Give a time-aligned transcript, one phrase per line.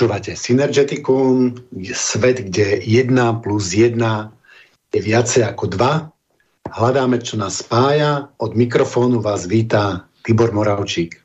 [0.00, 1.60] Počúvate Synergeticum,
[1.92, 4.00] svet, kde 1 plus 1
[4.96, 6.72] je viacej ako 2.
[6.72, 8.32] Hľadáme, čo nás spája.
[8.40, 11.20] Od mikrofónu vás vítá Tibor Moravčík.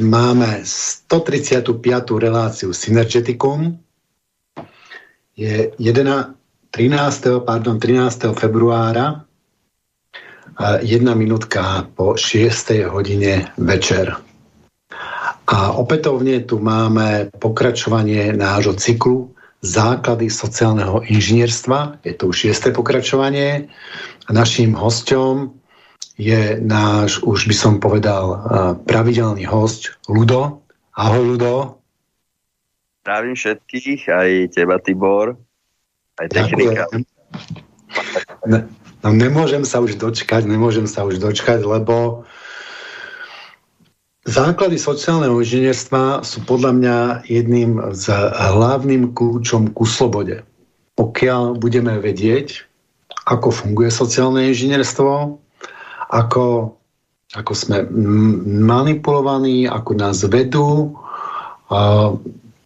[0.00, 1.76] Máme 135.
[2.16, 3.76] reláciu Synergeticum.
[5.36, 6.40] Je 11,
[6.72, 7.44] 13.
[7.44, 8.32] Pardon, 13.
[8.32, 9.28] februára,
[10.80, 12.88] jedna minútka po 6.
[12.88, 14.29] hodine večer.
[15.50, 22.00] A opätovne tu máme pokračovanie nášho cyklu Základy sociálneho inžinierstva.
[22.06, 23.68] Je to už šiesté pokračovanie.
[24.24, 25.58] A naším hostom
[26.16, 28.40] je náš, už by som povedal,
[28.86, 30.62] pravidelný host Ludo.
[30.96, 31.82] Ahoj Ludo.
[33.04, 35.36] Zdravím všetkých, aj teba Tibor,
[36.20, 36.84] aj technika.
[38.44, 38.68] Ne,
[39.02, 42.28] no nemôžem sa už dočkať, nemôžem sa už dočkať, lebo
[44.30, 50.46] Základy sociálneho inžinierstva sú podľa mňa jedným z hlavným kľúčom ku slobode.
[50.94, 52.62] Pokiaľ budeme vedieť,
[53.26, 55.34] ako funguje sociálne inžinierstvo,
[56.14, 56.46] ako,
[57.34, 57.90] ako sme
[58.62, 62.14] manipulovaní, ako nás vedú, uh,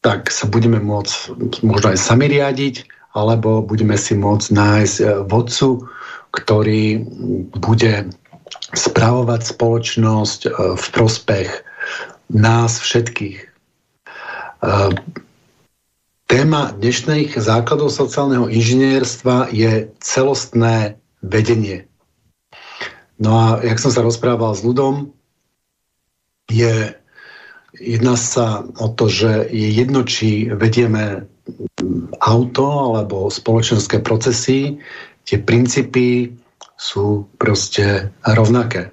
[0.05, 1.33] tak sa budeme môcť
[1.65, 2.85] možno aj sami riadiť,
[3.17, 5.87] alebo budeme si môcť nájsť e, vodcu,
[6.35, 7.07] ktorý
[7.63, 8.11] bude
[8.75, 11.51] spravovať spoločnosť e, v prospech
[12.31, 13.39] nás všetkých.
[13.41, 13.47] E,
[16.27, 21.87] téma dnešných základov sociálneho inžinierstva je celostné vedenie.
[23.23, 25.15] No a jak som sa rozprával s ľudom,
[26.51, 26.93] je,
[27.79, 31.25] jedná sa o to, že je jedno, či vedieme
[32.21, 34.77] auto alebo spoločenské procesy,
[35.25, 36.33] tie princípy
[36.85, 38.93] sú proste rovnaké.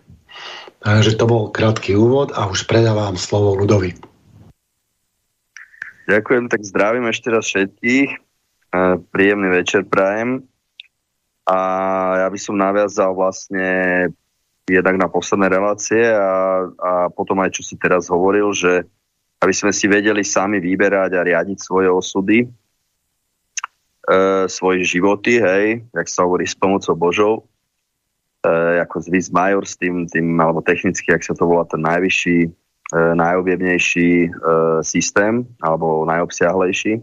[0.80, 4.00] Takže to bol krátky úvod a už predávam slovo Ludovi.
[6.08, 8.10] Ďakujem, tak zdravím ešte raz všetkých.
[9.12, 10.48] Príjemný večer prajem.
[11.44, 11.58] A
[12.26, 13.68] ja by som naviazal vlastne
[14.66, 18.88] jednak na posledné relácie a, a potom aj čo si teraz hovoril, že
[19.42, 22.48] aby sme si vedeli sami vyberať a riadiť svoje osudy, e,
[24.48, 27.44] svoje životy, hej, jak sa hovorí, s pomocou Božou, e,
[28.82, 32.50] ako Swiss Major s tým, tým, alebo technicky, ak sa to volá, ten najvyšší, e,
[33.14, 34.30] najobjemnejší e,
[34.82, 37.02] systém, alebo najobsiahlejší, e,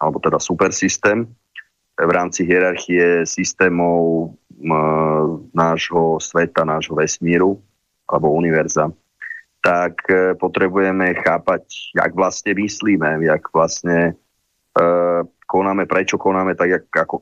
[0.00, 1.28] alebo teda super systém
[2.00, 4.72] v rámci hierarchie systémov e,
[5.52, 7.60] nášho sveta, nášho vesmíru
[8.08, 8.88] alebo univerza,
[9.60, 14.16] tak e, potrebujeme chápať, jak vlastne myslíme, jak vlastne
[14.72, 14.82] e,
[15.44, 17.20] konáme, prečo konáme tak, jak, ako,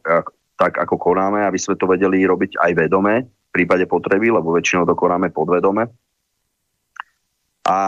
[0.58, 4.84] tak, ako konáme, aby sme to vedeli robiť aj vedome, v prípade potreby, lebo väčšinou
[4.84, 5.86] to konáme podvedome.
[7.64, 7.78] A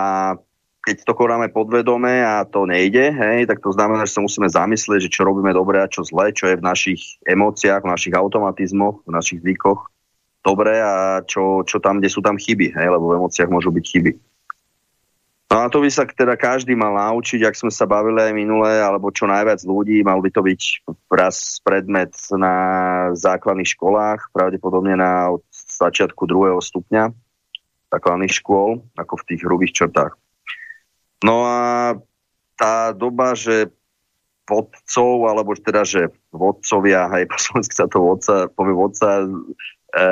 [0.81, 5.11] keď to konáme podvedome a to nejde, hej, tak to znamená, že sa musíme zamyslieť,
[5.11, 9.05] že čo robíme dobre a čo zle, čo je v našich emóciách, v našich automatizmoch,
[9.05, 9.91] v našich zvykoch
[10.41, 13.85] dobre a čo, čo tam, kde sú tam chyby, hej, lebo v emóciách môžu byť
[13.85, 14.13] chyby.
[15.51, 18.71] No a to by sa teda každý mal naučiť, ak sme sa bavili aj minule,
[18.71, 20.63] alebo čo najviac ľudí, mal by to byť
[21.11, 22.55] raz predmet na
[23.19, 27.11] základných školách, pravdepodobne na od začiatku druhého stupňa
[27.91, 30.15] základných škôl, ako v tých hrubých črtách.
[31.27, 31.59] No a
[32.55, 33.75] tá doba, že
[34.47, 40.07] vodcov, alebo teda, že vodcovia, aj po slovensky sa to vodca, povie vodca, e,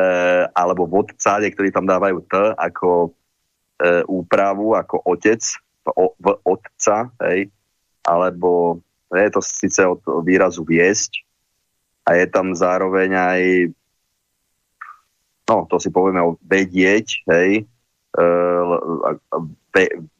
[0.50, 3.14] alebo vodca, ktorí tam dávajú T ako
[4.10, 5.38] úpravu ako otec
[5.86, 5.86] v,
[6.18, 7.46] v otca, hej,
[8.02, 8.82] alebo
[9.14, 11.22] je to síce od výrazu viesť
[12.04, 13.42] a je tam zároveň aj
[15.48, 17.64] no to si povieme o vedieť, hej,
[18.12, 18.22] e,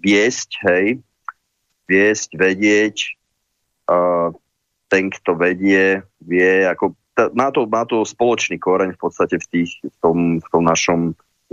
[0.00, 0.86] viesť, hej,
[1.84, 2.96] viesť, vedieť,
[3.92, 4.00] e,
[4.88, 6.96] ten, kto vedie, vie, ako,
[7.36, 11.00] má, to, má to spoločný koreň v podstate v, tých, v, tom, v tom našom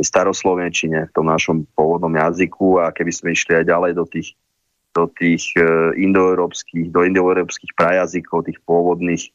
[0.03, 4.35] staroslovenčine, v tom našom pôvodnom jazyku a keby sme išli aj ďalej do tých,
[4.91, 9.31] do tých uh, indoeurópskych, do indoeurópskych prajazykov, tých pôvodných,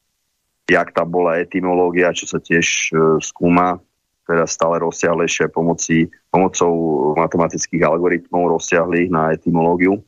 [0.68, 3.80] jak tam bola etymológia, čo sa tiež uh, skúma,
[4.28, 6.72] teda stále rozsiahlejšie pomoci, pomocou
[7.18, 9.98] matematických algoritmov rozsiahlých na etymológiu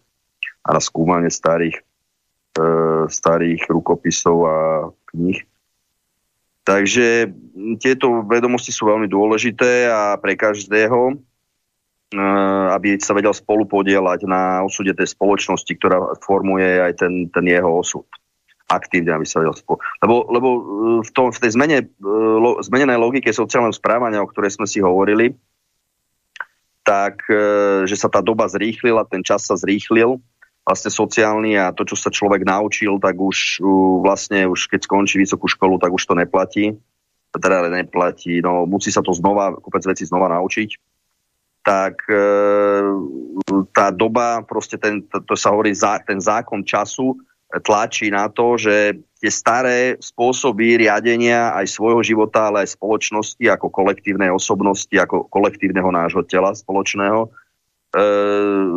[0.62, 1.80] a na skúmanie starých,
[2.60, 4.56] uh, starých rukopisov a
[5.10, 5.42] kníh.
[6.62, 7.26] Takže
[7.82, 11.18] tieto vedomosti sú veľmi dôležité a pre každého,
[12.14, 17.44] eh, aby sa vedel spolu podielať na osude tej spoločnosti, ktorá formuje aj ten, ten
[17.50, 18.06] jeho osud.
[18.70, 19.82] Aktívne, aby sa vedel spolu.
[20.06, 20.62] Lebo, lebo eh,
[21.02, 24.78] v, tom, v tej zmene, eh, lo, zmenenej logike sociálneho správania, o ktorej sme si
[24.78, 25.34] hovorili,
[26.82, 27.22] tak
[27.86, 30.18] že sa tá doba zrýchlila, ten čas sa zrýchlil,
[30.62, 33.62] vlastne sociálny a to, čo sa človek naučil, tak už
[34.02, 36.78] vlastne už keď skončí vysokú školu, tak už to neplatí.
[37.32, 40.70] Teda neplatí, no musí sa to znova, kopec veci znova naučiť.
[41.62, 42.26] Tak e,
[43.72, 45.72] tá doba, proste ten, to, sa hovorí,
[46.06, 47.16] ten zákon času
[47.62, 53.68] tlačí na to, že tie staré spôsoby riadenia aj svojho života, ale aj spoločnosti ako
[53.68, 57.41] kolektívnej osobnosti, ako kolektívneho nášho tela spoločného, e,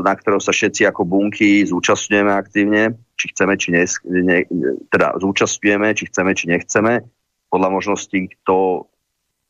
[0.03, 4.37] na ktorého sa všetci ako bunky zúčastňujeme aktívne, či chceme, či ne, ne,
[4.91, 6.99] teda zúčastňujeme, či chceme, či nechceme,
[7.47, 8.87] podľa možností, kto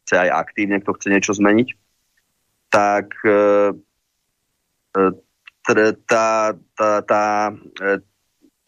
[0.06, 1.68] chce aj aktívne, kto chce niečo zmeniť,
[2.70, 3.74] tak e,
[4.94, 5.10] e,
[6.06, 7.24] tá, tá, tá,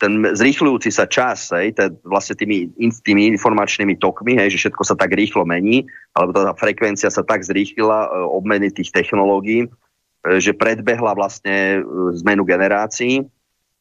[0.01, 2.73] ten zrýchľujúci sa čas, hej, ten, vlastne tými,
[3.05, 5.85] tými informačnými tokmi, hej, že všetko sa tak rýchlo mení,
[6.17, 9.86] alebo tá frekvencia sa tak zrýchlila, e, obmeny tých technológií, e,
[10.25, 11.79] že predbehla vlastne e,
[12.23, 13.25] zmenu generácií,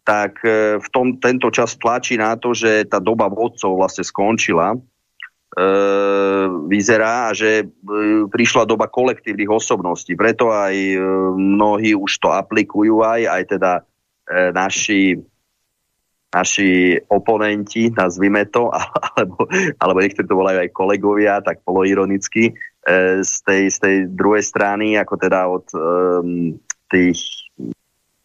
[0.07, 0.39] tak
[0.79, 4.79] v tom, tento čas tlačí na to, že tá doba vodcov vlastne skončila,
[5.57, 5.67] e,
[6.71, 7.67] vyzerá, že e,
[8.31, 10.15] prišla doba kolektívnych osobností.
[10.15, 10.99] Preto aj e,
[11.35, 13.83] mnohí už to aplikujú aj, aj teda e,
[14.55, 15.19] naši
[16.37, 18.69] naši oponenti, nazvime to,
[19.17, 19.49] alebo,
[19.81, 22.55] alebo niektorí to volajú aj kolegovia, tak poloironicky, e,
[23.23, 26.55] z, tej, z tej druhej strany, ako teda od um,
[26.87, 27.51] tých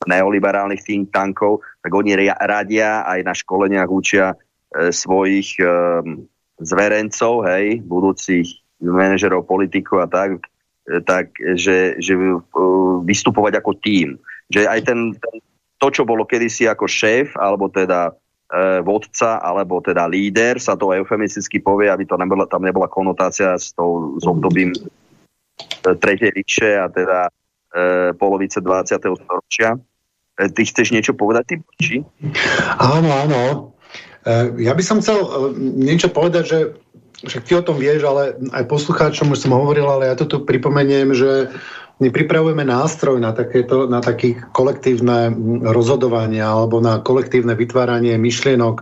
[0.05, 6.25] neoliberálnych think tankov, tak oni radia aj na školeniach učia e, svojich um,
[6.57, 10.41] zverencov, hej, budúcich manažerov, politikov a tak,
[10.89, 12.41] e, tak že, že uh,
[13.05, 14.17] vystupovať ako tým.
[14.49, 15.35] Že aj ten, ten
[15.81, 18.13] to, čo bolo kedysi ako šéf, alebo teda e,
[18.83, 23.71] vodca, alebo teda líder, sa to eufemisticky povie, aby to nebola, tam nebola konotácia s,
[23.71, 24.79] tou, s obdobím e,
[25.95, 27.31] tretej ríše a teda e,
[28.19, 28.99] polovice 20.
[28.99, 29.79] storočia.
[30.35, 31.95] E, ty chceš niečo povedať, ty či?
[32.75, 33.41] Áno, áno.
[34.27, 35.27] E, ja by som chcel e,
[35.57, 36.59] niečo povedať, že
[37.21, 40.41] však ty o tom vieš, ale aj poslucháčom už som hovoril, ale ja to tu
[40.41, 41.53] pripomeniem, že
[42.01, 45.29] my pripravujeme nástroj na, takéto, na také kolektívne
[45.61, 48.81] rozhodovanie alebo na kolektívne vytváranie myšlienok.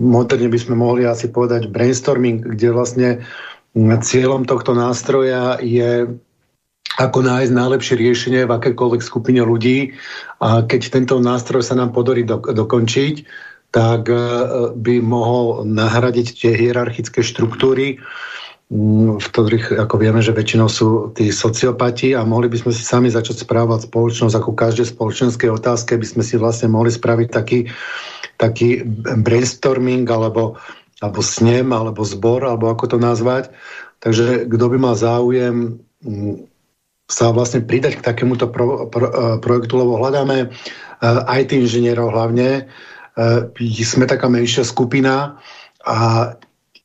[0.00, 3.08] Moderne by sme mohli asi povedať brainstorming, kde vlastne
[3.76, 6.08] cieľom tohto nástroja je
[7.00, 9.96] ako nájsť najlepšie riešenie v akékoľvek skupine ľudí
[10.44, 13.24] a keď tento nástroj sa nám podarí do, dokončiť,
[13.72, 14.16] tak e,
[14.76, 17.96] by mohol nahradiť tie hierarchické štruktúry,
[18.72, 23.12] v ktorých, ako vieme, že väčšinou sú tí sociopati a mohli by sme si sami
[23.12, 27.68] začať správať spoločnosť ako každej spoločenskej otázke, by sme si vlastne mohli spraviť taký,
[28.40, 28.80] taký
[29.20, 30.56] brainstorming alebo,
[31.04, 33.52] alebo snem, alebo zbor, alebo ako to nazvať.
[34.00, 36.48] Takže kto by mal záujem mm,
[37.12, 40.48] sa vlastne pridať k takémuto pro, pro, e, projektu, lebo hľadáme
[41.28, 42.72] IT e, inžinierov hlavne.
[43.20, 45.36] E, sme taká menšia skupina
[45.84, 45.98] a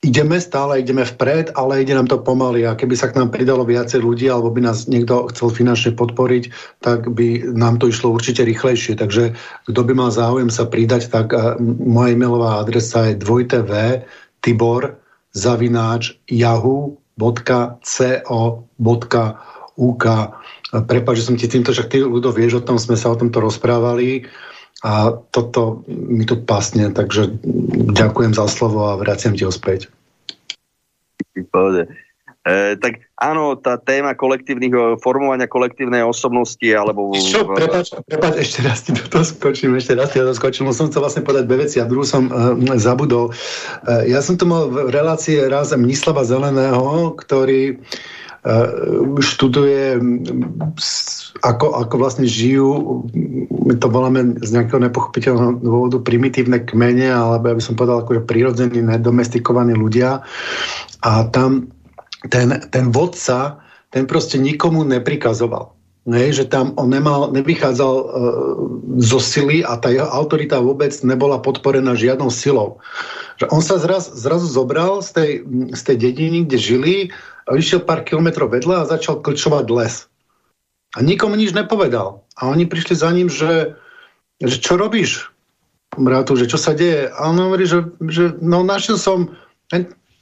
[0.05, 2.65] ideme, stále ideme vpred, ale ide nám to pomaly.
[2.69, 6.43] A keby sa k nám pridalo viacej ľudí alebo by nás niekto chcel finančne podporiť,
[6.85, 8.95] tak by nám to išlo určite rýchlejšie.
[8.95, 9.33] Takže
[9.67, 13.69] kto by mal záujem sa pridať, tak uh, moja e-mailová adresa je dvojtv
[14.45, 15.01] tibor
[15.33, 16.97] zavináč yahoo.co.uk
[20.67, 23.39] Prepač, že som ti týmto, však ty ľudo vieš o tom, sme sa o tomto
[23.39, 24.27] rozprávali
[24.85, 27.41] a toto mi tu pasne, takže
[27.97, 29.89] ďakujem za slovo a vraciam ti ho späť.
[32.47, 37.11] E, tak áno, tá téma kolektívnych, e, formovania kolektívnej osobnosti, alebo...
[37.11, 40.71] Čo, prepáč, prepáč, ešte raz ti do toho skočím, ešte raz ti do toho skočím,
[40.71, 43.35] som chcel vlastne povedať dve veci a druhú som uh, zabudol.
[43.83, 48.16] Uh, ja som tu mal v relácii raz Mnislava Zeleného, ktorý uh,
[49.19, 49.99] študuje
[51.43, 53.03] ako, ako vlastne žijú,
[53.67, 58.23] my to voláme z nejakého nepochopiteľného dôvodu primitívne kmene, alebo ja by som povedal akože
[58.23, 60.23] prírodzení, nedomestikovaní ľudia.
[61.03, 61.69] A tam
[62.29, 63.61] ten, ten vodca,
[63.93, 65.77] ten proste nikomu neprikazoval.
[66.07, 68.05] Ne, že tam on nemal, nevychádzal e,
[69.03, 72.79] zo sily a tá jeho autorita vôbec nebola podporená žiadnou silou.
[73.37, 75.31] Že on sa zraz, zrazu zobral z tej,
[75.73, 76.95] z tej dediny, kde žili,
[77.49, 80.09] išiel pár kilometrov vedľa a začal klčovať les.
[80.97, 82.25] A nikomu nič nepovedal.
[82.35, 83.77] A oni prišli za ním, že,
[84.41, 85.29] že čo robíš,
[85.93, 87.13] brátu, že čo sa deje.
[87.13, 89.37] A on hovorí, že, že no našiel som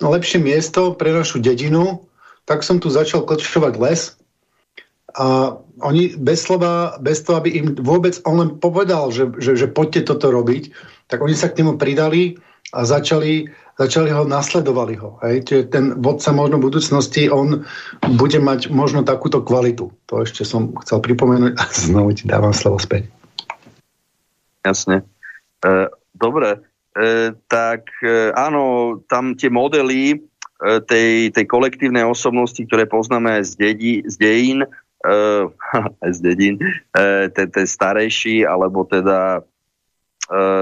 [0.03, 2.03] lepšie miesto pre našu dedinu,
[2.43, 4.01] tak som tu začal klčovať les.
[5.15, 9.67] A oni bez slova, bez toho, aby im vôbec on len povedal, že, že, že
[9.71, 10.75] poďte toto robiť,
[11.07, 12.35] tak oni sa k nemu pridali
[12.73, 13.45] a začali,
[13.77, 15.21] začali ho, nasledovali ho.
[15.21, 15.45] Hej?
[15.45, 17.61] Čiže ten vodca možno v budúcnosti, on
[18.17, 19.93] bude mať možno takúto kvalitu.
[20.09, 23.05] To ešte som chcel pripomenúť a znovu ti dávam slovo späť.
[24.65, 25.05] Jasne.
[25.61, 26.57] E, dobre,
[26.97, 30.17] e, tak e, áno, tam tie modely e,
[30.89, 34.65] tej, tej kolektívnej osobnosti, ktoré poznáme z, dedí, z dejín,
[35.05, 35.45] uh,
[36.15, 36.57] z dedín,
[37.37, 39.45] ten, ten starejší, alebo teda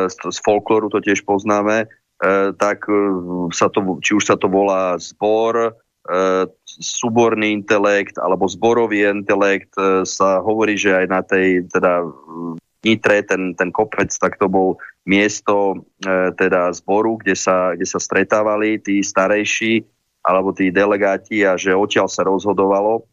[0.10, 4.52] z, z folklóru to tiež poznáme, uh, tak uh, sa to, či už sa to
[4.52, 5.78] volá zbor,
[6.68, 9.72] súborný intelekt alebo zborový intelekt,
[10.04, 12.04] sa hovorí, že aj na tej teda
[12.84, 14.76] Nitre, ten, ten kopec, tak to bol
[15.08, 19.88] miesto e, teda zboru, kde sa, kde sa stretávali tí starejší
[20.20, 23.08] alebo tí delegáti a že odtiaľ sa rozhodovalo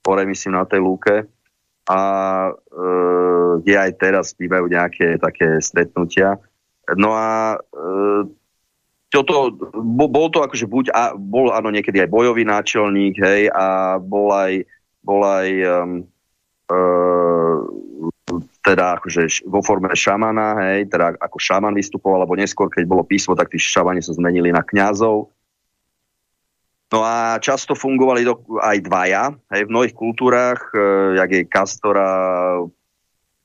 [0.00, 1.28] hore myslím na tej lúke.
[1.92, 2.00] A
[2.48, 2.80] e,
[3.58, 6.38] kde aj teraz bývajú nejaké také stretnutia.
[6.94, 8.30] No a e,
[9.10, 9.50] toto,
[9.82, 14.62] bol to akože buď, a, bol áno niekedy aj bojový náčelník, hej, a bol aj,
[15.02, 15.90] bol aj um,
[16.70, 16.78] e,
[18.62, 23.34] teda akože vo forme šamana, hej, teda ako šaman vystupoval, alebo neskôr, keď bolo písmo,
[23.34, 25.26] tak tí šamani sa zmenili na kňazov.
[26.90, 29.30] No a často fungovali do, aj dvaja.
[29.54, 32.10] Hej, v mnohých kultúrach, e, jak je Castora,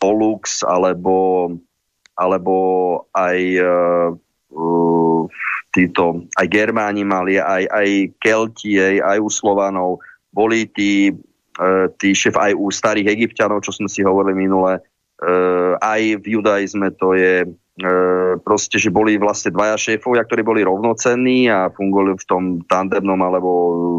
[0.06, 1.50] Pollux, alebo,
[2.14, 2.56] alebo
[3.18, 3.66] aj e,
[5.74, 7.90] títo, aj Germáni mali, aj, aj
[8.22, 9.92] Kelti, aj, aj u Slovanov,
[10.30, 11.10] boli tí,
[11.58, 14.82] e, tí šef aj u starých egyptianov, čo sme si hovorili minule, e,
[15.82, 17.50] aj v judaizme to je
[18.40, 23.50] proste, že boli vlastne dvaja šéfovia, ktorí boli rovnocenní a fungovali v tom tandemnom alebo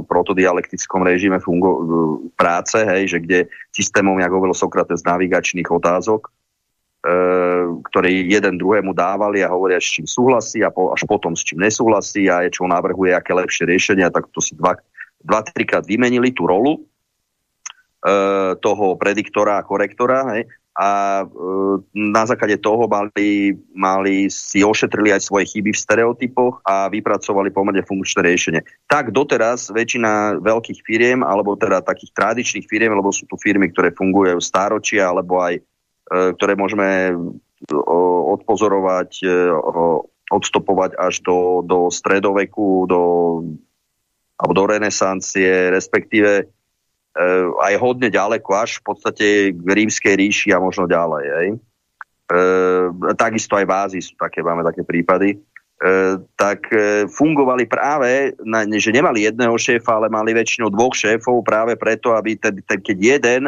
[0.09, 1.85] protodialektickom režime fungo-
[2.33, 3.39] práce, hej, že kde
[3.77, 6.33] systémom, jak hovoril Sokrates, navigačných otázok,
[7.05, 11.61] e, jeden druhému dávali a hovoria, s čím súhlasí a po, až potom s čím
[11.61, 14.73] nesúhlasí a je čo navrhuje, aké lepšie riešenia, tak to si dva,
[15.21, 16.81] dva trikrát vymenili tú rolu e,
[18.57, 21.27] toho prediktora a korektora, hej, a e,
[21.97, 27.81] na základe toho mali, mali si ošetrili aj svoje chyby v stereotypoch a vypracovali pomerne
[27.81, 28.61] funkčné riešenie.
[28.85, 33.97] Tak doteraz väčšina veľkých firiem, alebo teda takých tradičných firiem, lebo sú tu firmy, ktoré
[33.97, 35.63] fungujú stáročia, alebo aj e,
[36.37, 37.17] ktoré môžeme
[38.37, 39.33] odpozorovať, e,
[40.29, 43.03] odstopovať až do, do stredoveku, do,
[44.37, 46.56] alebo do renesancie, respektíve
[47.57, 51.25] aj hodne ďaleko, až v podstate k rímskej ríši a možno ďalej.
[51.25, 51.49] Hej.
[51.57, 52.39] E,
[53.17, 55.37] takisto aj v Ázii sú také, máme také prípady.
[55.37, 55.37] E,
[56.37, 56.69] tak
[57.09, 62.37] fungovali práve, na, že nemali jedného šéfa, ale mali väčšinou dvoch šéfov práve preto, aby
[62.37, 63.43] ten, ten, keď jeden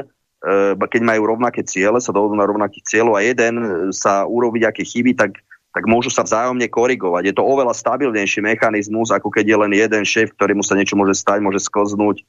[0.79, 3.59] keď majú rovnaké ciele, sa dohodnú na rovnakých cieľov a jeden
[3.91, 5.43] sa urobiť aké chyby, tak,
[5.75, 7.23] tak môžu sa vzájomne korigovať.
[7.27, 11.19] Je to oveľa stabilnejší mechanizmus, ako keď je len jeden šéf, ktorému sa niečo môže
[11.19, 12.23] stať, môže sklznúť,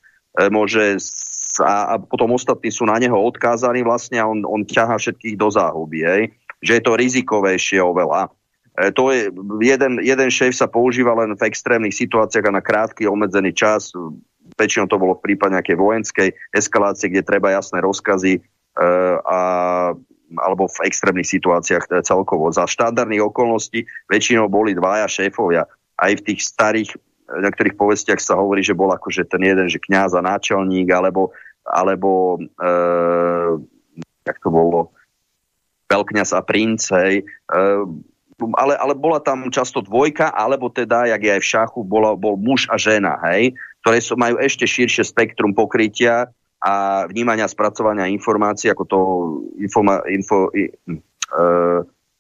[0.50, 0.98] môže
[1.62, 5.48] a, a potom ostatní sú na neho odkázaní vlastne a on, on ťaha všetkých do
[5.52, 6.00] záhuby.
[6.04, 6.24] Hej?
[6.60, 8.32] Že je to rizikovejšie oveľa.
[8.76, 9.32] E, to je,
[9.64, 13.92] jeden, jeden šéf sa používa len v extrémnych situáciách a na krátky obmedzený čas.
[14.58, 18.42] Väčšinou to bolo v prípade nejakej vojenskej eskalácie, kde treba jasné rozkazy e,
[19.24, 19.40] a
[20.30, 22.54] alebo v extrémnych situáciách celkovo.
[22.54, 25.66] Za štandardných okolností väčšinou boli dvaja šéfovia.
[25.98, 26.94] Aj v tých starých
[27.30, 31.30] v niektorých povestiach sa hovorí, že bol akože ten jeden, že kňaz a náčelník, alebo,
[31.70, 32.42] alebo e,
[34.26, 34.92] jak to bolo,
[35.90, 37.56] veľkňaz a princ, hej, e,
[38.56, 42.40] ale, ale bola tam často dvojka, alebo teda, jak je aj v šachu, bola, bol
[42.40, 48.72] muž a žena, hej, ktoré sú, majú ešte širšie spektrum pokrytia a vnímania spracovania informácií,
[48.72, 49.00] ako to
[49.60, 50.72] informa, info, e,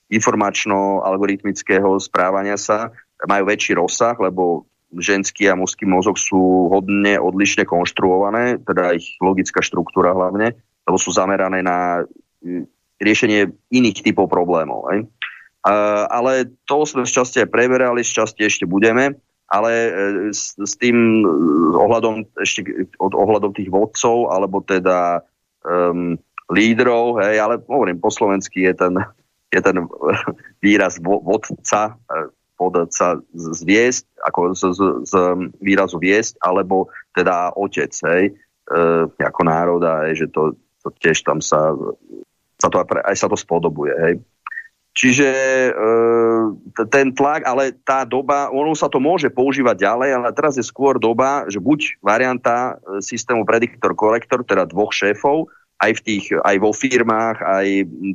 [0.09, 2.91] informačno-algoritmického správania sa,
[3.27, 4.63] majú väčší rozsah, lebo
[4.97, 10.57] ženský a mužský mozog sú hodne odlišne konštruované, teda ich logická štruktúra hlavne,
[10.89, 12.01] lebo sú zamerané na
[12.41, 12.65] mm,
[12.97, 14.89] riešenie iných typov problémov.
[14.89, 14.99] Aj?
[16.09, 19.19] Ale to sme z časti aj preberali, z časti ešte budeme,
[19.49, 19.91] ale uh,
[20.31, 21.25] s, s tým
[21.75, 22.65] ohľadom, ešte
[23.01, 25.25] od ohľadom tých vodcov, alebo teda
[25.65, 26.15] um,
[26.49, 28.93] lídrov, hej, ale hovorím, po slovensky je ten,
[29.53, 29.77] je ten
[30.65, 31.97] výraz vodca,
[32.59, 35.13] podať sa zviesť, ako z, z, z
[35.63, 38.35] výrazu viesť, alebo teda otec, hej,
[38.67, 38.81] e,
[39.15, 41.71] ako národa, hej, že to, to tiež tam sa,
[42.59, 44.15] sa to aj, aj sa to spodobuje, hej.
[44.99, 45.71] Čiže e,
[46.91, 50.99] ten tlak, ale tá doba, ono sa to môže používať ďalej, ale teraz je skôr
[50.99, 55.47] doba, že buď varianta e, systému prediktor-korektor, teda dvoch šéfov,
[55.79, 57.67] aj, v tých, aj vo firmách, aj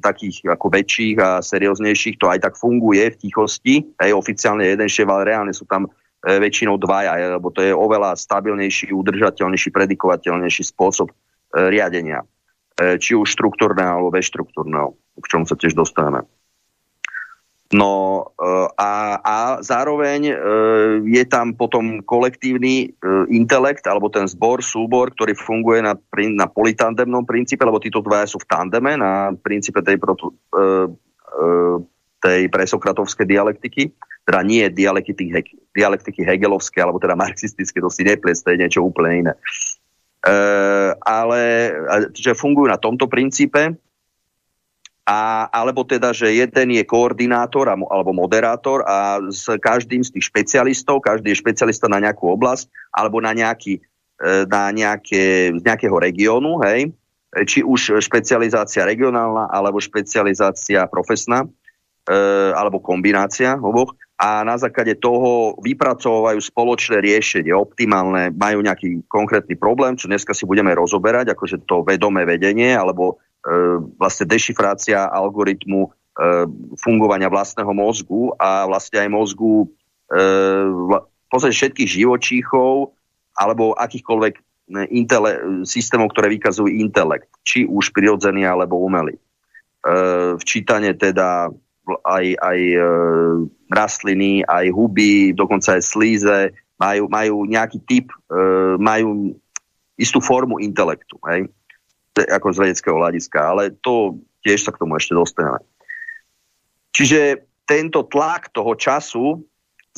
[0.05, 5.09] takých ako väčších a serióznejších, to aj tak funguje v tichosti, aj oficiálne jeden šéf,
[5.09, 5.89] ale reálne sú tam
[6.25, 11.13] väčšinou dvaja, lebo to je oveľa stabilnejší, udržateľnejší, predikovateľnejší spôsob
[11.53, 12.25] riadenia.
[12.77, 16.25] Či už štruktúrneho alebo bezštruktúrneho, k čomu sa tiež dostaneme.
[17.75, 20.35] No eh, a, a zároveň e,
[21.11, 22.89] je tam potom kolektívny e,
[23.35, 25.99] intelekt, alebo ten zbor, súbor, ktorý funguje na,
[26.39, 30.65] na politandemnom princípe, lebo títo dvaja sú v tandeme na princípe tej, proto, e,
[31.35, 31.49] e,
[32.23, 33.91] tej presokratovskej dialektiky,
[34.23, 35.35] teda nie dialektiky,
[35.75, 39.33] dialektiky hegelovské, alebo teda marxistické, to si nepliec, to je niečo úplne iné.
[40.23, 40.35] E,
[41.03, 41.43] ale
[42.15, 43.75] že fungujú na tomto princípe,
[45.05, 51.05] a, alebo teda, že jeden je koordinátor alebo moderátor a s každým z tých špecialistov,
[51.05, 53.85] každý je špecialista na nejakú oblasť alebo na, nejaký,
[54.25, 56.89] e, na nejaké, z nejakého regiónu, hej,
[57.45, 61.45] či už špecializácia regionálna alebo špecializácia profesná,
[62.09, 62.17] e,
[62.57, 63.93] alebo kombinácia oboch.
[64.15, 70.49] A na základe toho vypracovajú spoločné riešenie, optimálne, majú nejaký konkrétny problém, čo dneska si
[70.49, 73.21] budeme rozoberať, akože to vedomé vedenie alebo
[74.01, 75.91] vlastne dešifrácia algoritmu e,
[76.81, 79.67] fungovania vlastného mozgu a vlastne aj mozgu e,
[80.73, 82.97] v podstate všetkých živočíchov
[83.37, 84.35] alebo akýchkoľvek
[84.95, 89.21] intele- systémov, ktoré vykazujú intelekt, či už prirodzený alebo umelý.
[90.41, 91.53] Včítanie teda
[92.01, 92.59] aj, aj
[93.69, 96.39] rastliny, aj huby, dokonca aj slíze,
[96.81, 98.07] majú, majú nejaký typ,
[98.81, 99.37] majú
[99.99, 101.21] istú formu intelektu.
[101.29, 101.51] Hej?
[102.15, 105.59] Ako z vedeckého hľadiska, ale to tiež sa k tomu ešte dostaneme.
[106.95, 109.43] Čiže tento tlak toho času,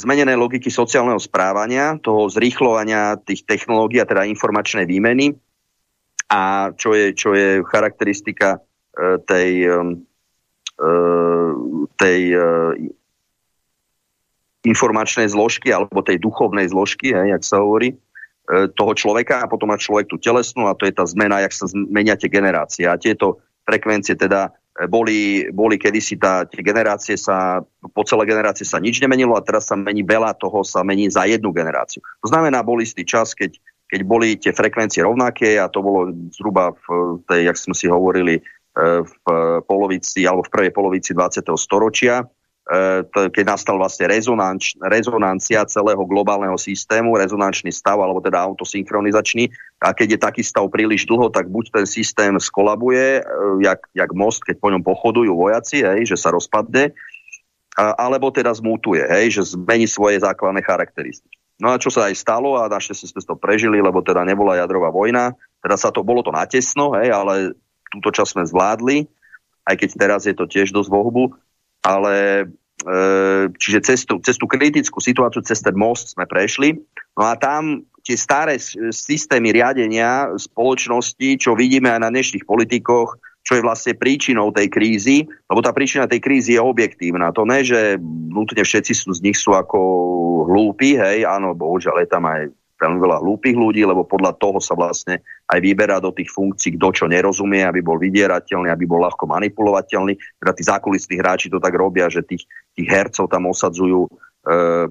[0.01, 5.37] zmenené logiky sociálneho správania, toho zrýchlovania tých technológií, a teda informačnej výmeny,
[6.33, 9.93] a čo je, čo je charakteristika uh, tej, uh,
[12.01, 12.73] tej uh,
[14.65, 18.06] informačnej zložky alebo tej duchovnej zložky, jak sa hovorí, E,
[18.47, 21.67] toho človeka a potom má človek tú telesnú a to je tá zmena, jak sa
[21.67, 22.87] zmenia tie generácie.
[22.87, 28.63] A tieto frekvencie teda e, boli, boli kedysi tá, tie generácie sa, po celé generácie
[28.63, 31.99] sa nič nemenilo a teraz sa mení veľa toho, sa mení za jednu generáciu.
[32.23, 33.59] To znamená, bol istý čas, keď,
[33.91, 38.39] keď boli tie frekvencie rovnaké a to bolo zhruba v tej, jak sme si hovorili,
[38.39, 38.43] e,
[39.03, 39.25] v
[39.67, 41.43] polovici alebo v prvej polovici 20.
[41.59, 42.27] storočia E,
[43.31, 49.55] keď nastal vlastne rezonanč, rezonancia celého globálneho systému, rezonančný stav, alebo teda autosynchronizačný.
[49.79, 54.11] A keď je taký stav príliš dlho, tak buď ten systém skolabuje, e, jak, jak
[54.11, 56.91] most, keď po ňom pochodujú vojaci, hej, že sa rozpadne,
[57.77, 61.37] alebo teda zmutuje, hej, že zmení svoje základné charakteristiky.
[61.63, 64.91] No a čo sa aj stalo, a našťastie sme to prežili, lebo teda nebola jadrová
[64.91, 67.55] vojna, teda sa to, bolo to natesno, hej, ale
[67.95, 69.07] túto čas sme zvládli,
[69.69, 71.37] aj keď teraz je to tiež dosť vohbu,
[71.87, 72.45] ale e,
[73.55, 76.83] čiže cez tú, cez tú kritickú situáciu, cez ten most sme prešli.
[77.15, 78.59] No a tam tie staré
[78.91, 85.23] systémy riadenia spoločnosti, čo vidíme aj na dnešných politikoch, čo je vlastne príčinou tej krízy,
[85.47, 87.31] lebo tá príčina tej krízy je objektívna.
[87.31, 89.79] To ne, že nutne všetci sú, z nich sú ako
[90.51, 94.77] hlúpi, hej, áno, bohužiaľ je tam aj veľmi veľa hlúpych ľudí, lebo podľa toho sa
[94.77, 99.25] vlastne aj vyberá do tých funkcií, kto čo nerozumie, aby bol vydierateľný, aby bol ľahko
[99.25, 100.15] manipulovateľný.
[100.39, 102.45] Teda tí zákulisní hráči to tak robia, že tých,
[102.77, 104.11] tých hercov tam osadzujú e,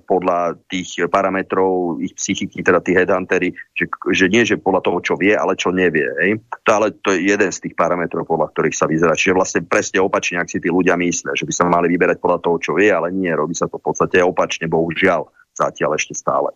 [0.01, 5.13] podľa tých parametrov ich psychiky, teda tí headhuntery, že, že nie, že podľa toho, čo
[5.21, 6.09] vie, ale čo nevie.
[6.25, 6.41] Hej?
[6.65, 9.13] To, ale to je jeden z tých parametrov, podľa ktorých sa vyzerá.
[9.13, 12.39] Čiže vlastne presne opačne, ak si tí ľudia myslia, že by sa mali vyberať podľa
[12.41, 16.51] toho, čo vie, ale nie, robí sa to v podstate opačne, bohužiaľ, zatiaľ ešte stále.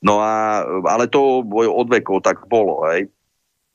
[0.00, 3.12] No a, ale to od vekov tak bolo, hej.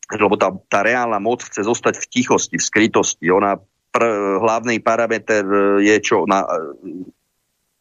[0.10, 3.26] Lebo tá, tá reálna moc chce zostať v tichosti, v skrytosti.
[3.30, 3.58] Ona
[3.90, 4.04] pr,
[4.42, 5.46] hlavný parameter
[5.82, 6.46] je, čo, na,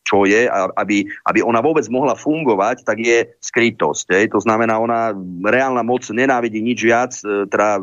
[0.05, 4.07] čo je, aby, aby ona vôbec mohla fungovať, tak je skrytosť.
[4.13, 4.25] Hej.
[4.37, 5.13] To znamená, ona
[5.45, 7.81] reálna moc nenávidí nič viac, e, teda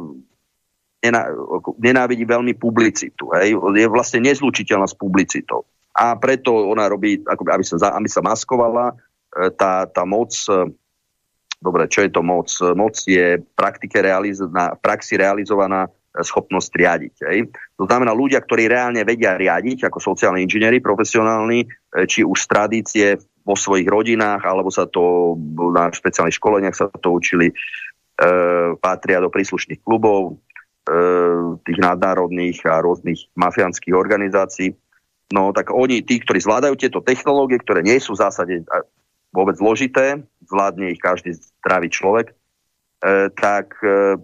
[1.81, 3.33] nenávidí veľmi publicitu.
[3.33, 3.57] Hej.
[3.57, 5.65] Je vlastne nezlučiteľná s publicitou.
[5.97, 10.67] A preto ona robí, aby sa, aby sa maskovala, E, tá, tá moc, e,
[11.63, 12.51] dobre, čo je to moc?
[12.75, 17.15] Moc je praktike realiz- na, v praxi realizovaná schopnosť riadiť.
[17.23, 17.39] Hej.
[17.79, 21.67] To znamená, ľudia, ktorí reálne vedia riadiť, ako sociálni inžinieri profesionálni, e,
[22.03, 23.07] či už z tradície
[23.47, 25.33] vo svojich rodinách, alebo sa to
[25.71, 27.53] na špeciálnych školeniach sa to učili, e,
[28.77, 30.35] patria do príslušných klubov,
[30.83, 30.93] e,
[31.63, 34.75] tých nadnárodných a rôznych mafiánskych organizácií.
[35.31, 38.53] No tak oni, tí, ktorí zvládajú tieto technológie, ktoré nie sú v zásade
[39.31, 42.33] vôbec zložité, zvládne ich každý zdravý človek, e,
[43.31, 44.19] tak e,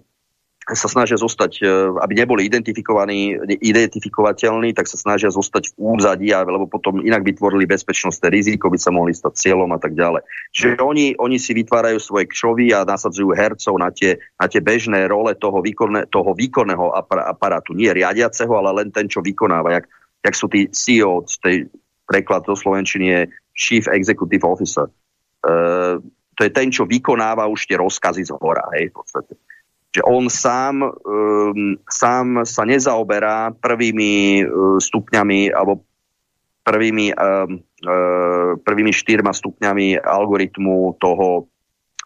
[0.75, 1.65] sa snažia zostať, e,
[2.03, 7.63] aby neboli identifikovaní, identifikovateľní, tak sa snažia zostať v úzadí, lebo potom inak by tvorili
[7.63, 10.27] bezpečnostné riziko, by sa mohli stať cieľom a tak ďalej.
[10.51, 15.07] Čiže oni, oni si vytvárajú svoje kšovy a nasadzujú hercov na tie, na tie bežné
[15.07, 16.91] role toho, výkonne, toho výkonného
[17.31, 17.71] aparátu.
[17.71, 19.79] Nie riadiaceho, ale len ten, čo vykonáva.
[19.79, 19.85] Jak,
[20.27, 21.71] jak sú tí CEO, tej
[22.07, 23.21] preklad do Slovenčiny je
[23.57, 24.85] Chief Executive Officer.
[25.41, 25.97] Uh,
[26.37, 29.33] to je ten, čo vykonáva už tie rozkazy z hora, hej, v podstate
[29.97, 35.81] že on sám, um, sám sa nezaoberá prvými uh, stupňami alebo
[36.61, 41.49] prvými, um, uh, prvými štyrma stupňami algoritmu toho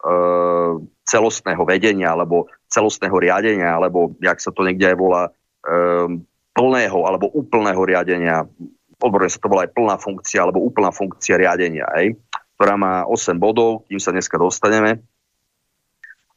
[0.08, 5.24] uh, celostného vedenia alebo celostného riadenia, alebo jak sa to niekde aj volá,
[5.68, 6.24] um,
[6.56, 8.48] plného alebo úplného riadenia.
[9.02, 12.14] Odborne sa to volá aj plná funkcia alebo úplná funkcia riadenia, aj,
[12.56, 15.02] ktorá má 8 bodov, kým sa dneska dostaneme.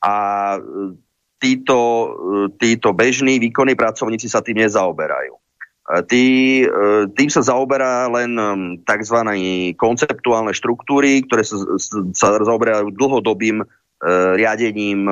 [0.00, 0.12] A
[1.40, 2.08] títo, e,
[2.56, 5.36] títo bežní výkonní pracovníci sa tým nezaoberajú.
[6.08, 6.24] Tý,
[6.64, 6.66] e,
[7.12, 8.32] tým sa zaoberá len
[8.88, 9.18] tzv.
[9.76, 11.60] konceptuálne štruktúry, ktoré sa,
[12.16, 13.66] sa zaoberajú dlhodobým e,
[14.40, 15.04] riadením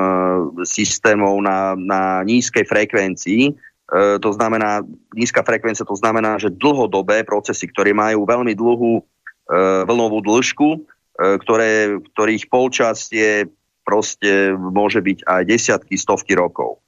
[0.65, 3.53] systémov na, na nízkej frekvencii.
[3.93, 4.81] To znamená,
[5.13, 9.05] nízka frekvencia to znamená, že dlhodobé procesy, ktoré majú veľmi dlhú
[9.85, 10.81] vlnovú dĺžku,
[11.13, 13.45] ktoré, ktorých polčas je
[13.85, 16.81] proste môže byť aj desiatky, stovky rokov.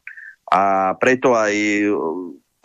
[0.50, 1.54] A preto aj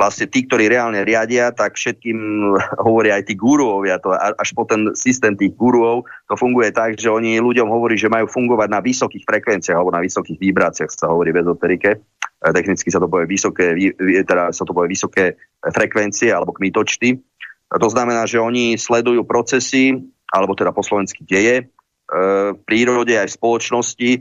[0.01, 2.17] vlastne tí, ktorí reálne riadia, tak všetkým
[2.87, 7.13] hovoria aj tí guruovia, to až po ten systém tých guruov, to funguje tak, že
[7.13, 11.37] oni ľuďom hovorí, že majú fungovať na vysokých frekvenciách alebo na vysokých vibráciách, sa hovorí
[11.37, 12.01] v ezoterike.
[12.41, 13.77] Technicky sa to povie vysoké,
[14.25, 17.21] teda sa to povie vysoké frekvencie alebo kmitočty.
[17.69, 19.93] To znamená, že oni sledujú procesy,
[20.33, 21.69] alebo teda po slovensky deje,
[22.11, 24.21] v prírode aj v spoločnosti e,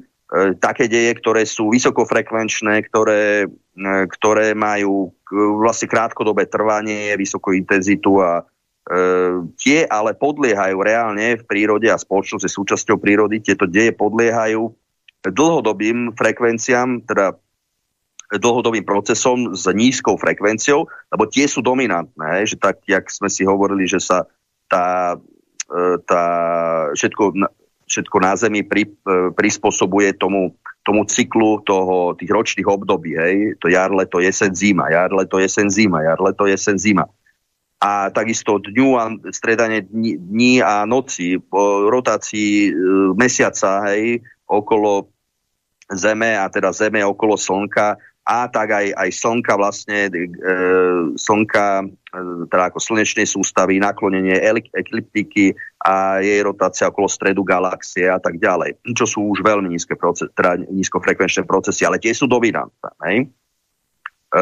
[0.62, 5.10] také deje, ktoré sú vysokofrekvenčné, ktoré, e, ktoré majú
[5.58, 8.44] vlastne krátkodobé trvanie, vysokú intenzitu a e,
[9.58, 14.70] tie ale podliehajú reálne v prírode a spoločnosti súčasťou prírody, tieto deje podliehajú
[15.26, 17.34] dlhodobým frekvenciám, teda
[18.30, 23.90] dlhodobým procesom s nízkou frekvenciou, lebo tie sú dominantné, že tak, jak sme si hovorili,
[23.90, 24.30] že sa
[24.70, 25.18] tá,
[26.06, 26.24] tá
[26.94, 27.34] všetko
[27.90, 30.54] všetko na Zemi pri, e, prispôsobuje tomu,
[30.86, 33.18] tomu cyklu toho, tých ročných období.
[33.18, 33.36] Hej?
[33.66, 37.10] To jar, leto, jesen, zima, jar, leto, jesen, zima, jar, leto, jesen, zima.
[37.82, 42.72] A takisto dňu a stredanie dní, dní a noci po rotácii e,
[43.18, 45.10] mesiaca hej, okolo
[45.90, 47.98] Zeme a teda Zeme okolo Slnka
[48.30, 50.30] a tak aj, aj slnka vlastne, e,
[51.18, 51.86] slnka, e,
[52.46, 54.38] teda ako slnečnej sústavy, naklonenie
[54.78, 58.78] ekliptiky a jej rotácia okolo stredu galaxie a tak ďalej.
[58.94, 62.92] Čo sú už veľmi nízke proces, teda nízkofrekvenčné procesy, ale tie sú dominantné.
[63.10, 63.18] Hej?
[64.30, 64.42] E,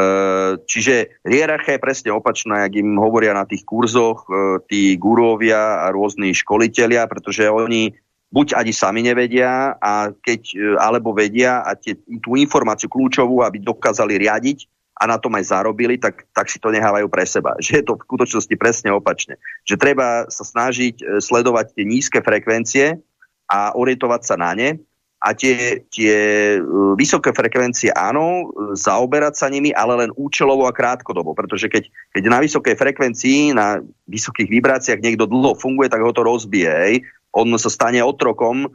[0.68, 5.88] čiže hierarchia je presne opačná, jak im hovoria na tých kurzoch e, tí gurovia a
[5.88, 7.96] rôzni školitelia, pretože oni
[8.28, 13.60] buď ani sami nevedia, a keď, e, alebo vedia a tie, tú informáciu kľúčovú, aby
[13.60, 14.68] dokázali riadiť
[15.00, 17.56] a na tom aj zarobili, tak, tak si to nehávajú pre seba.
[17.64, 19.40] Že je to v skutočnosti presne opačne.
[19.64, 23.00] Že treba sa snažiť e, sledovať tie nízke frekvencie
[23.48, 24.70] a orientovať sa na ne
[25.18, 26.14] a tie, tie
[26.54, 26.62] e,
[27.00, 32.38] vysoké frekvencie áno, zaoberať sa nimi, ale len účelovo a krátkodobo, pretože keď, keď na
[32.44, 36.70] vysokej frekvencii, na vysokých vibráciách niekto dlho funguje, tak ho to rozbije.
[36.70, 36.96] Hej
[37.32, 38.70] on sa stane otrokom, e,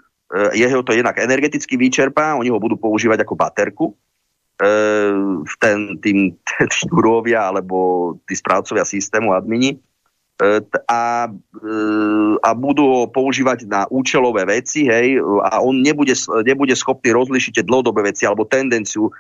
[0.58, 3.94] jeho to jednak energeticky vyčerpá, oni ho budú používať ako baterku, e,
[5.58, 6.38] ten, tým
[6.84, 7.78] štúrovia alebo
[8.30, 9.78] tí správcovia systému, admini, e,
[10.90, 11.30] a,
[12.44, 16.14] a budú ho používať na účelové veci, hej, a on nebude,
[16.46, 19.14] nebude schopný rozlišiť tie dlhodobé veci alebo tendenciu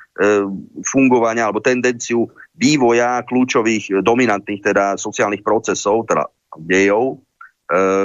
[0.83, 7.21] fungovania alebo tendenciu vývoja kľúčových dominantných teda sociálnych procesov, teda dejov,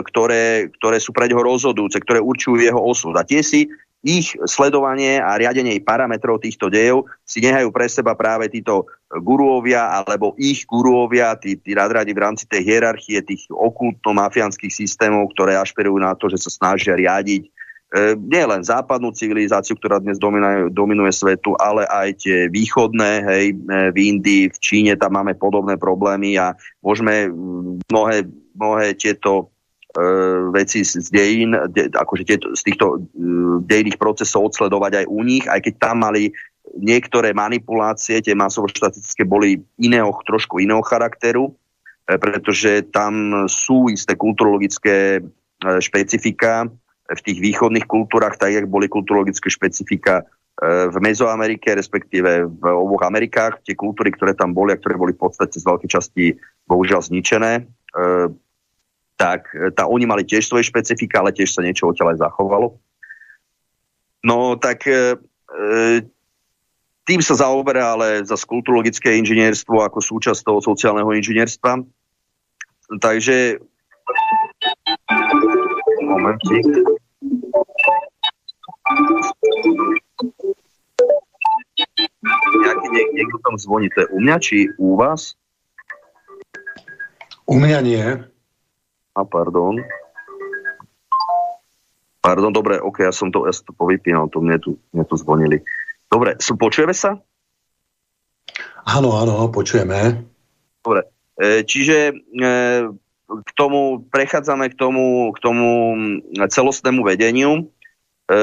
[0.06, 3.12] ktoré, ktoré sú pre neho rozhodujúce, ktoré určujú jeho osud.
[3.18, 3.66] A tie si
[4.06, 10.38] ich sledovanie a riadenie parametrov týchto dejov si nehajú pre seba práve títo guruovia alebo
[10.38, 16.14] ich guruovia, tí, tí nadradi v rámci tej hierarchie tých okultno-mafiánskych systémov, ktoré ašpirujú na
[16.14, 17.50] to, že sa snažia riadiť e,
[18.14, 23.54] nie len západnú civilizáciu, ktorá dnes dominuje, dominuje svetu, ale aj tie východné, hej, e,
[23.90, 26.54] v Indii, v Číne, tam máme podobné problémy a
[26.86, 27.34] môžeme
[27.90, 29.54] mnohé, mnohé tieto
[29.88, 30.02] E,
[30.52, 35.48] veci z dejín, de, akože tieto, z týchto uh, dejných procesov odsledovať aj u nich,
[35.48, 36.28] aj keď tam mali
[36.76, 41.56] niektoré manipulácie, tie masovo-štatistické boli iného, trošku iného charakteru,
[42.04, 45.20] e, pretože tam sú isté kulturologické e,
[45.80, 46.68] špecifika
[47.08, 53.62] v tých východných kultúrach, tak jak boli kulturologické špecifika v Mezoamerike, respektíve v oboch Amerikách,
[53.62, 56.24] tie kultúry, ktoré tam boli a ktoré boli v podstate z veľkej časti
[56.66, 57.62] bohužiaľ zničené,
[59.18, 62.78] tak tá, oni mali tiež svoje špecifika, ale tiež sa niečo odtiaľ aj zachovalo.
[64.22, 64.86] No tak
[67.08, 71.82] tým sa zaoberá ale za kulturologické inžinierstvo ako súčasť toho sociálneho inžinierstva.
[73.00, 73.58] Takže
[76.04, 76.64] momentík.
[82.58, 85.36] Nejaký, nie, niekto tam zvoní, to je u mňa či u vás?
[87.48, 88.04] U mňa nie.
[89.18, 89.74] A pardon.
[92.22, 95.18] Pardon, dobre, ok, ja som to, ja som to povypínal, to mne tu, mne tu
[95.18, 95.66] zvonili.
[96.06, 97.18] Dobre, sú, počujeme sa?
[98.86, 100.22] Áno, áno, počujeme.
[100.86, 102.14] Dobre, e, čiže e,
[103.26, 105.68] k tomu prechádzame k tomu, k tomu
[106.46, 107.66] celostnému vedeniu.
[108.30, 108.38] E,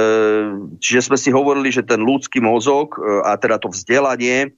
[0.84, 4.52] čiže sme si hovorili, že ten ľudský mozog a teda to vzdelanie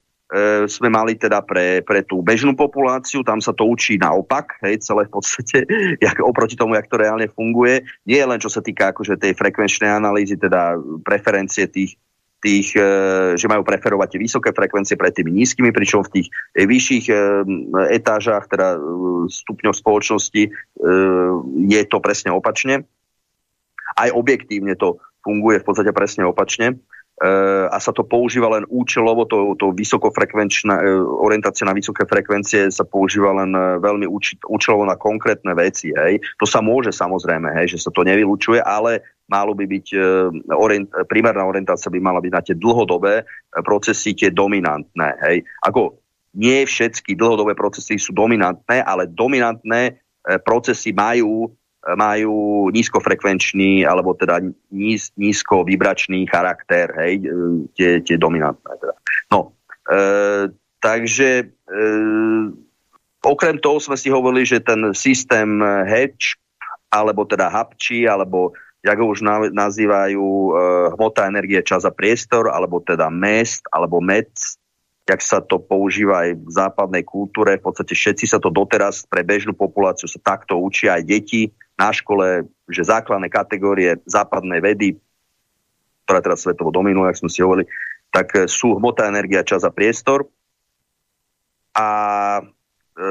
[0.67, 5.07] sme mali teda pre, pre tú bežnú populáciu, tam sa to učí naopak, hej, celé
[5.07, 5.63] v podstate,
[6.05, 7.87] jak, oproti tomu, jak to reálne funguje.
[8.03, 10.75] Nie len čo sa týka akože tej frekvenčnej analýzy, teda
[11.07, 11.95] preferencie tých,
[12.37, 12.89] tých, e,
[13.35, 17.15] že majú preferovať tie vysoké frekvencie pred tými nízkymi, pričom v tých e, vyšších e,
[17.97, 18.77] etážach, teda
[19.27, 20.43] stupňoch spoločnosti
[21.67, 22.87] je to presne opačne.
[23.97, 26.79] Aj objektívne to funguje v podstate presne opačne
[27.17, 30.85] a sa to používa len účelovo, to, to vysokofrekvenčná
[31.17, 33.49] orientácia na vysoké frekvencie sa používa len
[33.81, 34.05] veľmi
[34.45, 35.89] účelovo na konkrétne veci.
[35.89, 36.21] Hej.
[36.37, 39.87] To sa môže samozrejme, hej, že sa to nevylučuje, ale malo by byť,
[40.53, 43.25] orient, primárna orientácia by mala byť na tie dlhodobé
[43.65, 45.09] procesy, tie dominantné.
[45.25, 45.41] Hej.
[45.65, 45.97] Ako
[46.37, 50.05] nie všetky dlhodobé procesy sú dominantné, ale dominantné
[50.45, 51.49] procesy majú,
[51.95, 55.63] majú nízkofrekvenčný alebo teda níz, nízko
[56.27, 57.23] charakter, hej,
[57.79, 58.71] tie, tie dominantné.
[58.75, 58.93] Teda.
[59.31, 59.55] No,
[59.87, 60.01] e,
[60.83, 61.85] takže e,
[63.23, 66.35] okrem toho sme si hovorili, že ten systém hedge,
[66.91, 68.51] alebo teda hapči, alebo
[68.83, 70.51] jak ho už nazývajú e,
[70.95, 74.31] hmota, energie, čas a priestor, alebo teda mest, alebo mec,
[75.07, 77.55] jak sa to používa aj v západnej kultúre.
[77.59, 81.41] V podstate všetci sa to doteraz pre bežnú populáciu sa takto učia aj deti
[81.77, 84.97] na škole, že základné kategórie západnej vedy,
[86.03, 87.69] ktorá teraz svetovo dominuje, ak sme si hovorili,
[88.09, 90.25] tak e, sú hmota, energia, čas a priestor.
[91.77, 91.89] A
[92.97, 93.05] e,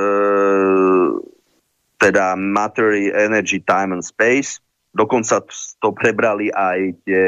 [1.97, 4.59] teda matery, energy, time and space
[4.97, 5.45] Dokonca
[5.77, 7.25] to prebrali aj tie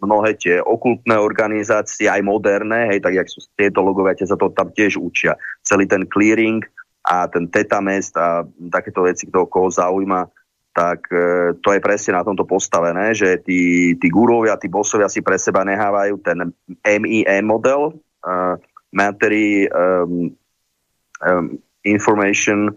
[0.00, 4.72] mnohé tie okultné organizácie, aj moderné, hej, tak jak sú tieto logovia, sa to tam
[4.72, 5.36] tiež učia.
[5.60, 6.64] Celý ten clearing
[7.04, 10.30] a ten tetamest a takéto veci, kto koho zaujíma,
[10.78, 15.26] tak e, to je presne na tomto postavené, že tí, tí gurovia, tí bosovia si
[15.26, 16.54] pre seba nehávajú ten
[16.86, 18.54] MIM model, uh,
[18.94, 19.34] Matter
[19.74, 20.30] um,
[21.18, 22.70] um, Information,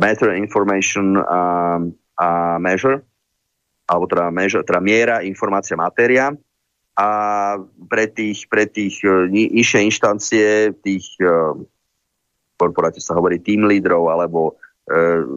[0.00, 3.04] Matter Information um, a Measure,
[3.84, 6.32] alebo teda, mežo, teda miera, informácia, matéria.
[6.96, 7.08] A
[7.84, 11.52] pre tých, pre tých uh, nižšie inštancie, tých uh,
[12.56, 14.56] korporácií sa hovorí team lídrov, alebo,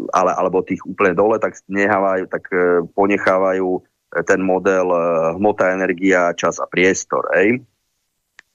[0.09, 3.83] ale, alebo tých úplne dole, tak, nehávajú, tak uh, ponechávajú
[4.25, 7.29] ten model uh, hmota, energia, čas a priestor.
[7.37, 7.61] Ej?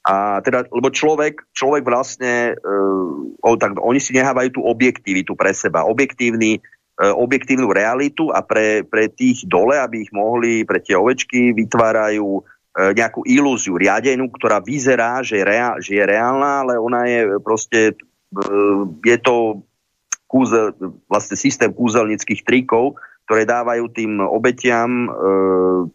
[0.03, 5.87] A teda, lebo človek, človek vlastne, uh, tak, oni si nehávajú tú objektivitu pre seba.
[5.87, 6.59] Objektívny
[7.01, 12.29] E, objektívnu realitu a pre, pre tých dole, aby ich mohli, pre tie ovečky vytvárajú
[12.29, 12.43] e,
[12.93, 18.43] nejakú ilúziu riadenú, ktorá vyzerá, že reál, že je reálna, ale ona je proste, e,
[19.01, 19.65] je to
[20.31, 20.71] kúzel,
[21.11, 22.95] vlastne systém kúzelnických trikov,
[23.27, 25.11] ktoré dávajú tým obetiam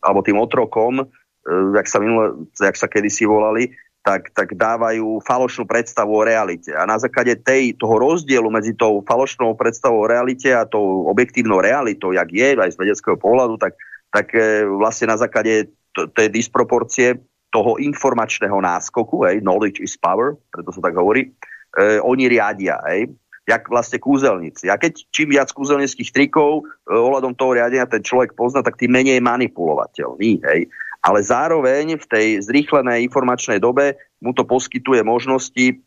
[0.04, 1.08] alebo tým otrokom,
[1.48, 3.72] jak sa, minule, jak sa kedysi volali,
[4.06, 6.70] tak, tak dávajú falošnú predstavu o realite.
[6.78, 11.58] A na základe tej, toho rozdielu medzi tou falošnou predstavou o realite a tou objektívnou
[11.58, 13.74] realitou, jak je aj z vedeckého pohľadu, tak,
[14.14, 15.74] tak e, vlastne na základe
[16.14, 17.18] tej disproporcie
[17.50, 21.34] toho informačného náskoku, hej, knowledge is power, preto sa tak hovorí,
[21.74, 23.10] e, oni riadia, hej,
[23.46, 24.74] jak vlastne kúzelníci.
[24.74, 28.90] A keď čím viac kúzelnických trikov e, ohľadom toho riadenia ten človek pozná, tak tým
[28.90, 30.42] menej manipulovateľný.
[30.42, 30.62] Hej
[31.06, 35.86] ale zároveň v tej zrýchlenej informačnej dobe mu to poskytuje možnosti,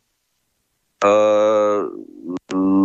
[1.03, 1.83] uh,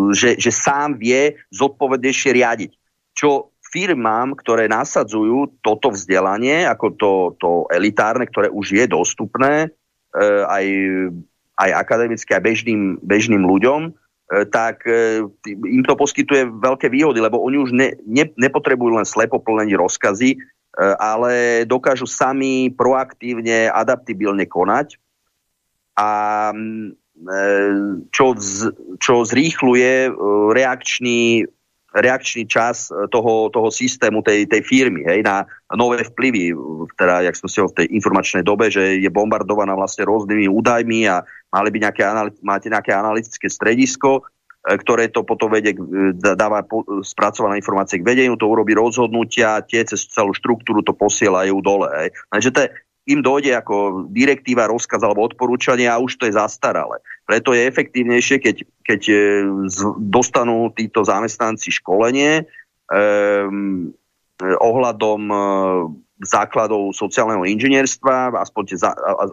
[0.09, 2.71] že, že sám vie zodpovednejšie riadiť.
[3.13, 10.43] Čo firmám, ktoré nasadzujú toto vzdelanie, ako to, to elitárne, ktoré už je dostupné uh,
[10.49, 10.65] aj,
[11.61, 13.93] aj akademicky, aj bežným, bežným ľuďom,
[14.27, 14.87] tak
[15.51, 20.29] im to poskytuje veľké výhody, lebo oni už ne, ne, nepotrebujú len slepo plneniť rozkazy,
[20.97, 24.97] ale dokážu sami proaktívne, adaptibilne konať.
[25.93, 26.09] A
[28.09, 28.25] čo,
[28.97, 30.09] čo zrýchluje
[30.49, 31.45] reakčný
[31.93, 35.45] reakčný čas e, toho, toho systému, tej, tej firmy, hej, na
[35.77, 36.51] nové vplyvy,
[36.97, 41.05] teda, jak som si ho v tej informačnej dobe, že je bombardovaná vlastne rôznymi údajmi
[41.05, 41.21] a
[41.53, 42.01] mali by nejaké,
[42.41, 44.25] máte nejaké analytické stredisko,
[44.65, 45.77] e, ktoré to potom vedie,
[46.17, 46.65] dáva
[47.05, 51.93] spracované informácie k vedeniu, to urobí rozhodnutia, tie cez celú štruktúru to posielajú dole.
[51.93, 52.09] Hej.
[52.33, 52.67] Takže to je,
[53.03, 57.03] im dojde ako direktíva, rozkaz alebo odporúčanie a už to je zastaralé.
[57.27, 58.55] Preto je efektívnejšie, keď,
[58.87, 59.15] keď e,
[59.99, 62.47] dostanú títo zamestnanci školenie
[62.91, 63.91] um,
[64.43, 65.39] ohľadom uh,
[66.23, 68.77] základov sociálneho inžinierstva, aspoň tie,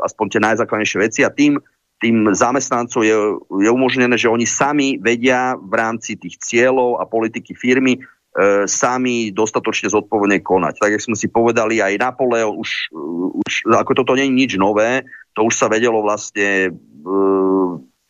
[0.06, 1.58] aspoň tie najzákladnejšie veci a tým,
[2.00, 3.16] tým zamestnancom je,
[3.60, 8.00] je umožnené, že oni sami vedia v rámci tých cieľov a politiky firmy e,
[8.70, 10.78] sami dostatočne zodpovedne konať.
[10.78, 12.94] Tak, jak sme si povedali, aj Napoleon už,
[13.42, 15.02] už ako toto nie je nič nové,
[15.34, 16.70] to už sa vedelo vlastne e,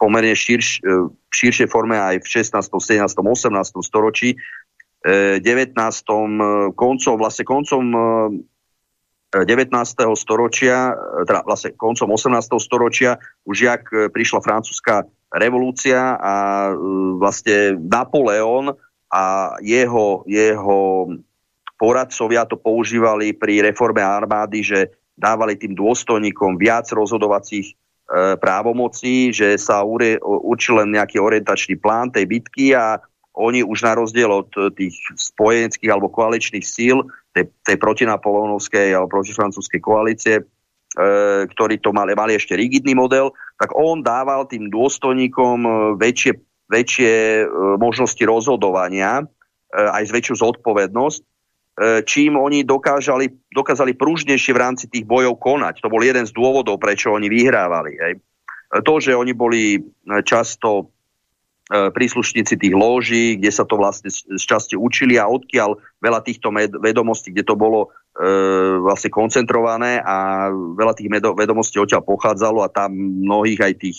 [0.00, 3.80] pomerne širš, e, širšej forme aj v 16., 17., 18.
[3.84, 4.36] storočí,
[5.04, 5.76] e, 19.
[5.76, 9.70] E, koncom, vlastne koncom e, 19.
[10.16, 12.56] storočia, e, teda vlastne koncom 18.
[12.58, 16.34] storočia, už jak prišla francúzska revolúcia a
[17.22, 18.74] vlastne Napoleon
[19.10, 21.10] a jeho, jeho
[21.74, 27.74] poradcovia to používali pri reforme armády, že dávali tým dôstojníkom viac rozhodovacích e,
[28.38, 33.02] právomocí, že sa určil len nejaký orientačný plán tej bitky a
[33.34, 37.02] oni už na rozdiel od tých spojeneckých alebo koaličných síl,
[37.34, 40.44] tej, tej protinapolónovskej alebo protifrancúzskej koalície, e,
[41.50, 47.12] ktorí to mali, mali ešte rigidný model, tak on dával tým dôstojníkom e, väčšie väčšie
[47.42, 47.44] e,
[47.76, 49.24] možnosti rozhodovania, e,
[49.74, 51.26] aj z väčšiu zodpovednosť, e,
[52.06, 55.82] čím oni dokážali, dokázali prúžnejšie v rámci tých bojov konať.
[55.82, 57.92] To bol jeden z dôvodov, prečo oni vyhrávali.
[57.98, 58.14] Hej.
[58.70, 59.82] To, že oni boli
[60.22, 60.94] často
[61.70, 67.34] príslušníci tých lóží, kde sa to vlastne z časti učili a odkiaľ veľa týchto vedomostí,
[67.34, 68.18] kde to bolo e,
[68.78, 73.98] vlastne koncentrované a veľa tých vedomostí odtiaľ pochádzalo a tam mnohých aj tých,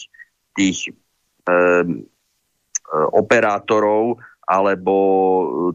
[0.56, 0.96] tých
[1.42, 1.84] E,
[2.91, 4.95] operátorov alebo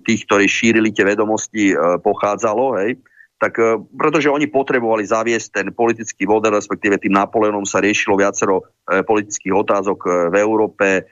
[0.05, 1.75] tých, ktorí šírili tie vedomosti, e,
[2.05, 3.01] pochádzalo, hej,
[3.37, 3.61] tak
[3.93, 10.33] pretože oni potrebovali zaviesť ten politický model, respektíve tým Napoleonom sa riešilo viacero politických otázok
[10.33, 11.05] v Európe,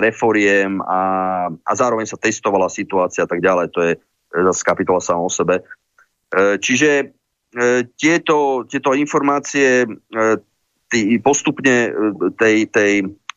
[0.00, 1.02] reforiem a,
[1.52, 3.66] a zároveň sa testovala situácia a tak ďalej.
[3.76, 3.92] To je
[4.32, 5.60] zase kapitola sama o sebe.
[6.32, 7.12] Čiže
[7.98, 9.84] tieto, tieto informácie
[10.90, 11.90] tý, postupne
[12.38, 12.92] tej, tej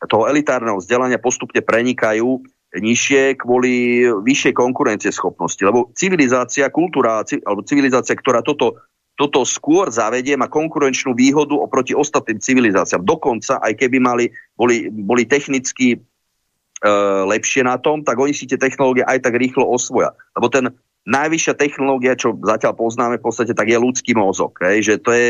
[0.10, 5.62] toho elitárneho vzdelania postupne prenikajú nižšie kvôli vyššej konkurencieschopnosti.
[5.62, 8.82] Lebo civilizácia, kultúra, alebo civilizácia, ktorá toto,
[9.14, 13.06] toto skôr zavedie, má konkurenčnú výhodu oproti ostatným civilizáciám.
[13.06, 14.26] Dokonca, aj keby mali,
[14.58, 15.98] boli, boli technicky e,
[17.30, 20.18] lepšie na tom, tak oni si tie technológie aj tak rýchlo osvoja.
[20.34, 20.74] Lebo ten
[21.06, 24.58] najvyššia technológia, čo zatiaľ poznáme v podstate, tak je ľudský mozog.
[24.66, 24.82] Hej?
[24.82, 25.26] Že to je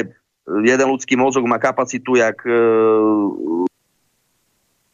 [0.63, 2.55] jeden ľudský mozog má kapacitu, jak e,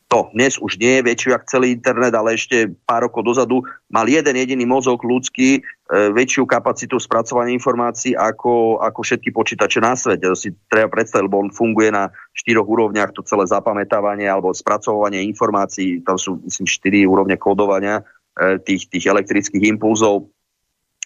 [0.10, 3.62] to dnes už nie je väčšiu ako celý internet, ale ešte pár rokov dozadu
[3.94, 5.62] mal jeden jediný mozog ľudský e,
[6.10, 10.26] väčšiu kapacitu spracovania informácií ako, ako všetky počítače na svete.
[10.26, 15.22] To si treba predstaviť, lebo on funguje na štyroch úrovniach, to celé zapamätávanie alebo spracovanie
[15.30, 18.02] informácií, tam sú myslím štyri úrovne kódovania
[18.34, 20.34] e, tých, tých elektrických impulzov.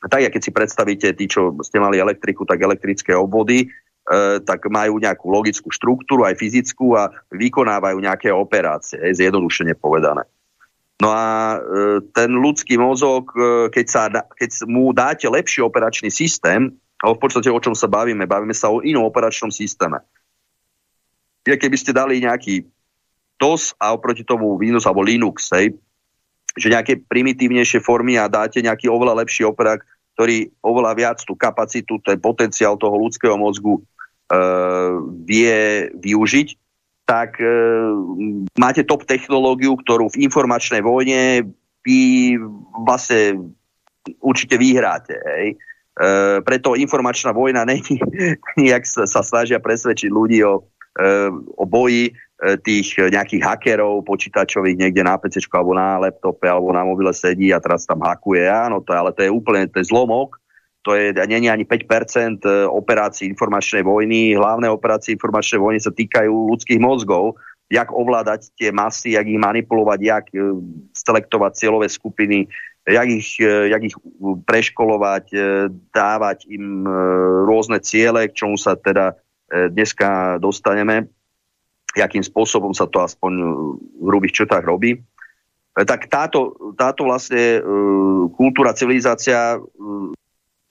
[0.03, 3.67] Tak, keď si predstavíte, tí, čo ste mali elektriku, tak elektrické obvody,
[4.43, 10.27] tak majú nejakú logickú štruktúru, aj fyzickú a vykonávajú nejaké operácie, zjednodušene povedané.
[11.03, 11.57] No a e,
[12.15, 16.71] ten ľudský mozog, e, keď, sa, keď mu dáte lepší operačný systém,
[17.03, 19.99] v podstate o čom sa bavíme, bavíme sa o inom operačnom systéme.
[21.43, 22.63] Keby ste dali nejaký
[23.35, 25.75] DOS a oproti tomu Windows alebo Linux, hej,
[26.55, 29.83] že nejaké primitívnejšie formy a dáte nejaký oveľa lepší operák,
[30.15, 33.83] ktorý oveľa viac tú kapacitu, ten potenciál toho ľudského mozgu
[35.25, 36.47] vie využiť,
[37.03, 37.91] tak uh,
[38.55, 41.51] máte top technológiu, ktorú v informačnej vojne
[41.83, 42.01] vy
[42.87, 43.51] vlastne
[44.23, 45.19] určite vyhráte.
[45.19, 45.59] Hej.
[45.93, 47.99] Uh, preto informačná vojna není,
[48.57, 51.29] jak sa, sa snažia presvedčiť ľudí o, uh,
[51.59, 57.15] o boji tých nejakých hackerov počítačových niekde na PC alebo na laptope alebo na mobile
[57.15, 58.43] sedí a teraz tam hakuje.
[58.43, 60.42] Áno, to, ale to je úplne to je zlomok
[60.83, 64.35] to je, není ani 5% e, operácií informačnej vojny.
[64.35, 67.39] Hlavné operácie informačnej vojny sa týkajú ľudských mozgov,
[67.71, 70.43] jak ovládať tie masy, jak ich manipulovať, jak e,
[70.91, 72.51] selektovať cieľové skupiny,
[72.83, 73.95] jak ich, jak ich
[74.43, 75.31] preškolovať,
[75.95, 76.83] dávať im
[77.47, 79.15] rôzne ciele, k čomu sa teda
[79.47, 81.07] dneska dostaneme,
[81.95, 83.31] jakým spôsobom sa to aspoň
[83.79, 84.99] v hrubých črtách robí.
[85.71, 87.63] Tak táto, táto vlastne
[88.35, 89.63] kultúra, civilizácia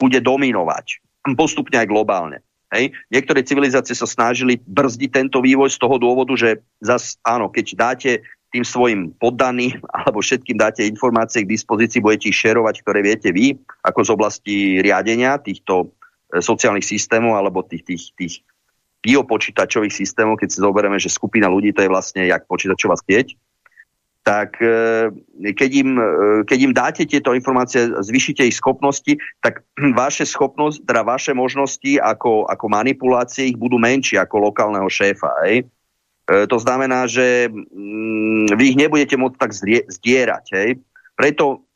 [0.02, 0.98] bude dominovať
[1.38, 2.42] postupne aj globálne.
[2.72, 2.90] Hej.
[3.12, 8.10] Niektoré civilizácie sa snažili brzdiť tento vývoj z toho dôvodu, že zas, áno, keď dáte
[8.50, 13.54] tým svojim poddaným alebo všetkým dáte informácie k dispozícii, budete ich šerovať, ktoré viete vy,
[13.86, 15.92] ako z oblasti riadenia týchto
[16.32, 18.34] e, sociálnych systémov alebo tých, tých, tých
[19.04, 23.36] biopočítačových systémov, keď si zoberieme, že skupina ľudí to je vlastne jak počítačová sieť,
[24.22, 25.10] tak e,
[25.50, 26.06] keď im, e,
[26.46, 29.66] keď im dáte tieto informácie, zvyšíte ich schopnosti, tak
[29.98, 35.30] vaše schopnosť, teda vaše možnosti ako, ako manipulácie ich budú menšie ako lokálneho šéfa.
[35.46, 35.66] Hej?
[36.30, 39.50] E, to znamená, že mm, vy ich nebudete môcť tak
[39.90, 40.44] zdierať.
[40.54, 40.68] Hej?
[41.18, 41.66] Preto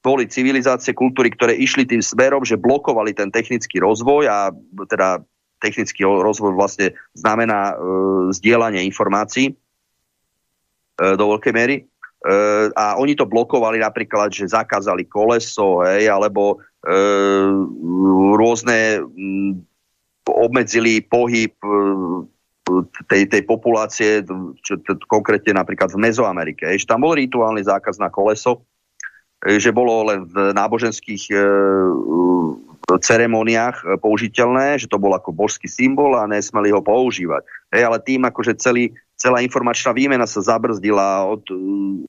[0.00, 4.48] boli civilizácie, kultúry, ktoré išli tým smerom, že blokovali ten technický rozvoj a
[4.88, 5.20] teda
[5.60, 7.84] technický rozvoj vlastne znamená e,
[8.32, 9.52] zdieľanie informácií
[11.00, 11.76] E, do veľkej miery.
[12.20, 12.34] E,
[12.76, 16.92] a oni to blokovali napríklad, že zakázali koleso, hej, alebo e,
[18.36, 19.64] rôzne m,
[20.28, 21.56] obmedzili pohyb
[23.10, 24.22] tej, tej populácie,
[24.62, 26.68] čo, to, konkrétne napríklad v Mezoamerike.
[26.76, 28.62] Že tam bol rituálny zákaz na koleso,
[29.40, 31.36] že bolo len v náboženských e,
[33.00, 37.46] ceremoniách použiteľné, že to bol ako božský symbol a nesmeli ho používať.
[37.72, 41.58] Hej, ale tým akože celý celá informačná výmena sa zabrzdila od uh,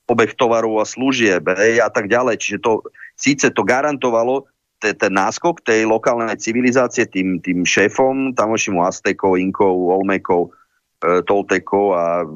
[0.08, 2.40] obeh tovarov a služieb hej, a tak ďalej.
[2.40, 2.72] Čiže to,
[3.12, 4.48] síce to garantovalo
[4.80, 10.50] te, ten náskok tej lokálnej civilizácie tým, tým šéfom, tamoším Aztekov, Inkov, Olmekov,
[11.04, 12.26] e, Toltekov a e,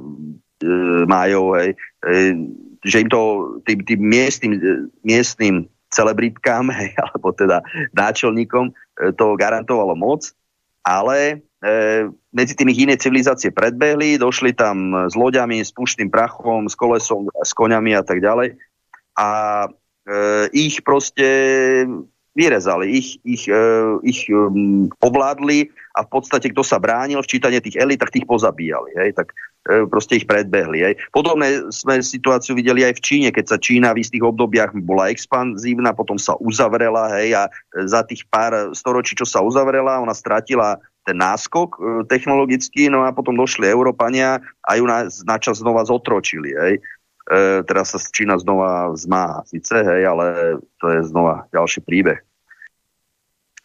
[1.08, 1.70] Majov, hej,
[2.04, 2.16] e,
[2.86, 3.20] že im to
[3.66, 4.52] tým, tým miestnym,
[5.02, 7.64] miestnym celebritkám, hej, alebo teda
[7.96, 8.72] náčelníkom e,
[9.16, 10.30] to garantovalo moc,
[10.86, 11.72] ale E,
[12.36, 17.50] medzi tými iné civilizácie predbehli, došli tam s loďami, s puštným prachom, s kolesom, s
[17.56, 18.60] koňami a tak ďalej.
[19.16, 19.28] A
[19.64, 19.68] e,
[20.52, 21.26] ich proste
[22.36, 23.64] vyrezali, ich, ich, e,
[24.04, 28.28] ich um, ovládli a v podstate kto sa bránil v čítanie tých elit, tak tých
[28.28, 28.92] pozabíjali.
[29.00, 29.32] Hej, tak
[29.90, 30.78] proste ich predbehli.
[30.82, 30.94] Hej.
[31.10, 35.90] Podobné sme situáciu videli aj v Číne, keď sa Čína v istých obdobiach bola expanzívna,
[35.90, 37.50] potom sa uzavrela hej, a
[37.86, 43.14] za tých pár storočí, čo sa uzavrela, ona stratila ten náskok e, technologický, no a
[43.14, 46.50] potom došli Európania a ju na, na čas znova zotročili.
[46.54, 46.74] Hej.
[46.78, 46.80] E,
[47.66, 52.18] teraz sa Čína znova zmáha, síce, hej, ale to je znova ďalší príbeh.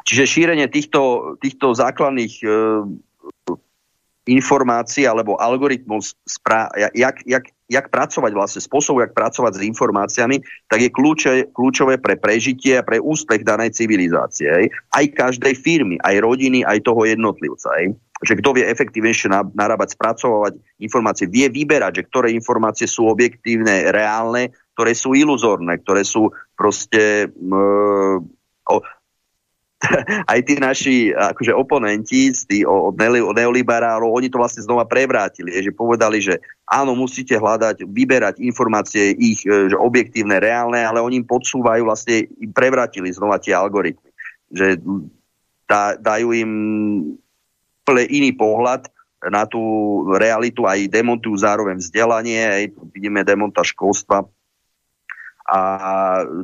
[0.01, 2.47] Čiže šírenie týchto, týchto základných e,
[4.29, 6.13] informácií alebo algoritmus,
[6.93, 10.37] jak, jak, jak pracovať vlastne, spôsob, jak pracovať s informáciami,
[10.69, 14.45] tak je kľúče, kľúčové pre prežitie a pre úspech danej civilizácie.
[14.45, 17.73] Aj, Aj každej firmy, aj rodiny, aj toho jednotlivca.
[17.73, 17.85] Aj.
[18.21, 24.53] Že kto vie efektívnejšie narábať, spracovať informácie, vie vyberať, že ktoré informácie sú objektívne, reálne,
[24.77, 27.33] ktoré sú iluzórne, ktoré sú proste...
[27.33, 27.57] E,
[28.69, 28.75] o,
[30.31, 32.93] aj tí naši akože oponenti tí, od,
[33.33, 36.37] neoliberálov, oni to vlastne znova prevrátili, že povedali, že
[36.69, 42.29] áno, musíte hľadať, vyberať informácie ich e, že objektívne, reálne, ale oni im podsúvajú, vlastne
[42.39, 44.09] im prevrátili znova tie algoritmy.
[44.53, 44.67] Že
[45.65, 46.51] dá, dajú im
[47.81, 48.87] úplne iný pohľad
[49.21, 49.61] na tú
[50.17, 54.25] realitu, aj demontujú zároveň vzdelanie, aj vidíme demontáž školstva,
[55.51, 55.59] a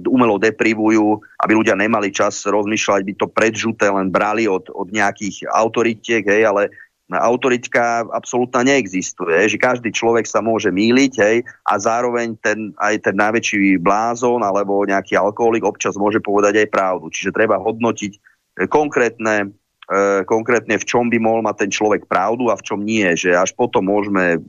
[0.04, 5.48] umelo deprivujú, aby ľudia nemali čas rozmýšľať, by to predžuté len brali od, od nejakých
[5.48, 6.68] autoritiek, hej, ale
[7.16, 13.16] autoritka absolútne neexistuje, že každý človek sa môže míliť hej, a zároveň ten, aj ten
[13.16, 17.08] najväčší blázon alebo nejaký alkoholik občas môže povedať aj pravdu.
[17.08, 18.20] Čiže treba hodnotiť e,
[18.68, 19.56] konkrétne,
[19.88, 23.08] e, konkrétne v čom by mohol mať ten človek pravdu a v čom nie.
[23.16, 24.44] Že až potom môžeme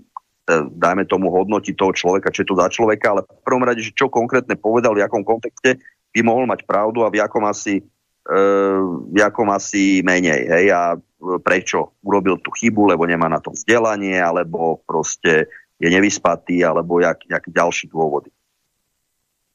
[0.73, 3.93] dajme tomu hodnotiť toho človeka, čo je to za človeka, ale v prvom rade, že
[3.93, 5.77] čo konkrétne povedal, v akom kontexte
[6.13, 7.85] by mohol mať pravdu a v akom asi,
[8.25, 8.41] e,
[9.13, 10.49] v akom asi menej.
[10.49, 10.67] Hej?
[10.73, 10.97] A
[11.45, 17.23] prečo urobil tú chybu, lebo nemá na to vzdelanie, alebo proste je nevyspatý, alebo jak,
[17.29, 18.33] jak ďalší dôvody.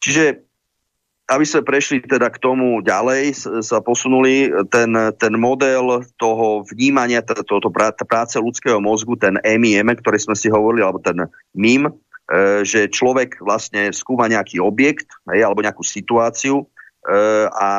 [0.03, 0.43] Čiže
[1.23, 3.31] aby sme prešli teda k tomu ďalej,
[3.63, 10.35] sa posunuli ten, ten model toho vnímania, toto práce ľudského mozgu, ten MIM, ktorý sme
[10.35, 11.23] si hovorili, alebo ten
[11.55, 11.91] MIM, e,
[12.67, 16.67] že človek vlastne skúma nejaký objekt alebo nejakú situáciu
[17.07, 17.15] e,
[17.47, 17.71] a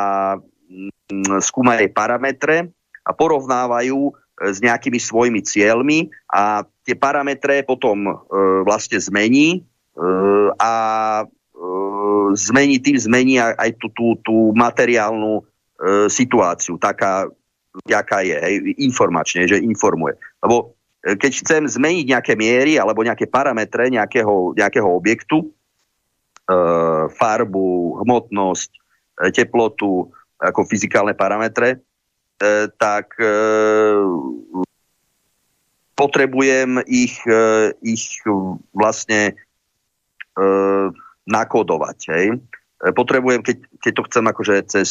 [1.12, 2.72] mm, skúma jej parametre
[3.04, 4.12] a porovnávajú e,
[4.48, 8.24] s nejakými svojimi cieľmi a tie parametre potom
[8.64, 9.64] vlastne zmení
[10.60, 10.72] a
[12.34, 15.42] zmení, tým zmení aj tú, tú, tú materiálnu e,
[16.10, 17.28] situáciu, taká,
[17.86, 20.14] jaká je, hej, informačne, že informuje.
[20.42, 25.46] Lebo e, keď chcem zmeniť nejaké miery alebo nejaké parametre nejakého, nejakého objektu, e,
[27.10, 28.80] farbu, hmotnosť, e,
[29.34, 31.78] teplotu, ako fyzikálne parametre, e,
[32.78, 33.32] tak e,
[35.94, 38.18] potrebujem ich, e, ich
[38.74, 39.32] vlastne
[40.34, 40.42] e,
[41.24, 41.98] nakodovať.
[42.12, 42.26] Hej.
[42.34, 44.88] E, potrebujem, keď, keď to chcem akože cez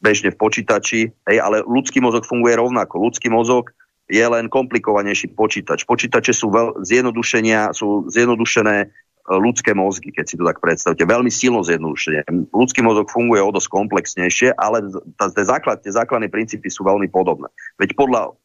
[0.00, 3.00] bežne v počítači, hej, ale ľudský mozog funguje rovnako.
[3.00, 3.72] Ľudský mozog
[4.04, 5.88] je len komplikovanejší počítač.
[5.88, 8.92] Počítače sú veľ, zjednodušenia, sú zjednodušené
[9.24, 11.00] ľudské mozgy, keď si to tak predstavte.
[11.00, 12.28] Veľmi silno zjednodušenie.
[12.52, 14.84] Ľudský mozog funguje o dosť komplexnejšie, ale
[15.16, 17.48] tie, základ, tie základné princípy sú veľmi podobné.
[17.80, 18.36] Veď podľa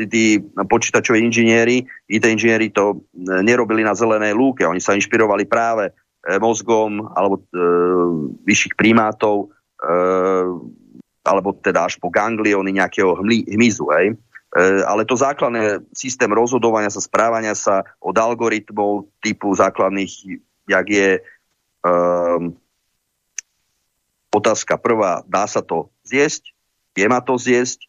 [0.00, 4.64] tí počítačoví inžinieri, IT inžinieri to e, nerobili na zelenej lúke.
[4.64, 5.92] Oni sa inšpirovali práve e,
[6.40, 7.42] mozgom alebo e,
[8.48, 9.94] vyšších primátov e,
[11.24, 13.88] alebo teda až po ganglióny nejakého hmly, hmyzu.
[13.92, 14.06] Hej.
[14.12, 21.20] E, ale to základné systém rozhodovania sa, správania sa od algoritmov typu základných, jak je
[21.84, 22.56] um,
[24.32, 26.56] otázka prvá, dá sa to zjesť,
[26.96, 27.84] je ma to zjesť,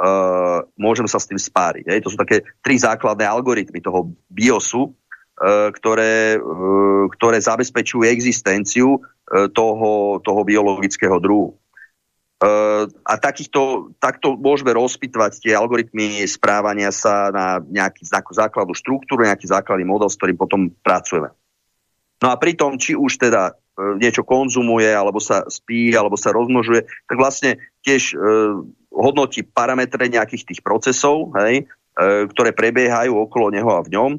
[0.00, 1.84] uh, môžem sa s tým spáriť.
[1.90, 2.00] Hej?
[2.06, 4.94] To sú také tri základné algoritmy toho BIOSu,
[5.42, 11.58] ktoré, uh, ktoré zabezpečujú existenciu uh, toho, toho biologického druhu.
[12.38, 19.50] Uh, a takýchto, takto môžeme rozpitvať tie algoritmy správania sa na nejaký základnú štruktúru, nejaký
[19.50, 21.34] základný model, s ktorým potom pracujeme.
[22.22, 23.58] No a pritom, či už teda
[23.98, 28.14] niečo konzumuje, alebo sa spí, alebo sa rozmnožuje, tak vlastne tiež
[28.94, 31.66] hodnotí parametre nejakých tých procesov, hej,
[32.30, 34.10] ktoré prebiehajú okolo neho a v ňom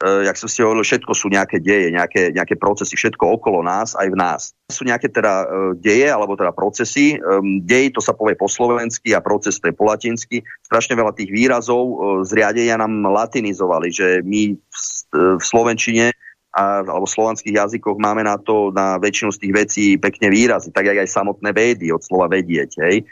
[0.00, 4.08] jak som si hovoril, všetko sú nejaké deje, nejaké, nejaké procesy, všetko okolo nás, aj
[4.08, 4.40] v nás.
[4.72, 7.20] Sú nejaké teda uh, deje, alebo teda procesy.
[7.20, 10.40] Um, dej, to sa povie po slovensky a proces to je po latinsky.
[10.64, 16.16] Strašne veľa tých výrazov uh, z riadenia nám latinizovali, že my v, Slovenčine
[16.54, 20.72] a, alebo v slovanských jazykoch máme na to, na väčšinu z tých vecí pekne výrazy,
[20.72, 23.04] tak aj samotné vedy, od slova vedieť, hej.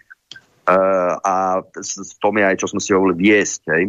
[1.26, 3.84] A v tom je aj, čo sme si hovorili, viesť, hej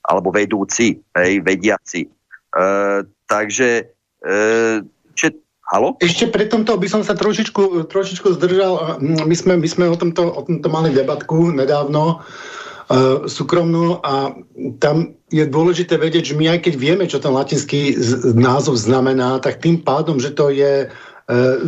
[0.00, 2.19] alebo vedúci, hej, vediaci.
[2.50, 2.64] E,
[3.30, 4.34] takže e,
[5.14, 5.26] či,
[5.70, 5.94] halo?
[6.02, 8.98] Ešte pre tomto by som sa trošičku, trošičku zdržal.
[9.00, 14.34] My sme, my sme o, tomto, o tomto mali debatku nedávno uh, súkromnú a
[14.82, 17.94] tam je dôležité vedieť, že my aj keď vieme, čo ten latinský
[18.34, 20.90] názov znamená, tak tým pádom, že to je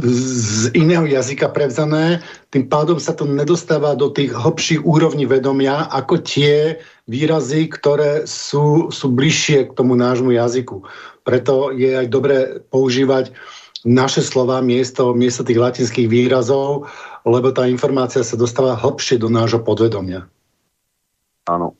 [0.03, 2.19] z iného jazyka prevzané,
[2.51, 8.91] tým pádom sa to nedostáva do tých hlbších úrovní vedomia, ako tie výrazy, ktoré sú,
[8.95, 10.87] sú bližšie k tomu nášmu jazyku.
[11.27, 12.37] Preto je aj dobre
[12.71, 13.35] používať
[13.83, 16.87] naše slova miesto, miesto tých latinských výrazov,
[17.27, 20.31] lebo tá informácia sa dostáva hlbšie do nášho podvedomia.
[21.51, 21.75] Áno.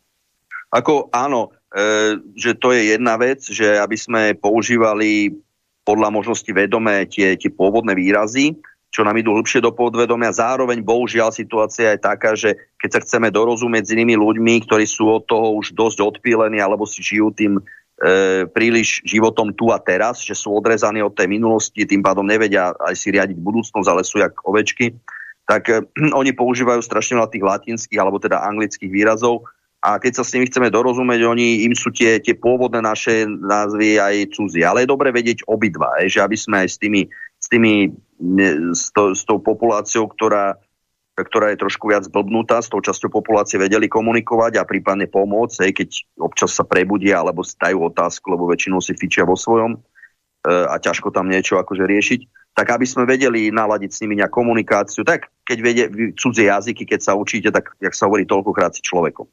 [0.75, 5.39] Ako áno, e, že to je jedna vec, že aby sme používali
[5.87, 8.59] podľa možnosti vedomé tie, tie pôvodné výrazy,
[8.93, 10.37] čo nám idú hlbšie do podvedomia.
[10.37, 15.09] Zároveň, bohužiaľ, situácia je taká, že keď sa chceme dorozumieť s inými ľuďmi, ktorí sú
[15.09, 17.63] od toho už dosť odpílení alebo si žijú tým e,
[18.53, 22.93] príliš životom tu a teraz, že sú odrezaní od tej minulosti, tým pádom nevedia aj
[22.93, 24.93] si riadiť budúcnosť, ale sú jak ovečky,
[25.49, 25.81] tak e,
[26.21, 29.49] oni používajú strašne veľa tých latinských alebo teda anglických výrazov,
[29.83, 33.99] a keď sa s nimi chceme dorozumieť, oni im sú tie, tie pôvodné naše názvy
[33.99, 34.63] aj cudzie.
[34.63, 37.91] Ale je dobre vedieť obidva, že aby sme aj s tými, s, tými,
[38.73, 40.55] s, to, s tou populáciou, ktorá,
[41.19, 45.73] ktorá je trošku viac blbnutá, s tou časťou populácie vedeli komunikovať a prípadne pomôcť, aj
[45.75, 45.89] keď
[46.23, 49.79] občas sa prebudia alebo dajú otázku, lebo väčšinou si fičia vo svojom e,
[50.47, 52.21] a ťažko tam niečo akože riešiť,
[52.55, 57.01] tak aby sme vedeli naladiť s nimi nejakú komunikáciu, tak keď vedie cudzie jazyky, keď
[57.03, 59.27] sa učíte, tak, jak sa hovorí, toľkokrát si človekom.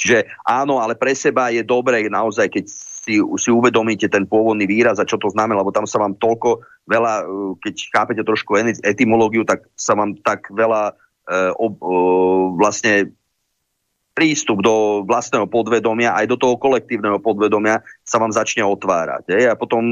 [0.00, 2.64] Čiže áno, ale pre seba je dobré naozaj, keď
[3.10, 6.62] si, si uvedomíte ten pôvodný výraz a čo to znamená, lebo tam sa vám toľko
[6.86, 7.24] veľa, e,
[7.58, 8.54] keď chápete trošku
[8.86, 10.94] etymológiu, tak sa vám tak veľa e,
[11.58, 11.86] ob, e,
[12.54, 13.10] vlastne
[14.14, 19.34] prístup do vlastného podvedomia, aj do toho kolektívneho podvedomia sa vám začne otvárať.
[19.34, 19.50] Je?
[19.50, 19.82] A potom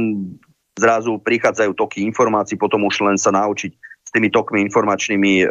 [0.79, 5.47] zrazu prichádzajú toky informácií, potom už len sa naučiť s tými tokmi informačnými e,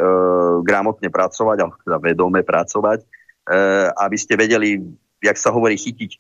[0.64, 3.04] gramotne pracovať, alebo teda vedome pracovať
[3.48, 4.84] Eh, aby ste vedeli,
[5.24, 6.20] jak sa hovorí, chytiť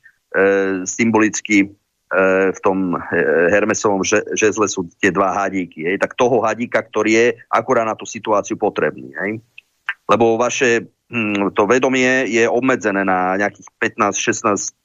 [0.85, 1.71] symbolicky
[2.13, 2.93] eh, v tom
[3.51, 5.87] Hermesovom žezle sú tie dva hadíky.
[5.87, 5.97] Hej?
[6.01, 9.13] Tak toho hadíka, ktorý je akurát na tú situáciu potrebný.
[9.17, 9.41] Hej?
[10.07, 14.77] Lebo vaše hm, to vedomie je obmedzené na nejakých 15-16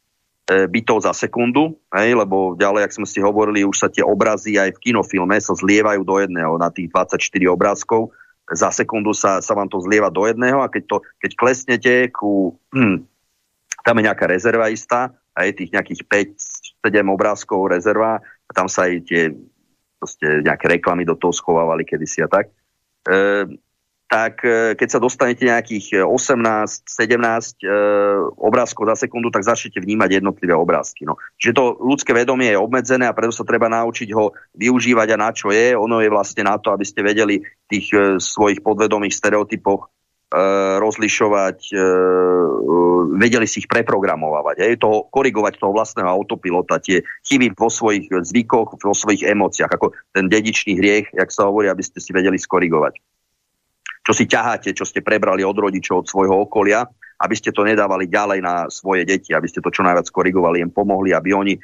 [0.68, 4.74] bytov za sekundu, hej, lebo ďalej, ak sme si hovorili, už sa tie obrazy aj
[4.74, 8.10] v kinofilme sa zlievajú do jedného na tých 24 obrázkov.
[8.50, 12.58] Za sekundu sa, sa vám to zlieva do jedného a keď, to, keď klesnete ku...
[12.74, 13.06] Hm,
[13.82, 16.02] tam je nejaká rezerva istá, aj tých nejakých
[16.84, 19.32] 5-7 obrázkov rezerva, a tam sa aj tie
[19.96, 22.50] proste nejaké reklamy do toho schovávali kedysi a tak.
[23.06, 23.46] E,
[24.12, 27.70] tak e, keď sa dostanete nejakých 18, 17 e,
[28.36, 31.08] obrázkov za sekundu, tak začnete vnímať jednotlivé obrázky.
[31.08, 31.16] No.
[31.40, 35.30] Čiže to ľudské vedomie je obmedzené a preto sa treba naučiť ho využívať a na
[35.32, 35.72] čo je.
[35.72, 37.40] Ono je vlastne na to, aby ste vedeli
[37.72, 39.88] tých e, svojich podvedomých stereotypoch
[40.80, 41.76] rozlišovať,
[43.20, 48.80] vedeli si ich preprogramovať, je to korigovať toho vlastného autopilota, tie chyby vo svojich zvykoch,
[48.80, 52.96] vo svojich emóciách, ako ten dedičný hriech, jak sa hovorí, aby ste si vedeli skorigovať.
[54.02, 56.88] Čo si ťaháte, čo ste prebrali od rodičov, od svojho okolia,
[57.22, 60.74] aby ste to nedávali ďalej na svoje deti, aby ste to čo najviac korigovali, im
[60.74, 61.60] pomohli, aby oni e,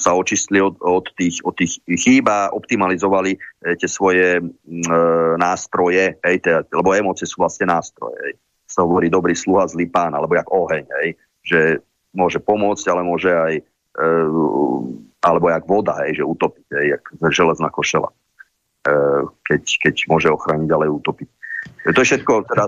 [0.00, 3.38] sa očistili od, od, tých, od tých chýb a optimalizovali e,
[3.76, 4.42] tie svoje e,
[5.36, 8.16] nástroje, hej, te, lebo emócie sú vlastne nástroje.
[8.24, 8.32] Hej.
[8.64, 11.08] Sa hovorí dobrý sluha, zlý pán, alebo jak oheň, hej,
[11.44, 11.60] že
[12.16, 13.62] môže pomôcť, ale môže aj e,
[15.24, 18.08] alebo jak voda, hej, že utopiť, hej, jak železná košela.
[18.08, 18.16] E,
[19.48, 21.28] keď, keď môže ochrániť, ale utopiť.
[21.84, 22.32] To všetko.
[22.48, 22.64] Teda...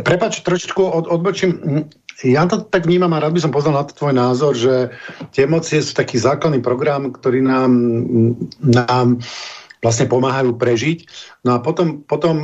[0.00, 1.84] Prepač, trošičku od, odbočím.
[2.24, 4.90] Ja to tak vnímam a rád by som poznal na to tvoj názor, že
[5.36, 7.70] tie emócie sú taký základný program, ktorý nám,
[8.58, 9.22] nám
[9.84, 11.06] vlastne pomáhajú prežiť.
[11.46, 12.36] No a potom, potom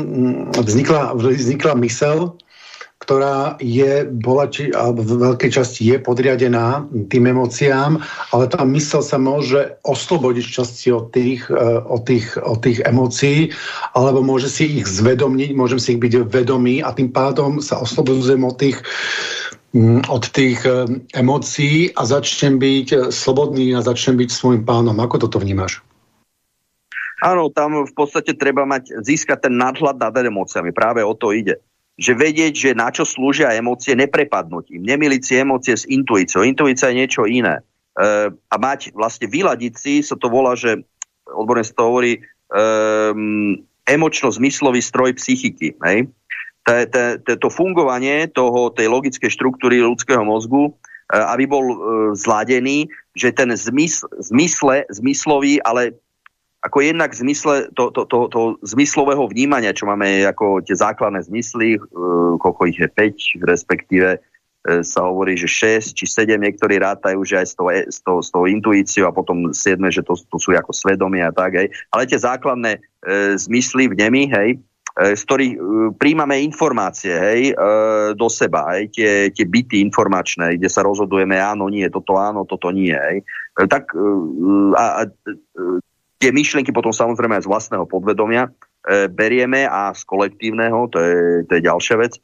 [0.54, 2.38] vznikla, vznikla mysel,
[3.02, 8.00] ktorá je, bola, či, alebo v veľkej časti je podriadená tým emóciám,
[8.32, 13.52] ale tá mysel sa môže oslobodiť časti od tých, e, od tých, od tých emócií,
[13.92, 18.40] alebo môže si ich zvedomniť, môžem si ich byť vedomý a tým pádom sa oslobodzujem
[18.40, 18.80] od tých
[19.76, 24.96] mm, od tých e, emócií a začnem byť slobodný a začnem byť svojim pánom.
[24.96, 25.84] Ako toto vnímaš?
[27.20, 30.72] Áno, tam v podstate treba mať, získať ten nadhľad nad emóciami.
[30.72, 31.60] Práve o to ide
[31.94, 36.42] že vedieť, že na čo slúžia emócie, neprepadnúť im, nemiliť si emócie s intuíciou.
[36.42, 37.62] Intuícia je niečo iné.
[37.94, 40.82] E, a mať, vlastne vyladiť si, sa to volá, že
[41.30, 42.20] odborne sa to hovorí, e,
[43.84, 45.76] emočno-zmyslový stroj psychiky.
[45.84, 46.08] Hej?
[47.28, 50.72] To fungovanie toho, tej logickej štruktúry ľudského mozgu, e,
[51.14, 51.76] aby bol e,
[52.16, 55.92] zladený, že ten zmysl, zmysle, zmyslový, ale
[56.64, 61.20] ako jednak v zmysle to, to, to, to zmyslového vnímania, čo máme ako tie základné
[61.28, 66.80] zmysly, uh, koľko ich je 5, respektíve uh, sa hovorí, že 6 či 7, niektorí
[66.80, 70.16] rátajú, že aj s tou, s tou, s tou intuíciou a potom 7, že to,
[70.16, 71.68] to sú ako svedomie a tak, hej.
[71.92, 74.56] Ale tie základné uh, zmysly v nemi, hej,
[74.94, 75.54] z ktorých
[75.98, 77.50] príjmame informácie hej,
[78.14, 82.70] do seba, hej, tie, tie byty informačné, kde sa rozhodujeme áno, nie, toto áno, toto
[82.70, 82.94] nie.
[82.94, 83.26] Hej.
[83.58, 83.90] Tak
[84.78, 85.10] a, a
[86.18, 91.16] Tie myšlienky potom samozrejme aj z vlastného podvedomia e, berieme a z kolektívneho, to je,
[91.48, 92.16] to je ďalšia vec.
[92.16, 92.20] E,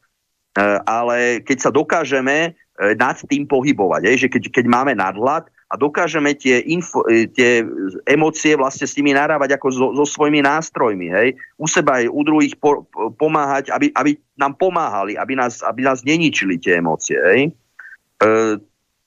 [0.86, 2.51] ale keď sa dokážeme e,
[2.99, 7.62] nad tým pohybovať, je, že keď, keď máme nadhľad a dokážeme tie, info, e, tie
[8.03, 12.20] emócie vlastne s nimi narávať ako so, so svojimi nástrojmi, hej, u seba aj u
[12.26, 12.82] druhých po,
[13.14, 17.14] pomáhať, aby, aby nám pomáhali, aby nás, aby nás neničili tie emócie.
[17.14, 17.41] Hej.
[18.18, 18.30] E,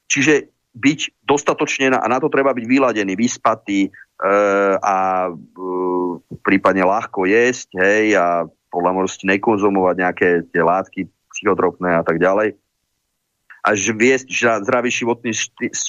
[0.07, 3.91] čiže byť dostatočne, a na to treba byť vyladený, vyspatý,
[4.79, 12.03] a eh, prípadne ľahko jesť, hej, a podľa možnosti nekonzumovať nejaké tie látky psychotropné a
[12.07, 12.55] tak ďalej.
[13.63, 14.27] Až viesť
[14.67, 15.31] zdravý životný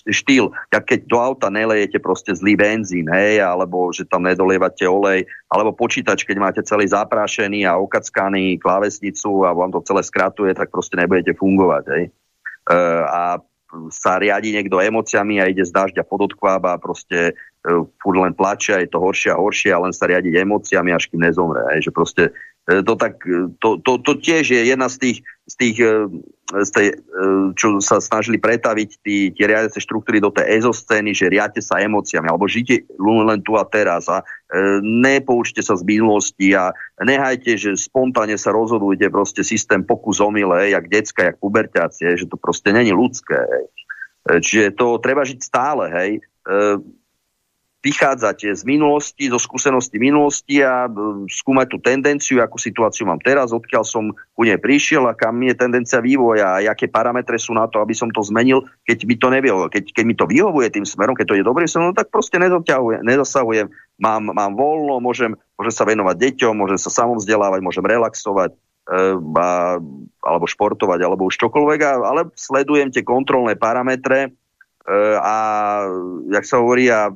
[0.06, 0.54] štýl.
[0.70, 5.74] Ja keď do auta nelejete proste zlý benzín, hej, alebo že tam nedolievate olej, alebo
[5.74, 10.94] počítač, keď máte celý zaprášený a okackaný klávesnicu a vám to celé skratuje, tak proste
[10.94, 12.04] nebudete fungovať, hej.
[12.70, 12.78] E,
[13.10, 13.42] a
[13.90, 17.53] sa riadi niekto emóciami a ide z dažďa pod odkvába a proste E,
[18.02, 21.24] furt len plače, je to horšie a horšie a len sa riadiť emóciami, až kým
[21.24, 21.64] nezomre.
[21.64, 22.36] Aj, že proste
[22.68, 25.76] e, to, tak, e, to, to, to tiež je jedna z tých, z tých
[26.44, 26.88] z tej,
[27.56, 32.44] čo sa snažili pretaviť tie riadiace štruktúry do tej ezoscény, že riadte sa emóciami, alebo
[32.44, 34.20] žite len tu a teraz a
[34.84, 40.84] nepoučte sa z minulosti a nehajte, že spontánne sa rozhodujte proste systém pokus omyle, jak
[40.92, 43.40] decka, jak puberťácie, že to proste není ľudské.
[43.40, 43.64] Hej.
[44.44, 46.10] Čiže to treba žiť stále, hej
[47.84, 53.52] vychádzať z minulosti, zo skúsenosti minulosti a e, skúmať tú tendenciu, akú situáciu mám teraz,
[53.52, 57.68] odkiaľ som ku nej prišiel a kam je tendencia vývoja a aké parametre sú na
[57.68, 59.68] to, aby som to zmenil, keď mi to nevyhovuje.
[59.68, 62.40] Keď, keď mi to vyhovuje tým smerom, keď to je dobrý smerom, no tak proste
[62.40, 63.68] nezasahujem,
[64.00, 68.56] mám, mám voľno, môžem, môžem sa venovať deťom, môžem sa samovzdelávať, môžem relaxovať, e,
[69.36, 69.76] a,
[70.24, 74.32] alebo športovať, alebo už čokoľvek, ale sledujem tie kontrolné parametre,
[75.16, 75.36] a
[76.28, 77.08] jak sa hovorí, a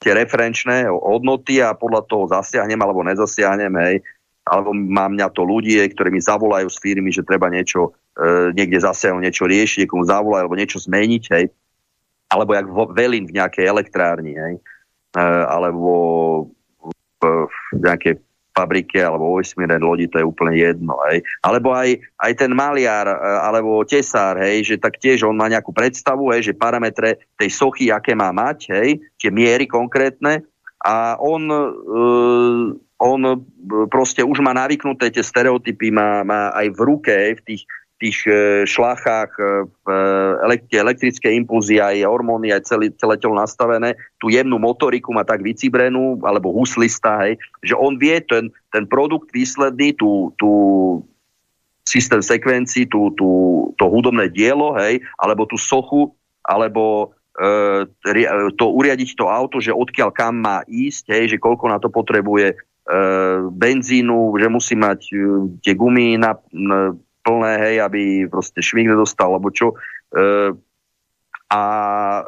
[0.00, 3.96] tie referenčné hodnoty a podľa toho zasiahnem alebo nezasiahnem, hej,
[4.48, 8.80] alebo mám mňa to ľudí, ktorí mi zavolajú z firmy, že treba niečo e, niekde
[8.80, 11.44] zasiahnuť, niečo riešiť, niekomu zavolajú alebo niečo zmeniť, hej,
[12.32, 14.54] alebo jak vo, velin v nejakej elektrárni, hej,
[15.14, 15.92] e, alebo
[17.20, 17.22] v,
[17.76, 18.14] v nejakej
[18.50, 20.98] fabrike alebo vo vesmíre lodi, to je úplne jedno.
[21.08, 21.22] Hej.
[21.40, 25.70] Alebo aj, aj ten maliar e, alebo tesár, hej, že tak tiež on má nejakú
[25.70, 30.44] predstavu, hej, že parametre tej sochy, aké má mať, hej, tie miery konkrétne
[30.80, 33.20] a on, uh, on
[33.92, 37.62] proste už má navyknuté tie stereotypy, má, má aj v ruke, hej, v tých
[38.00, 39.96] tých e, šlachách, e, e,
[40.72, 46.16] elektrické impulzy, aj hormóny, aj celé, celé telo nastavené, tú jemnú motoriku má tak vycibrenú,
[46.24, 50.50] alebo huslista, hej, že on vie ten, ten produkt výsledný, tú, tú
[51.84, 53.28] systém sekvencií, tú, tú,
[53.76, 57.84] to hudobné dielo, hej, alebo tú sochu, alebo e,
[58.56, 62.56] to uriadiť to auto, že odkiaľ kam má ísť, hej, že koľko na to potrebuje
[62.56, 62.56] e,
[63.52, 65.16] benzínu, že musí mať e,
[65.60, 69.76] tie gumy na, na plné, hej, aby proste švih nedostal, alebo čo.
[70.12, 70.54] E,
[71.50, 71.62] a
[72.20, 72.24] e,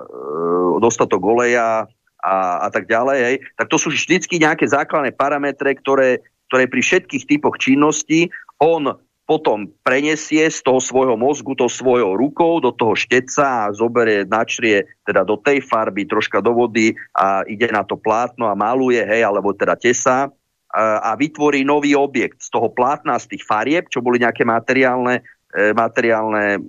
[0.83, 1.87] dostatok oleja
[2.23, 3.37] a, a tak ďalej, hej.
[3.59, 8.31] Tak to sú vždycky nejaké základné parametre, ktoré, ktoré pri všetkých typoch činností
[8.63, 14.27] on potom prenesie z toho svojho mozgu, to svojou rukou do toho šteca a zoberie,
[14.27, 19.01] načrie teda do tej farby, troška do vody a ide na to plátno a maluje,
[19.01, 20.29] hej, alebo teda tesá
[20.73, 25.21] a vytvorí nový objekt z toho plátna, z tých farieb, čo boli nejaké materiálne,
[25.53, 26.61] e, materiálne e,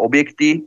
[0.00, 0.60] objekty, e,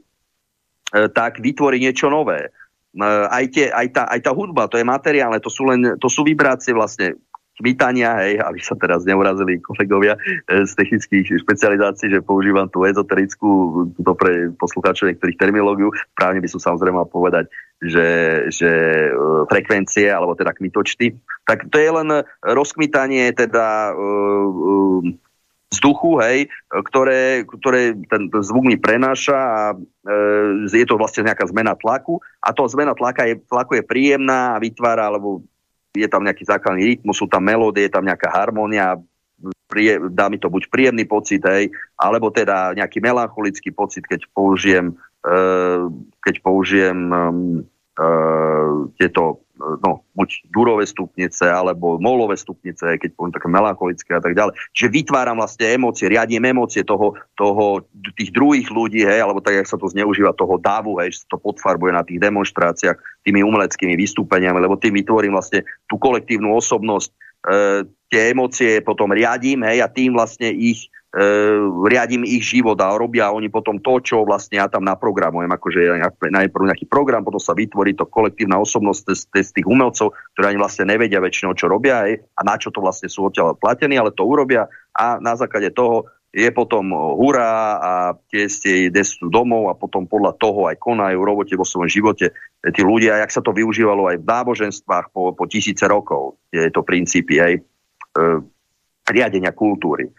[1.10, 2.54] tak vytvorí niečo nové.
[3.02, 6.22] Aj, tie, aj, tá, aj tá hudba, to je materiálne, to sú, len, to sú
[6.22, 7.18] vibrácie vlastne
[7.58, 10.14] kvítania, hej, aby sa teraz neurazili kolegovia
[10.46, 13.50] z technických špecializácií, že používam tú ezoterickú,
[13.98, 17.50] to pre poslucháčov niektorých terminológiu, právne by som samozrejme mal povedať
[17.84, 18.10] že,
[18.48, 18.72] že
[19.12, 19.12] e,
[19.52, 25.04] frekvencie, alebo teda kmitočty, tak to je len rozkmitanie teda uh,
[25.74, 26.38] vzduchu, hej,
[26.70, 29.62] ktoré, ktoré ten, zvuk mi prenáša a
[30.70, 34.62] je to vlastne nejaká zmena tlaku a to zmena tlaka je, tlaku je príjemná a
[34.62, 35.42] vytvára, alebo
[35.98, 39.02] je tam nejaký základný rytmus, sú tam melódie, je tam nejaká harmónia,
[39.68, 44.94] prie, dá mi to buď príjemný pocit, hej, alebo teda nejaký melancholický pocit, keď použijem,
[45.26, 45.90] uh,
[46.22, 47.73] keď použijem Uh,
[48.98, 54.54] tieto no, buď durové stupnice, alebo molové stupnice, keď poviem také melancholické a tak ďalej.
[54.74, 57.86] Čiže vytváram vlastne emócie, riadím emócie toho, toho,
[58.18, 61.38] tých druhých ľudí, hej, alebo tak, jak sa to zneužíva, toho davu, hej, že sa
[61.38, 67.10] to podfarbuje na tých demonstráciách tými umeleckými vystúpeniami, lebo tým vytvorím vlastne tú kolektívnu osobnosť,
[67.14, 67.14] e,
[68.10, 70.90] tie emócie potom riadím, hej, a tým vlastne ich
[71.86, 76.74] riadím ich život a robia oni potom to, čo vlastne ja tam naprogramujem, akože najprv
[76.74, 80.90] nejaký program, potom sa vytvorí to kolektívna osobnosť z, z tých umelcov, ktorí ani vlastne
[80.90, 84.26] nevedia väčšinou, čo robia aj, a na čo to vlastne sú odtiaľ platení, ale to
[84.26, 84.66] urobia.
[84.98, 87.94] A na základe toho je potom hurá a
[88.34, 92.34] tie ste idú domov a potom podľa toho aj konajú, robote vo svojom živote
[92.74, 96.82] tí ľudia, jak sa to využívalo aj v náboženstvách po, po tisíce rokov, je to
[96.82, 97.62] princípy aj e,
[99.14, 100.10] riadenia kultúry.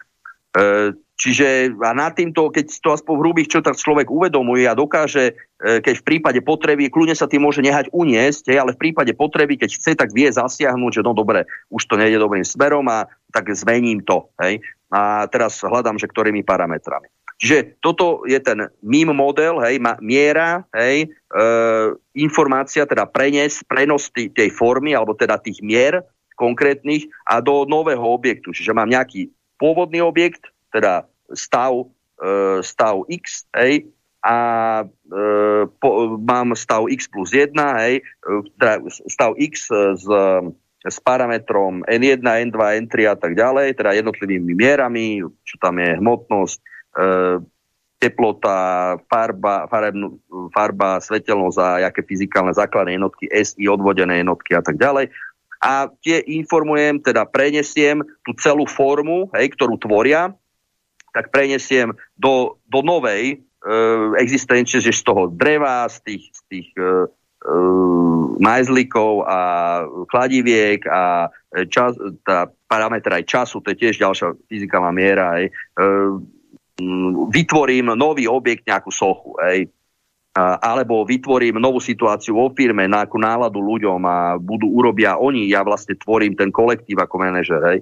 [0.54, 5.34] E, čiže a nad týmto, keď to aspoň v hrubých črtách človek uvedomuje a dokáže,
[5.58, 9.58] e, keď v prípade potreby, kľudne sa tým môže nehať uniesť, ale v prípade potreby,
[9.58, 11.42] keď chce, tak vie zasiahnuť, že no dobre,
[11.74, 14.30] už to nejde dobrým smerom a tak zmením to.
[14.38, 14.62] Hej?
[14.94, 17.10] A teraz hľadám, že ktorými parametrami.
[17.34, 21.42] Čiže toto je ten MIM model, hej, miera, hej, e,
[22.14, 26.06] informácia, teda prenes, prenos tý, tej formy, alebo teda tých mier
[26.38, 28.54] konkrétnych a do nového objektu.
[28.54, 31.88] Čiže mám nejaký pôvodný objekt, teda stav,
[32.18, 33.88] e, stav X, hej,
[34.24, 34.36] a
[34.80, 34.86] e,
[35.68, 37.52] po, mám stav X plus 1,
[37.84, 39.68] hej, e, teda stav X
[40.00, 40.06] s,
[40.84, 46.58] s parametrom N1, N2, N3 a tak ďalej, teda jednotlivými mierami, čo tam je hmotnosť,
[46.60, 46.64] e,
[48.00, 48.58] teplota,
[49.08, 50.20] farba, farebnú,
[50.52, 55.08] farba, svetelnosť a aké fyzikálne základné jednotky, SI, odvodené jednotky a tak ďalej
[55.64, 60.36] a tie informujem, teda prenesiem tú celú formu, hej, ktorú tvoria,
[61.16, 63.36] tak prenesiem do, do novej e,
[64.20, 66.90] existencie, že z toho dreva, z tých, z tých e, e,
[68.44, 69.40] majzlikov a
[70.12, 71.32] kladiviek a
[71.72, 71.96] čas,
[72.28, 75.82] tá parametra aj času, to je tiež ďalšia fyzikálna miera, hej, e,
[77.32, 79.38] vytvorím nový objekt, nejakú sochu.
[79.40, 79.72] Hej
[80.34, 85.62] alebo vytvorím novú situáciu vo firme, na akú náladu ľuďom a budú urobia oni, ja
[85.62, 87.62] vlastne tvorím ten kolektív ako manažer.
[87.62, 87.78] Hej.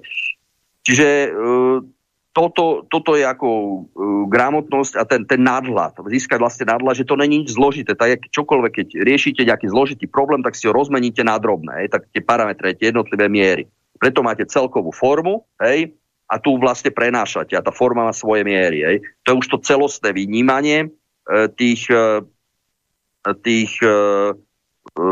[0.85, 1.81] Čiže uh,
[2.29, 3.79] toto, toto je ako uh,
[4.29, 7.97] gramotnosť a ten, ten nadhľad, získať vlastne nadhľad, že to není nič zložité.
[7.97, 12.05] Tak čokoľvek, keď riešite nejaký zložitý problém, tak si ho rozmeníte na drobné, hej, tak
[12.13, 13.65] tie parametre, tie jednotlivé miery.
[13.97, 15.95] Preto máte celkovú formu, hej,
[16.33, 18.81] a tu vlastne prenášate a tá forma má svoje miery.
[18.81, 18.97] Hej.
[19.27, 20.89] To je už to celostné vnímanie
[21.29, 22.25] e, tých, e,
[23.31, 23.95] tých e,
[24.99, 25.07] e,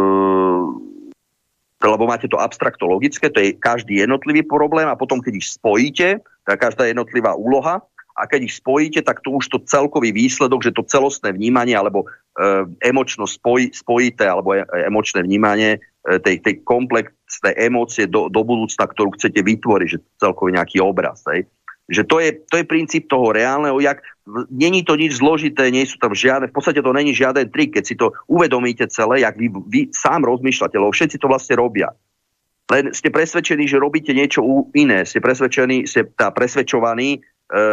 [1.81, 6.57] lebo máte to abstraktologické, to je každý jednotlivý problém a potom, keď ich spojíte, tak
[6.59, 7.81] každá jednotlivá úloha
[8.17, 12.05] a keď ich spojíte, tak to už to celkový výsledok, že to celostné vnímanie alebo
[12.05, 18.41] e, emočno spoj, spojité alebo e, emočné vnímanie e, tej, tej komplexnej emócie do, do
[18.43, 21.23] budúcna, ktorú chcete vytvoriť, že celkový nejaký obraz.
[21.31, 21.47] Hej.
[21.89, 24.05] Že to je, to je princíp toho reálneho, jak
[24.53, 27.83] není to nič zložité, nie sú tam žiadne, v podstate to není žiaden trik, keď
[27.83, 31.91] si to uvedomíte celé, jak vy, vy sám rozmýšľate, lebo všetci to vlastne robia.
[32.71, 37.19] Len ste presvedčení, že robíte niečo iné, ste presvedčení, ste tá presvedčovaní,
[37.51, 37.63] E,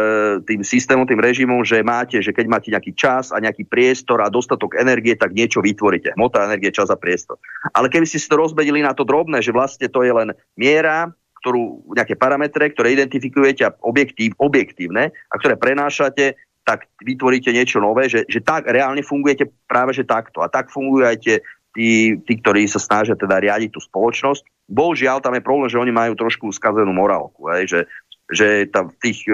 [0.43, 4.27] tým systémom, tým režimom, že máte, že keď máte nejaký čas a nejaký priestor a
[4.27, 6.19] dostatok energie, tak niečo vytvoríte.
[6.19, 7.39] Hmota, energie, čas a priestor.
[7.71, 11.15] Ale keby ste si to rozbedili na to drobné, že vlastne to je len miera,
[11.39, 16.35] ktorú, nejaké parametre, ktoré identifikujete objektív, objektívne a ktoré prenášate,
[16.67, 20.45] tak vytvoríte niečo nové, že, že tak reálne fungujete práve že takto.
[20.45, 21.35] A tak fungujú aj tie,
[21.73, 24.69] tí, tí, ktorí sa snažia teda riadiť tú spoločnosť.
[24.69, 27.49] Bohužiaľ, tam je problém, že oni majú trošku skazenú morálku.
[27.49, 27.79] Hej, že
[28.29, 29.33] že tam tých, e,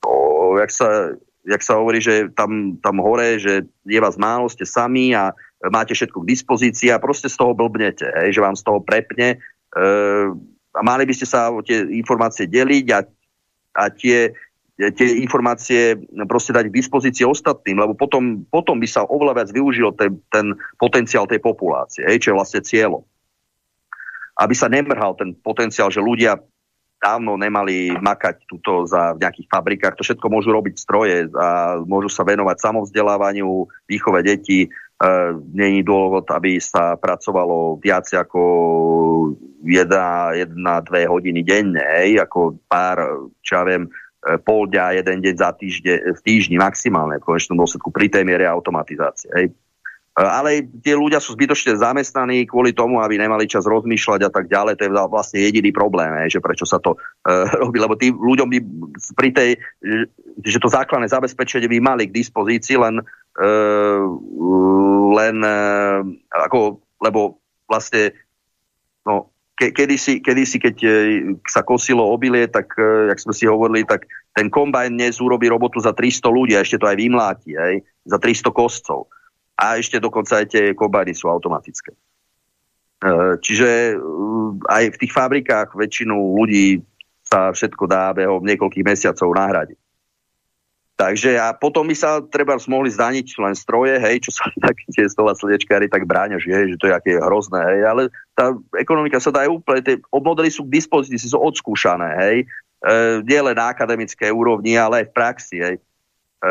[0.00, 1.12] o, jak, sa,
[1.44, 5.36] jak sa hovorí, že tam, tam hore, že je vás málo, ste sami a
[5.68, 9.36] máte všetko k dispozícii a proste z toho blbnete, hej, že vám z toho prepne
[9.36, 9.86] e,
[10.76, 13.00] a mali by ste sa o tie informácie deliť a,
[13.80, 14.36] a tie,
[14.76, 15.96] tie informácie
[16.28, 20.52] proste dať k dispozícii ostatným, lebo potom, potom by sa oveľa viac využil ten, ten
[20.76, 23.02] potenciál tej populácie, hej, čo je vlastne cieľom.
[24.36, 26.36] Aby sa nemrhal ten potenciál, že ľudia
[26.96, 29.96] dávno nemali makať tuto za v nejakých fabrikách.
[30.00, 34.66] To všetko môžu robiť stroje a môžu sa venovať samovzdelávaniu, výchove detí.
[34.66, 34.68] E,
[35.52, 38.40] Není dôvod, aby sa pracovalo viac ako
[39.64, 43.90] jedna, jedna dve hodiny denne, hej, ako pár, čo ja viem, e,
[44.42, 48.44] pol dňa, jeden deň za týžde, v týždni maximálne, v konečnom dôsledku pri tej miere
[48.44, 49.30] automatizácie.
[49.32, 49.46] Hej.
[49.48, 54.48] E, ale tie ľudia sú zbytočne zamestnaní kvôli tomu, aby nemali čas rozmýšľať a tak
[54.52, 54.76] ďalej.
[54.76, 57.80] To je vlastne jediný problém, že prečo sa to uh, robí.
[57.80, 58.58] Lebo tým ľuďom by
[59.16, 59.50] pri tej,
[60.44, 63.04] že to základné zabezpečenie by mali k dispozícii len,
[65.12, 65.36] len
[66.32, 68.16] ako, lebo vlastne
[69.04, 70.76] no, ke, kedysi, kedysi, keď
[71.48, 72.76] sa kosilo obilie, tak,
[73.08, 74.04] jak sme si hovorili, tak
[74.36, 78.20] ten kombajn dnes urobí robotu za 300 ľudí a ešte to aj vymláti, hej, za
[78.20, 79.08] 300 kostcov
[79.56, 81.96] a ešte dokonca aj tie kombajny sú automatické.
[81.96, 81.98] E,
[83.40, 84.00] čiže e,
[84.68, 86.84] aj v tých fabrikách väčšinu ľudí
[87.24, 89.78] sa všetko dá behom niekoľkých mesiacov nahradiť.
[90.96, 95.04] Takže a potom by sa treba mohli zdaniť len stroje, hej, čo sa tak tie
[95.12, 99.20] slova slnečkári tak bráňa, že, hej, že to je aké hrozné, hej, ale tá ekonomika
[99.20, 102.36] sa dá aj úplne, tie modely sú k dispozícii, sú odskúšané, hej,
[102.80, 102.96] e,
[103.28, 105.76] nie len na akademické úrovni, ale aj v praxi, hej.
[105.76, 106.50] E,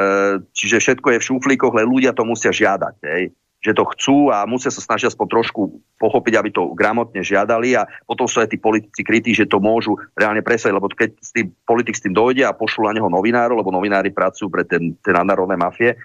[0.53, 2.95] čiže všetko je v šuflíkoch, len ľudia to musia žiadať.
[3.01, 3.33] Hej
[3.65, 7.89] že to chcú a musia sa snažiť aspoň trošku pochopiť, aby to gramotne žiadali a
[8.05, 11.49] potom sú aj tí politici krytí, že to môžu reálne presadiť, lebo keď s tým
[11.65, 15.17] politik s tým dojde a pošlu na neho novinárov, lebo novinári pracujú pre ten, ten
[15.17, 15.97] nadnárodné mafie,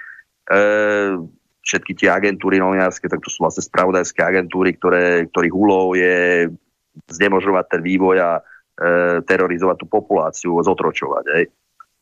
[0.49, 0.61] e,
[1.61, 6.49] všetky tie agentúry novinárske, tak to sú vlastne spravodajské agentúry, ktoré, ktorých úlohou je
[7.13, 8.43] znemožovať ten vývoj a e,
[9.21, 11.25] terorizovať tú populáciu, zotročovať.
[11.37, 11.45] Hej.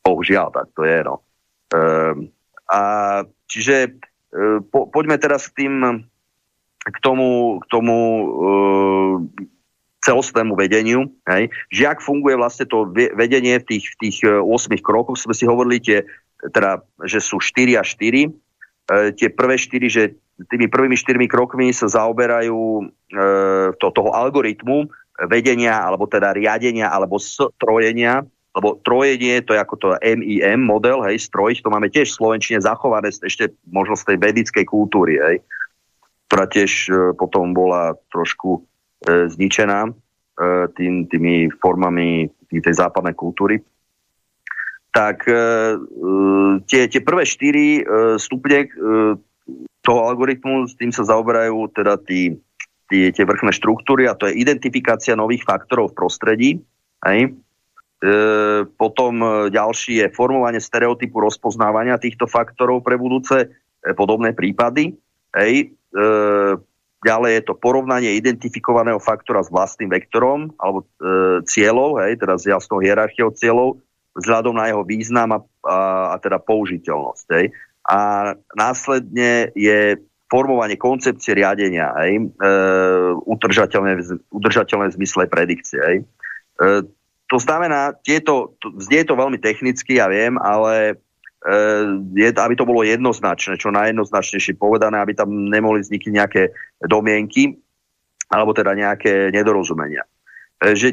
[0.07, 0.99] Bohužiaľ, tak to je.
[1.03, 1.27] No.
[1.75, 2.31] Ehm,
[2.71, 2.81] a
[3.49, 3.91] čiže e,
[4.68, 6.05] po, poďme teraz k tým
[6.91, 9.14] k tomu, k tomu uh,
[10.01, 11.51] celostnému vedeniu, hej,
[11.85, 15.83] ak funguje vlastne to vedenie v tých, v tých 8 e, krokoch, sme si hovorili
[15.83, 16.07] tie,
[16.55, 20.03] teda, že sú 4 a 4, uh, tie prvé 4, že
[20.49, 24.87] tými prvými 4 krokmi sa zaoberajú uh, to, toho algoritmu
[25.26, 28.22] vedenia, alebo teda riadenia, alebo strojenia
[28.59, 32.59] lebo trojenie, to je ako to MIM model, hej, strojiť, to máme tiež v Slovenčine
[32.59, 35.37] zachované ešte možno z tej vedickej kultúry, hej,
[36.27, 39.91] ktorá tiež e, potom bola trošku e, zničená e,
[40.75, 43.63] tým, tými formami tým, tej západnej kultúry.
[44.91, 45.41] Tak e, e,
[46.67, 47.83] tie, tie prvé štyri e,
[48.19, 48.69] stupne e,
[49.87, 52.35] toho algoritmu, s tým sa zaoberajú teda tí,
[52.91, 56.51] tí, tie vrchné štruktúry a to je identifikácia nových faktorov v prostredí,
[57.07, 57.39] hej,
[58.79, 63.47] potom e, ďalší je formovanie stereotypu rozpoznávania týchto faktorov pre budúce e,
[63.99, 64.95] podobné prípady.
[65.35, 65.75] Hej.
[65.91, 66.07] E,
[67.03, 70.87] ďalej je to porovnanie identifikovaného faktora s vlastným vektorom alebo e,
[71.43, 73.83] cieľov, hej, teda s jasnou hierarchiou cieľov
[74.19, 75.79] vzhľadom na jeho význam a, a,
[76.15, 77.27] a teda použiteľnosť.
[77.35, 77.47] Hej.
[77.89, 77.99] A
[78.55, 82.47] následne je formovanie koncepcie riadenia, hej, e,
[83.27, 85.81] udržateľné, udržateľné v zmysle predikcie.
[85.81, 85.97] Hej.
[86.61, 86.67] E,
[87.29, 90.97] to znamená, tieto, to, znie to veľmi technicky, ja viem, ale
[91.45, 91.55] e,
[92.16, 96.43] je, aby to bolo jednoznačné, čo najjednoznačnejšie povedané, aby tam nemohli vzniknúť nejaké
[96.89, 97.61] domienky,
[98.33, 100.09] alebo teda nejaké nedorozumenia.
[100.64, 100.89] E, že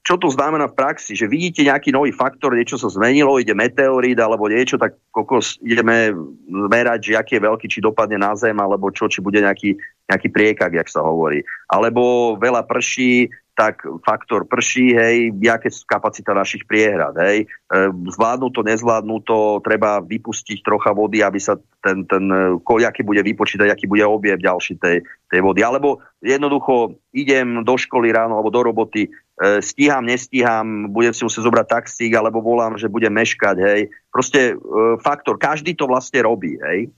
[0.00, 4.18] čo to znamená v praxi, že vidíte nejaký nový faktor, niečo sa zmenilo, ide meteorít
[4.18, 6.10] alebo niečo, tak kokos ideme
[6.48, 9.76] merať, že aký je veľký, či dopadne na zem, alebo čo, či bude nejaký,
[10.10, 11.44] nejaký priekak, jak sa hovorí.
[11.68, 13.30] Alebo veľa prší,
[13.60, 17.44] tak faktor prší, hej, jaké sú kapacita našich priehrad, hej.
[17.44, 17.76] E,
[18.08, 22.24] zvládnu to, nezvládnu to, treba vypustiť trocha vody, aby sa ten, ten
[22.64, 25.60] aký bude vypočítať, aký bude objev ďalší tej, tej vody.
[25.60, 31.44] Alebo jednoducho idem do školy ráno alebo do roboty, e, stíham, nestíham, budem si musieť
[31.44, 33.92] zobrať taxík, alebo volám, že budem meškať, hej.
[34.08, 34.64] Proste e,
[35.04, 36.88] faktor, každý to vlastne robí, hej.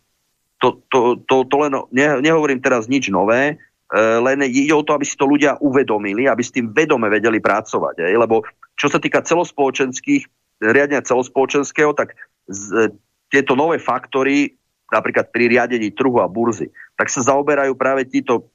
[0.63, 3.59] To, to, to, to len, ne, nehovorím teraz nič nové,
[3.93, 8.09] len ide o to, aby si to ľudia uvedomili, aby s tým vedome vedeli pracovať.
[8.09, 8.15] Aj?
[8.17, 8.41] Lebo
[8.73, 10.25] čo sa týka celospoločenských,
[10.65, 12.17] riadenia celospoločenského, tak
[12.49, 12.89] z,
[13.29, 14.57] tieto nové faktory,
[14.89, 18.49] napríklad pri riadení trhu a burzy, tak sa zaoberajú práve títo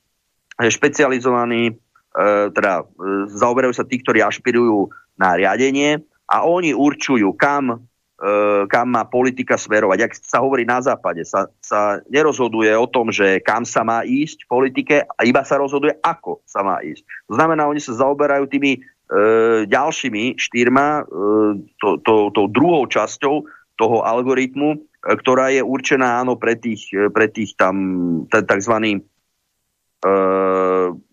[0.57, 1.73] špecializovaní, e,
[2.53, 2.83] teda e,
[3.29, 4.89] zaoberajú sa tí, ktorí ašpirujú
[5.21, 7.96] na riadenie a oni určujú, kam E,
[8.67, 9.99] kam má politika smerovať.
[10.01, 14.41] Ak sa hovorí na západe, sa, sa nerozhoduje o tom, že kam sa má ísť
[14.45, 17.05] v politike, iba sa rozhoduje, ako sa má ísť.
[17.29, 18.79] To znamená, oni sa zaoberajú tými e,
[19.69, 21.03] ďalšími štyrma, e,
[21.77, 23.45] to, to, to druhou časťou
[23.77, 24.77] toho algoritmu, e,
[25.13, 27.77] ktorá je určená áno pre tých, pre tých tam
[28.33, 28.75] tzv.
[28.81, 28.99] E,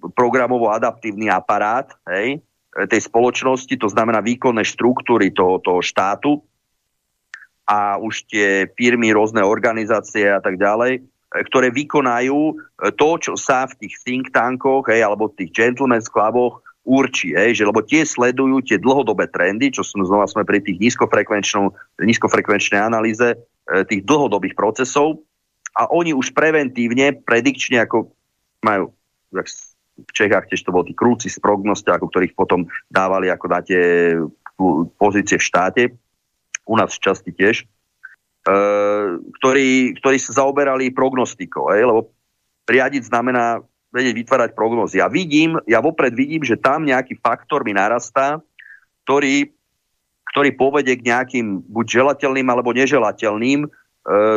[0.08, 2.40] programovo-adaptívny aparát hej,
[2.88, 6.40] tej spoločnosti, to znamená výkonné štruktúry toho, toho štátu,
[7.64, 11.02] a už tie firmy, rôzne organizácie a tak ďalej, e,
[11.48, 12.54] ktoré vykonajú e,
[12.92, 17.56] to, čo sa v tých think tankoch hej, alebo v tých gentleman's cluboch určí, hej,
[17.56, 20.76] že lebo tie sledujú tie dlhodobé trendy, čo som znova sme pri tých
[21.96, 23.36] nízkofrekvenčnej analýze e,
[23.88, 25.24] tých dlhodobých procesov
[25.74, 28.12] a oni už preventívne, predikčne, ako
[28.60, 28.92] majú
[29.94, 33.60] v Čechách tiež to bol tí krúci z prognosťákov, ktorých potom dávali ako na
[34.98, 35.82] pozície v štáte,
[36.64, 37.66] u nás v časti tiež, e,
[39.40, 42.00] ktorí, ktorí sa zaoberali prognostikou, aj, lebo
[42.64, 43.60] riadiť znamená
[43.94, 44.98] vedieť vytvárať prognozy.
[44.98, 48.42] Ja vidím, ja vopred vidím, že tam nejaký faktor mi narastá,
[49.06, 49.54] ktorý,
[50.34, 53.68] ktorý povedie k nejakým buď želateľným alebo neželateľným e,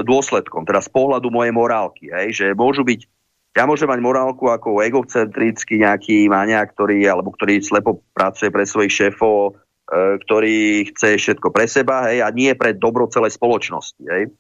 [0.06, 2.14] dôsledkom, teda z pohľadu mojej morálky.
[2.14, 3.10] Hej, že môžu byť,
[3.58, 8.94] ja môžem mať morálku ako egocentrický nejaký mania, ktorý, alebo ktorý slepo pracuje pre svojich
[8.94, 9.58] šéfov,
[9.88, 14.04] ktorý chce všetko pre seba hej, a nie pre dobro celej spoločnosti.
[14.04, 14.24] Hej.
[14.28, 14.32] E,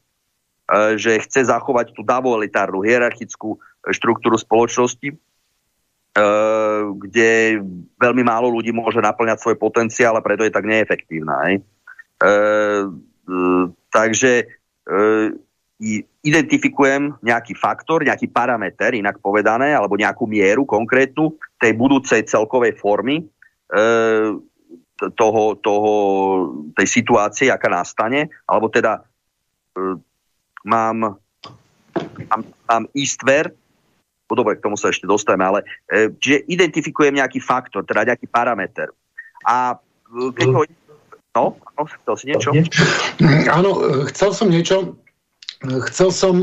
[0.99, 3.55] že chce zachovať tú davoelitárnu hierarchickú
[3.87, 5.17] štruktúru spoločnosti, e,
[6.99, 7.63] kde
[7.95, 11.35] veľmi málo ľudí môže naplňať svoj potenciál a preto je tak neefektívna.
[11.47, 11.55] Hej.
[13.93, 14.33] Takže
[16.25, 23.21] identifikujem nejaký faktor, nejaký parameter, inak povedané, alebo nejakú mieru konkrétnu tej budúcej celkovej formy,
[24.97, 25.91] toho, toho,
[26.73, 29.05] tej situácie, aká nastane, alebo teda
[29.77, 30.01] e,
[30.65, 31.21] mám,
[32.29, 33.53] mám, mám istver,
[34.27, 38.27] no dobre, k tomu sa ešte dostaneme, ale e, čiže identifikujem nejaký faktor, teda nejaký
[38.27, 38.89] parameter.
[39.45, 40.61] A e, keď ho...
[41.37, 42.49] No, no, chcel si niečo?
[43.53, 43.69] Áno,
[44.09, 44.97] chcel som niečo.
[45.61, 46.41] Chcel som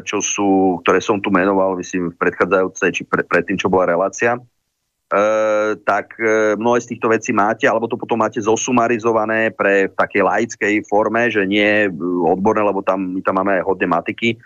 [0.00, 4.40] čo sú, ktoré som tu menoval, myslím, v predchádzajúcej, či pre, predtým, čo bola relácia,
[5.08, 9.96] Uh, tak uh, mnohé z týchto vecí máte, alebo to potom máte zosumarizované pre v
[9.96, 11.88] takej laickej forme, že nie
[12.28, 14.36] odborné, lebo tam, my tam máme aj hodne matiky,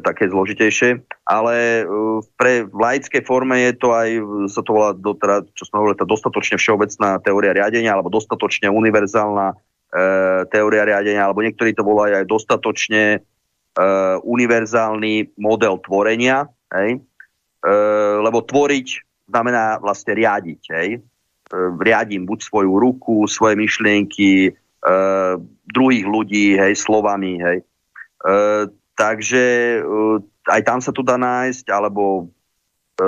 [0.00, 4.08] také zložitejšie, ale uh, pre v forme je to aj,
[4.46, 8.70] sa to volá, do, teda, čo sme hovorili, tá dostatočne všeobecná teória riadenia, alebo dostatočne
[8.70, 17.02] univerzálna uh, teória riadenia, alebo niektorí to volajú aj dostatočne uh, univerzálny model tvorenia, hej?
[17.66, 20.60] Uh, lebo tvoriť znamená vlastne riadiť.
[20.72, 20.88] Hej?
[20.96, 24.52] E, riadím buď svoju ruku, svoje myšlienky, e,
[25.66, 27.42] druhých ľudí, hej, slovami.
[27.42, 27.58] Hej?
[27.62, 28.34] E,
[28.96, 29.44] takže
[29.78, 29.80] e,
[30.48, 32.32] aj tam sa tu dá nájsť, alebo
[32.98, 33.04] e,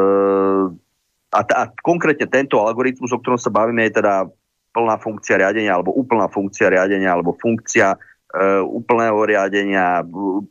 [1.33, 4.29] a, a konkrétne tento algoritmus, o ktorom sa bavíme, je teda
[4.77, 10.05] plná funkcia riadenia, alebo úplná funkcia riadenia, alebo funkcia uh, úplného riadenia,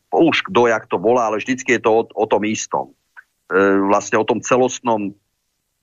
[0.09, 2.93] už kto jak to volá, ale vždycky je to o, o tom istom.
[3.49, 5.17] Uh, vlastne o tom celostnom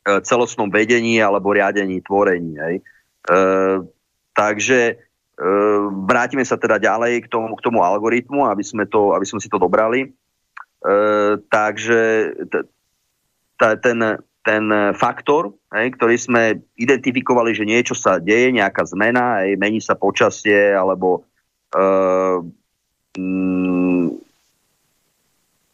[0.04, 2.60] E, celostnom vedení alebo riadení tvorení.
[2.60, 2.76] Hej.
[3.24, 3.36] E,
[4.36, 5.00] takže
[6.06, 9.50] vrátime sa teda ďalej k tomu, k tomu algoritmu, aby sme, to, aby sme si
[9.50, 10.06] to dobrali.
[10.06, 10.08] E,
[11.50, 12.00] takže
[12.46, 12.66] t-
[13.58, 13.98] t- ten,
[14.46, 14.64] ten
[14.94, 16.42] faktor, hej, ktorý sme
[16.78, 21.26] identifikovali, že niečo sa deje, nejaká zmena, hej, mení sa počasie, alebo
[21.74, 21.80] e,
[23.18, 24.06] mm,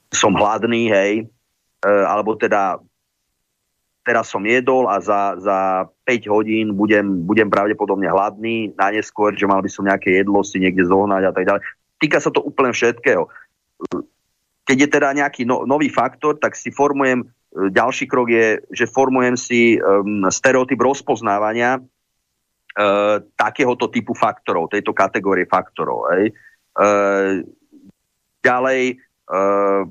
[0.08, 1.12] som hladný, hej,
[1.84, 2.80] e, alebo teda
[4.00, 5.58] teraz som jedol a za, za
[6.08, 10.56] 5 hodín budem, budem pravdepodobne hladný, na neskôr, že mal by som nejaké jedlo si
[10.56, 11.62] niekde zohnať a tak ďalej.
[12.00, 13.28] Týka sa to úplne všetkého.
[14.64, 17.26] Keď je teda nejaký no, nový faktor, tak si formujem, e,
[17.68, 25.44] ďalší krok je, že formujem si um, stereotyp rozpoznávania uh, takéhoto typu faktorov, tejto kategórie
[25.44, 26.08] faktorov.
[26.16, 26.32] Hej.
[26.72, 27.44] Uh,
[28.40, 28.96] ďalej
[29.28, 29.84] uh,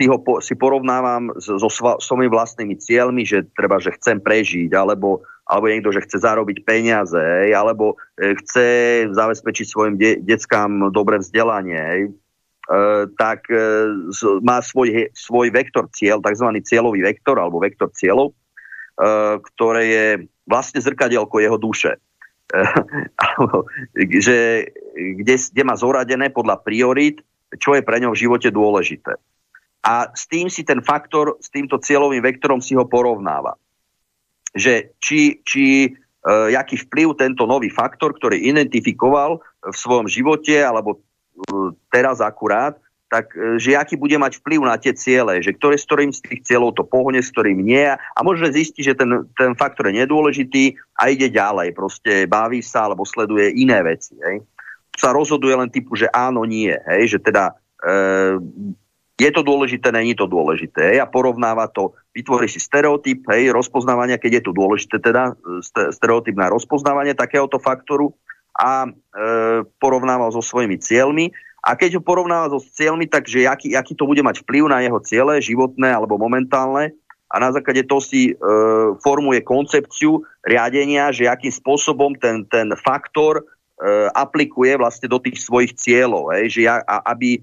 [0.00, 1.68] si ho po, si porovnávam so, so
[2.00, 7.20] svojimi vlastnými cieľmi, že treba, že chcem prežiť, alebo, alebo niekto, že chce zarobiť peniaze,
[7.20, 8.68] hej, alebo e, chce
[9.12, 12.10] zabezpečiť svojim de- deckám dobré vzdelanie, hej, e,
[13.12, 13.60] tak e,
[14.40, 16.48] má svoj, svoj vektor cieľ, tzv.
[16.64, 18.34] cieľový vektor, alebo vektor cieľov, e,
[19.52, 20.06] ktoré je
[20.48, 22.00] vlastne zrkadielko jeho duše.
[22.56, 22.60] E,
[24.24, 24.64] že,
[24.96, 27.20] kde, kde má zoradené podľa priorit,
[27.60, 29.20] čo je pre ňo v živote dôležité
[29.80, 33.56] a s tým si ten faktor, s týmto cieľovým vektorom si ho porovnáva.
[34.52, 35.90] Že či, či e,
[36.52, 40.98] jaký vplyv tento nový faktor, ktorý identifikoval v svojom živote, alebo e,
[41.88, 42.76] teraz akurát,
[43.10, 46.22] tak e, že aký bude mať vplyv na tie ciele, že ktoré, s ktorým z
[46.22, 50.06] tých cieľov to pohne, s ktorým nie a môže zistiť, že ten, ten faktor je
[50.06, 54.14] nedôležitý a ide ďalej, proste baví sa alebo sleduje iné veci.
[54.20, 54.46] Hej.
[54.94, 58.38] Sa rozhoduje len typu, že áno, nie, hej, že teda e,
[59.20, 60.96] je to dôležité, není to dôležité.
[60.96, 65.36] Hej, a porovnáva to, vytvorí si stereotyp, hej, rozpoznávania, keď je to dôležité, teda
[65.92, 68.16] stereotyp na rozpoznávanie takéhoto faktoru
[68.56, 68.90] a e,
[69.76, 71.28] porovnáva so svojimi cieľmi.
[71.60, 74.98] A keď ho porovnáva so cieľmi, takže aký, aký to bude mať vplyv na jeho
[75.04, 76.96] ciele, životné alebo momentálne,
[77.30, 78.42] a na základe toho si e,
[79.06, 83.42] formuje koncepciu riadenia, že akým spôsobom ten, ten faktor e,
[84.10, 87.38] aplikuje vlastne do tých svojich cieľov, hej, že a, aby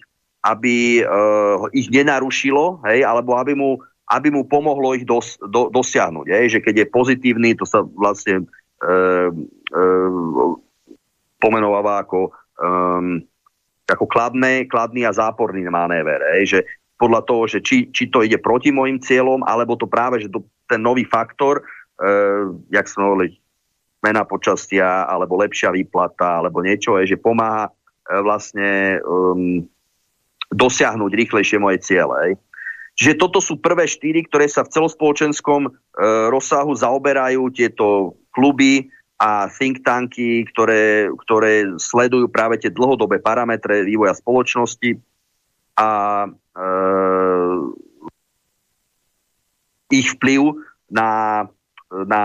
[0.48, 6.28] aby uh, ich nenarušilo, hej, alebo aby mu, aby mu pomohlo ich dos, do, dosiahnuť.
[6.32, 8.48] Hej, že keď je pozitívny, to sa vlastne
[8.80, 9.28] uh,
[9.76, 10.56] uh,
[11.44, 12.32] pomenováva ako,
[12.64, 13.20] um,
[13.92, 16.24] ako kladné, kladný a záporný manéver.
[16.40, 16.60] Hej, že
[16.96, 20.48] podľa toho, že či, či to ide proti môjim cieľom, alebo to práve, že to,
[20.72, 21.68] ten nový faktor,
[22.00, 23.36] uh, jak sme hovorili,
[24.00, 29.68] mena počastia, alebo lepšia výplata, alebo niečo, je, že pomáha uh, vlastne um,
[30.52, 32.40] dosiahnuť rýchlejšie moje ciele.
[32.98, 35.72] Čiže toto sú prvé štyri, ktoré sa v celospoločenskom e,
[36.34, 38.90] rozsahu zaoberajú tieto kluby
[39.22, 44.98] a think tanky, ktoré, ktoré sledujú práve tie dlhodobé parametre vývoja spoločnosti
[45.78, 45.90] a
[46.26, 46.30] e,
[49.94, 50.58] ich vplyv
[50.90, 51.46] na,
[51.94, 52.24] na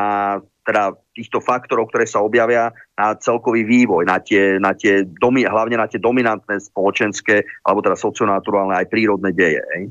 [0.62, 5.74] teda týchto faktorov, ktoré sa objavia na celkový vývoj, na tie, na tie domi, hlavne
[5.74, 9.62] na tie dominantné spoločenské, alebo teda socionaturálne aj prírodné deje.
[9.74, 9.82] Ej.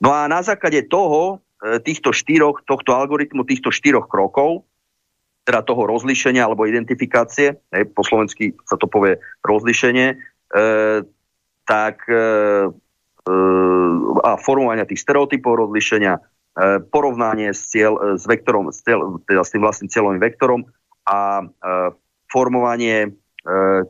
[0.00, 4.64] No a na základe toho, e, týchto štyroch, tohto algoritmu, týchto štyroch krokov,
[5.46, 10.16] teda toho rozlišenia alebo identifikácie, hej, po slovensky sa to povie rozlišenie, e,
[11.68, 12.18] tak e,
[13.26, 13.34] e,
[14.26, 16.18] a formovania tých stereotypov rozlišenia,
[16.88, 20.60] porovnanie s, cieľ, e, s, vektorom, s, cieľ, teda s tým vlastným cieľovým vektorom
[21.04, 21.44] a e,
[22.32, 23.12] formovanie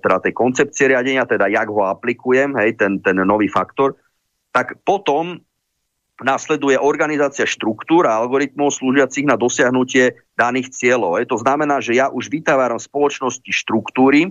[0.05, 3.97] teda tej koncepcie riadenia, teda jak ho aplikujem, hej, ten, ten nový faktor,
[4.53, 5.41] tak potom
[6.21, 11.25] nasleduje organizácia štruktúr a algoritmov slúžiacich na dosiahnutie daných cieľov.
[11.25, 14.29] Je to znamená, že ja už vytávaram spoločnosti štruktúry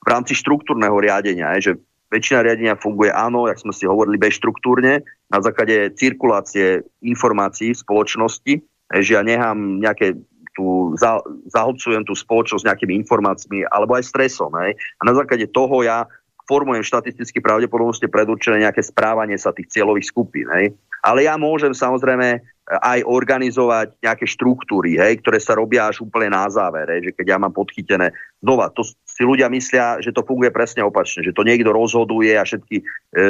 [0.00, 1.56] v rámci štruktúrneho riadenia.
[1.56, 1.72] Je, že
[2.12, 8.54] väčšina riadenia funguje áno, jak sme si hovorili, bezštruktúrne, na základe cirkulácie informácií v spoločnosti,
[9.02, 10.14] že ja nechám nejaké
[10.56, 11.20] tu, za,
[11.52, 14.54] zahlcujem tú spoločnosť nejakými informáciami alebo aj stresom.
[14.64, 14.78] Hej.
[14.98, 16.08] A na základe toho ja
[16.46, 20.48] formujem štatisticky pravdepodobnosti predurčené nejaké správanie sa tých cieľových skupín.
[20.54, 20.72] Hej.
[21.04, 26.50] Ale ja môžem samozrejme aj organizovať nejaké štruktúry, hej, ktoré sa robia až úplne na
[26.50, 28.10] záver, hej, že keď ja mám podchytené.
[28.42, 28.82] Znova, to
[29.16, 32.84] si ľudia myslia, že to funguje presne opačne, že to niekto rozhoduje a všetky,
[33.16, 33.24] e,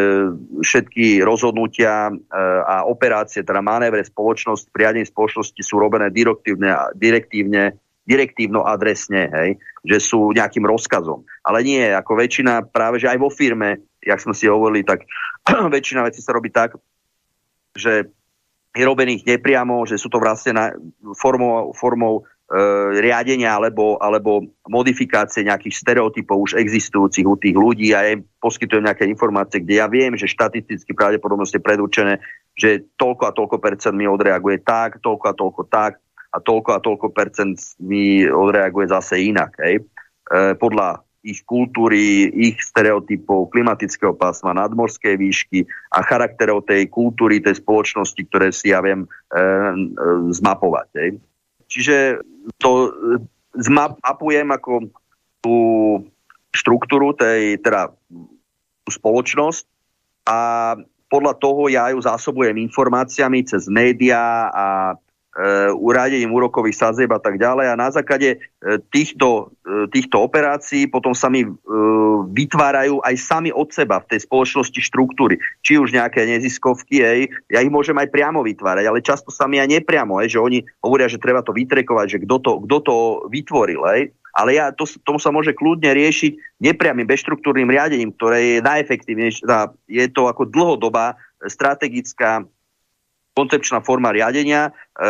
[0.58, 2.14] všetky rozhodnutia e,
[2.66, 9.50] a operácie, teda manévre spoločnosti, priadenie spoločnosti sú robené direktívne, direktívne direktívno adresne, hej,
[9.82, 11.26] že sú nejakým rozkazom.
[11.42, 15.02] Ale nie, ako väčšina, práve že aj vo firme, jak sme si hovorili, tak
[15.74, 16.78] väčšina vecí sa robí tak,
[17.74, 18.06] že
[18.76, 20.54] je robených nepriamo, že sú to vlastne
[21.18, 22.22] formou, formou
[23.02, 28.86] riadenia alebo, alebo modifikácie nejakých stereotypov už existujúcich u tých ľudí a ja im poskytujem
[28.86, 32.14] nejaké informácie, kde ja viem, že štatisticky pravdepodobnosť je predurčené,
[32.54, 35.98] že toľko a toľko percent mi odreaguje tak, toľko a toľko tak
[36.30, 39.50] a toľko a toľko percent mi odreaguje zase inak.
[39.58, 39.82] Hej.
[39.82, 47.58] E, podľa ich kultúry, ich stereotypov, klimatického pásma, nadmorskej výšky a charakterov tej kultúry, tej
[47.58, 49.42] spoločnosti, ktoré si ja viem e, e,
[50.30, 50.88] zmapovať.
[50.94, 51.10] Hej.
[51.76, 52.24] Čiže
[52.56, 52.90] to e,
[53.60, 54.88] zmapujem ako
[55.44, 55.56] tú
[56.56, 57.92] štruktúru tej, teda
[58.88, 59.64] spoločnosť
[60.24, 60.38] a
[61.06, 64.66] podľa toho ja ju zásobujem informáciami cez médiá a
[65.76, 67.68] uradením uh, úrokových sadzieb a tak ďalej.
[67.68, 71.44] A na základe uh, týchto, uh, týchto operácií potom sa mi
[72.26, 75.36] vytvárajú aj sami od seba v tej spoločnosti štruktúry.
[75.60, 77.20] Či už nejaké neziskovky, hej,
[77.52, 80.64] ja ich môžem aj priamo vytvárať, ale často sa mi aj nepriamo, hej, že oni
[80.80, 82.96] hovoria, že treba to vytrekovať, že kto to, kto to
[83.28, 83.84] vytvoril.
[83.92, 84.16] Hej.
[84.36, 89.48] Ale ja, to, tomu sa môže kľudne riešiť nepriamým bezštruktúrnym riadením, ktoré je najefektívnejšie.
[89.88, 92.44] Je to ako dlhodobá strategická
[93.36, 95.04] koncepčná forma riadenia, e,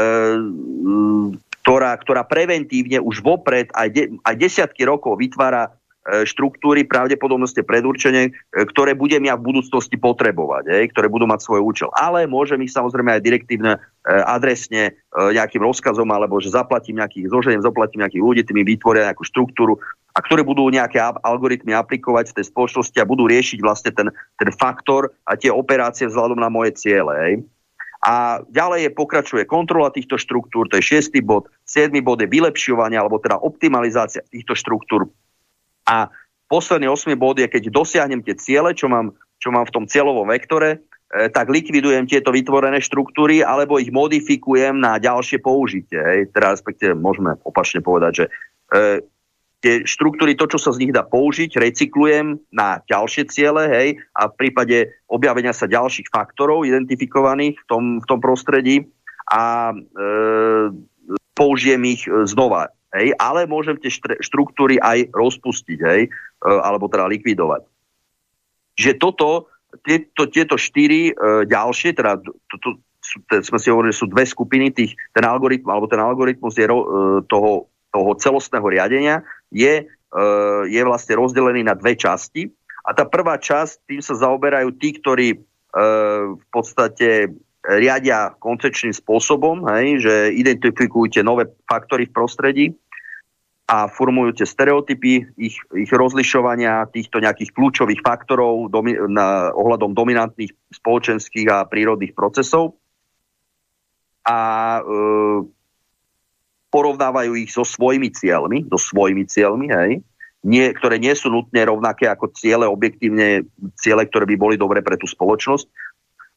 [1.66, 8.30] ktorá, ktorá preventívne už vopred aj, de, aj desiatky rokov vytvára e, štruktúry pravdepodobnosti predurčenie,
[8.30, 8.32] e,
[8.70, 11.90] ktoré budem ja v budúcnosti potrebovať, e, ktoré budú mať svoj účel.
[11.98, 18.06] Ale môžem ich samozrejme aj direktívne adresne nejakým rozkazom, alebo že zaplatím nejakých, zoženiem zaplatím
[18.06, 19.82] nejakých ľudí, tým vytvoria nejakú štruktúru,
[20.14, 24.08] a ktoré budú nejaké algoritmy aplikovať v tej spoločnosti a budú riešiť vlastne ten,
[24.38, 27.12] ten faktor a tie operácie vzhľadom na moje ciele.
[27.18, 27.34] Hej.
[28.06, 31.50] A ďalej je, pokračuje kontrola týchto štruktúr, to je šiestý bod.
[31.66, 35.10] Siedmy bod je vylepšovanie, alebo teda optimalizácia týchto štruktúr.
[35.90, 36.06] A
[36.46, 39.10] posledný osmý bod je, keď dosiahnem tie ciele, čo mám,
[39.42, 40.78] čo mám v tom cieľovom vektore,
[41.10, 45.98] e, tak likvidujem tieto vytvorené štruktúry alebo ich modifikujem na ďalšie použitie.
[45.98, 46.30] Hej.
[46.30, 48.30] Teda respektíve môžeme opačne povedať, že e,
[49.66, 54.30] tie štruktúry, to, čo sa z nich dá použiť, recyklujem na ďalšie ciele, hej, a
[54.30, 58.86] v prípade objavenia sa ďalších faktorov identifikovaných v tom, v tom prostredí
[59.26, 59.76] a e,
[61.34, 62.70] použijem ich e, znova.
[62.94, 63.90] Hej, ale môžem tie
[64.22, 66.10] štruktúry aj rozpustiť, hej, e,
[66.46, 67.66] alebo teda likvidovať.
[68.78, 69.50] Že toto,
[69.82, 71.12] tieto, tieto štyri e,
[71.42, 72.68] ďalšie, teda to, to,
[73.42, 76.74] sme si hovorili, sú dve skupiny tých, ten algoritmus, alebo ten algoritmus je e,
[77.26, 80.24] toho, toho celostného riadenia, je, e,
[80.70, 82.50] je vlastne rozdelený na dve časti.
[82.86, 85.38] A tá prvá časť, tým sa zaoberajú tí, ktorí e,
[86.38, 87.34] v podstate
[87.66, 92.66] riadia koncepčným spôsobom, hej, že identifikujú tie nové faktory v prostredí
[93.66, 100.54] a formujú tie stereotypy, ich, ich rozlišovania týchto nejakých kľúčových faktorov domi, na, ohľadom dominantných
[100.70, 102.78] spoločenských a prírodných procesov.
[104.22, 104.38] A
[104.78, 104.82] e,
[106.76, 110.04] porovnávajú ich so svojimi cieľmi, so svojimi cieľmi, hej,
[110.44, 113.48] nie, ktoré nie sú nutne rovnaké ako ciele, objektívne
[113.80, 115.64] ciele, ktoré by boli dobré pre tú spoločnosť.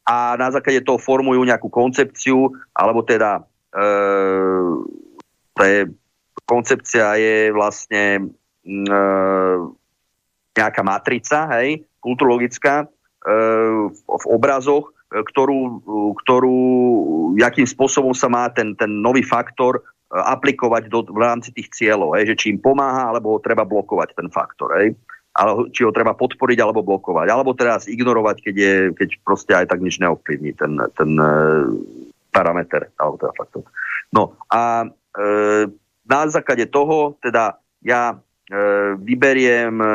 [0.08, 3.84] A na základe toho formujú nejakú koncepciu, alebo teda e,
[5.62, 5.80] je,
[6.48, 8.34] koncepcia je vlastne
[8.66, 8.98] e,
[10.58, 12.86] nejaká matrica, hej, kulturologická, e,
[13.94, 15.86] v, v obrazoch, e, ktorú,
[16.26, 16.58] ktorú,
[17.38, 22.34] jakým spôsobom sa má ten, ten nový faktor aplikovať do, v rámci tých cieľov, hej,
[22.34, 24.98] že či im pomáha, alebo ho treba blokovať ten faktor, hej,
[25.38, 29.70] ale či ho treba podporiť alebo blokovať, alebo teraz ignorovať, keď, je, keď proste aj
[29.70, 31.34] tak nič neovplyvní ten, ten e,
[32.34, 33.64] parameter, alebo teda faktor.
[34.10, 34.88] No a e,
[36.10, 38.18] na základe toho, teda ja
[38.98, 39.90] vyberiem, e,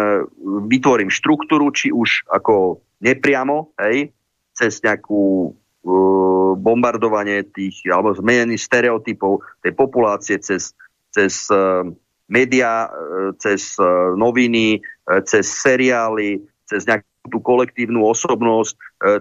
[0.70, 4.15] vytvorím štruktúru, či už ako nepriamo, hej,
[4.55, 10.72] cez nejakú uh, bombardovanie tých, alebo zmenených stereotypov tej populácie cez,
[11.10, 11.85] cez uh,
[12.31, 14.81] médiá, uh, cez uh, noviny,
[15.28, 18.76] cez seriály, cez nejakú tú kolektívnu osobnosť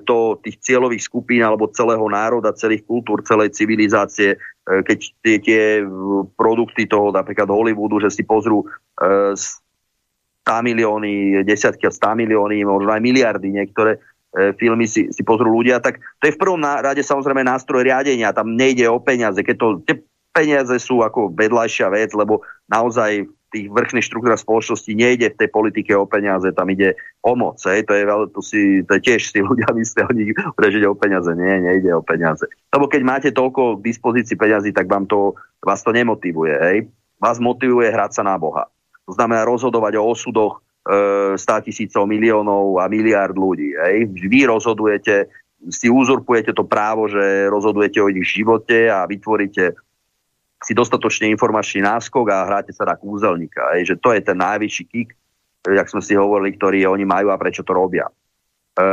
[0.07, 5.64] to tých cieľových skupín alebo celého národa, celých kultúr, celej civilizácie, keď tie, tie
[6.39, 9.35] produkty toho napríklad Hollywoodu, že si pozrú uh,
[10.43, 13.99] 100 milióny, desiatky a 100 milióny, možno aj miliardy niektoré e,
[14.57, 18.57] filmy si, si pozrú ľudia, tak to je v prvom rade samozrejme nástroj riadenia, tam
[18.57, 20.01] nejde o peniaze, keď to, tie
[20.34, 25.93] peniaze sú ako vedľajšia vec, lebo naozaj tých vrchných štruktúrach spoločnosti nejde v tej politike
[25.93, 28.03] o peniaze, tam ide o moc, hej, to je,
[28.34, 32.01] to si, to tiež si ľudia myslia, oni že ide o peniaze, nie, nejde o
[32.01, 32.49] peniaze.
[32.73, 36.77] Lebo keď máte toľko k dispozícii peniazy, tak vám to, vás to nemotivuje, hej.
[37.22, 38.68] Vás motivuje hrať sa na Boha.
[39.05, 43.72] To znamená rozhodovať o osudoch e, 100 tisícov, miliónov a miliard ľudí.
[43.72, 44.11] Hej.
[44.11, 45.31] Vy rozhodujete,
[45.72, 49.80] si uzurpujete to právo, že rozhodujete o ich živote a vytvoríte
[50.64, 53.76] si dostatočne informačný náskok a hráte sa na kúzelníka.
[53.76, 53.95] Hej.
[53.95, 55.15] Že to je ten najvyšší kick,
[55.64, 58.07] jak sme si hovorili, ktorý oni majú a prečo to robia.
[58.76, 58.84] E,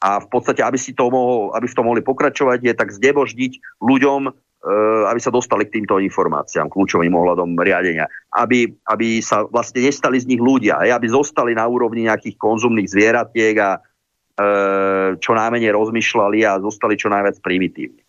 [0.00, 3.82] a v podstate, aby, si to mohol, aby v tom mohli pokračovať, je tak zdeboždiť
[3.82, 4.30] ľuďom
[5.08, 8.04] aby sa dostali k týmto informáciám, kľúčovým ohľadom riadenia.
[8.28, 13.56] Aby, aby sa vlastne nestali z nich ľudia, aby zostali na úrovni nejakých konzumných zvieratiek
[13.56, 13.80] a e,
[15.16, 18.04] čo najmenej rozmýšľali a zostali čo najviac primitívni.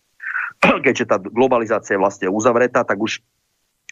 [0.84, 3.24] Keďže tá globalizácia je vlastne uzavretá, tak už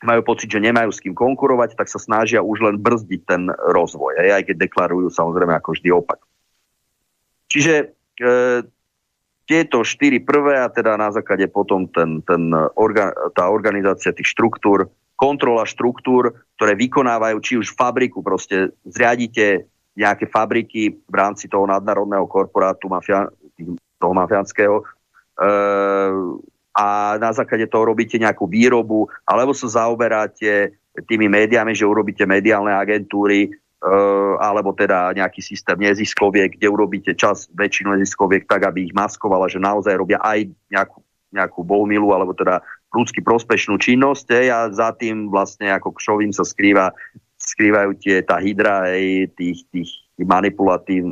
[0.05, 4.20] majú pocit, že nemajú s kým konkurovať, tak sa snažia už len brzdiť ten rozvoj,
[4.20, 6.20] aj keď deklarujú samozrejme ako vždy opak.
[7.49, 7.74] Čiže
[8.20, 8.65] e,
[9.51, 14.86] tieto štyri prvé a teda na základe potom ten, ten orga, tá organizácia tých štruktúr,
[15.18, 19.66] kontrola štruktúr, ktoré vykonávajú či už fabriku, proste zriadite
[19.98, 23.27] nejaké fabriky v rámci toho nadnárodného korporátu mafia,
[23.98, 24.85] toho mafiánskeho e,
[26.70, 26.86] a
[27.18, 30.78] na základe toho robíte nejakú výrobu, alebo sa zaoberáte
[31.10, 33.69] tými médiami, že urobíte mediálne agentúry, Eh,
[34.40, 39.57] alebo teda nejaký systém neziskoviek, kde urobíte čas väčšinu neziskoviek tak, aby ich maskovala, že
[39.57, 41.01] naozaj robia aj nejakú,
[41.32, 42.61] nejakú bohumilu alebo teda
[42.93, 46.93] ľudský prospešnú činnosť hej, a za tým vlastne ako kšovým sa skrýva,
[47.40, 49.90] skrývajú tie, tá hydra hej, tých, tých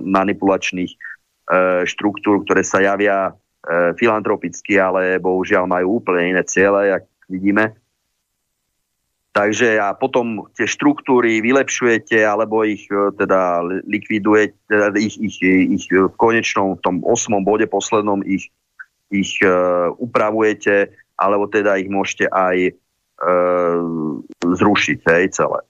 [0.05, 0.99] manipulačných e,
[1.89, 3.33] štruktúr, ktoré sa javia
[3.65, 7.79] e, filantropicky, ale bohužiaľ majú úplne iné ciele, jak vidíme.
[9.29, 15.85] Takže a potom tie štruktúry vylepšujete alebo ich e, teda likvidujete, teda ich, ich, ich
[15.93, 18.49] v konečnom, v tom osmom bode poslednom ich,
[19.09, 22.77] ich uh, upravujete alebo teda ich môžete aj
[23.25, 23.81] uh,
[24.45, 25.61] zrušiť hej, celé.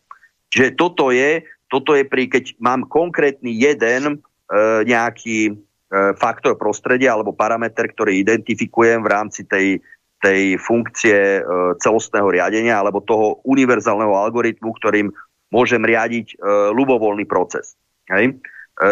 [0.51, 7.15] Čiže toto je, toto je pri, keď mám konkrétny jeden uh, nejaký uh, faktor prostredia
[7.15, 9.81] alebo parameter, ktorý identifikujem v rámci tej
[10.19, 11.43] tej funkcie e,
[11.79, 15.15] celostného riadenia alebo toho univerzálneho algoritmu, ktorým
[15.55, 16.37] môžem riadiť e,
[16.75, 17.79] ľubovoľný proces.
[18.11, 18.35] Hej?
[18.35, 18.89] E,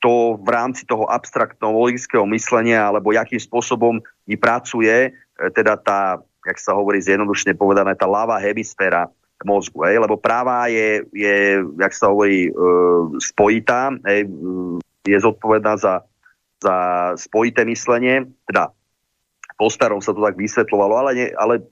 [0.00, 6.56] to v rámci toho abstraktného logického myslenia alebo jakým spôsobom mi pracuje teda tá, jak
[6.56, 9.12] sa hovorí zjednodušne povedané, tá ľavá hemisféra
[9.44, 10.00] mozgu, hej?
[10.00, 12.52] lebo práva je, je, jak sa hovorí,
[13.20, 14.28] spojitá, hej?
[15.04, 16.04] je zodpovedná za,
[16.60, 16.76] za
[17.16, 18.72] spojité myslenie, teda
[19.60, 21.68] po starom sa to tak vysvetľovalo, ale, nie, ale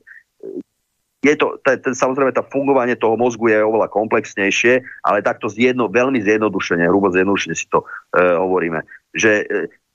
[1.24, 5.88] je to, t- t- samozrejme, tá fungovanie toho mozgu je oveľa komplexnejšie, ale takto zjedno,
[5.88, 7.82] veľmi zjednodušene, hrubo zjednodušene si to
[8.12, 8.84] e, hovoríme,
[9.16, 9.44] že e,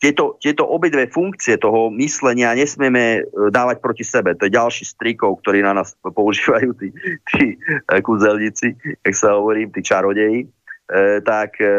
[0.03, 3.19] tieto, tieto obidve funkcie toho myslenia nesmieme e,
[3.55, 4.35] dávať proti sebe.
[4.35, 6.91] To je ďalší strikov, ktorý na nás používajú tí,
[7.31, 10.43] tí e, kúzelníci, jak sa hovorím, tí čarodeji.
[10.43, 10.47] E,
[11.23, 11.71] tak e,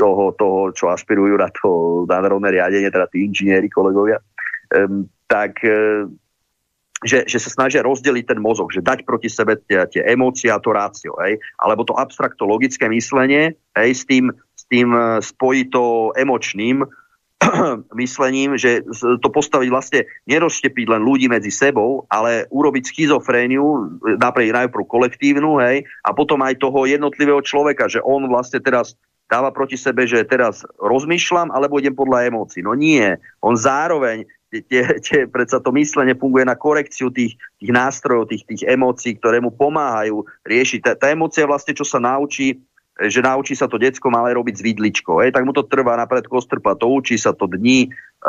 [0.00, 4.16] toho, toho, čo aspirujú na to národné riadenie, teda tí inžinieri, kolegovia,
[4.72, 6.08] um, tak uh,
[7.00, 10.60] že, že sa snažia rozdeliť ten mozog, že dať proti sebe tie, tie emócie a
[10.60, 11.40] to rácio, hej?
[11.56, 16.84] alebo to abstrakto-logické myslenie hej, s tým, s tým e, spojito emočným
[18.00, 24.84] myslením, že to postaviť vlastne, nerozštepiť len ľudí medzi sebou, ale urobiť schizofréniu, napríklad najprv
[24.84, 28.92] kolektívnu, hej, a potom aj toho jednotlivého človeka, že on vlastne teraz
[29.30, 32.66] dáva proti sebe, že teraz rozmýšľam, alebo idem podľa emócií.
[32.66, 34.26] No nie, on zároveň,
[35.30, 40.26] predsa to myslenie funguje na korekciu tých, tých nástrojov, tých, tých emócií, ktoré mu pomáhajú
[40.42, 40.80] riešiť.
[40.82, 42.58] Tá, tá emócia vlastne, čo sa naučí,
[43.08, 45.24] že naučí sa to decko malé robiť s vidličkou.
[45.24, 48.28] Hej, tak mu to trvá napríklad kostrpa, to učí sa to dní, e,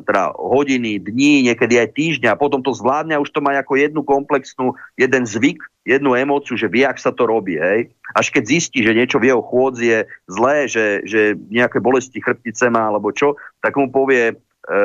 [0.00, 4.00] teda hodiny, dní, niekedy aj týždňa, potom to zvládne a už to má ako jednu
[4.00, 7.60] komplexnú, jeden zvyk, jednu emóciu, že vie, ak sa to robí.
[7.60, 7.92] Hej.
[8.16, 11.20] Až keď zistí, že niečo v jeho chôdzi je zlé, že, že
[11.52, 14.40] nejaké bolesti chrbtice má alebo čo, tak mu povie,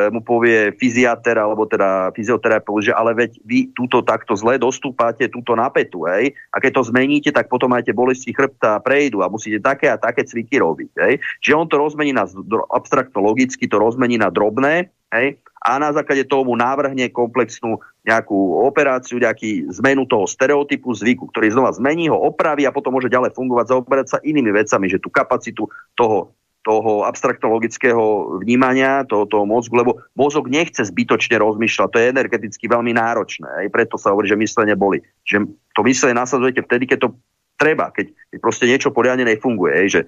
[0.09, 5.53] mu povie fyziater alebo teda fyzioterapeut, že ale veď vy túto takto zle dostúpate túto
[5.53, 6.33] napätu, hej?
[6.49, 10.25] A keď to zmeníte, tak potom aj bolesti chrbta prejdú a musíte také a také
[10.25, 11.13] cviky robiť, hej?
[11.45, 12.25] Čiže on to rozmení na
[12.73, 15.37] abstraktno logicky, to rozmení na drobné, hej?
[15.61, 21.53] A na základe toho mu návrhne komplexnú nejakú operáciu, nejaký zmenu toho stereotypu, zvyku, ktorý
[21.53, 25.13] znova zmení ho, opraví a potom môže ďalej fungovať, zaoberať sa inými vecami, že tú
[25.13, 26.33] kapacitu toho
[26.67, 32.91] toho abstraktologického vnímania, toho, toho mozgu, lebo mozog nechce zbytočne rozmýšľať, to je energeticky veľmi
[32.91, 33.47] náročné.
[33.47, 34.99] Aj preto sa hovorí, že myslenie boli.
[35.23, 37.09] Že to myslenie nasadzujete vtedy, keď to
[37.55, 39.71] treba, keď, keď proste niečo poriadne nefunguje.
[39.71, 40.01] Aj, že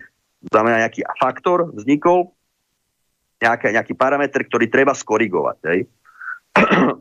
[0.52, 2.36] znamená nejaký faktor vznikol,
[3.40, 5.58] nejaký, nejaký parameter, ktorý treba skorigovať.
[5.64, 5.80] Aj.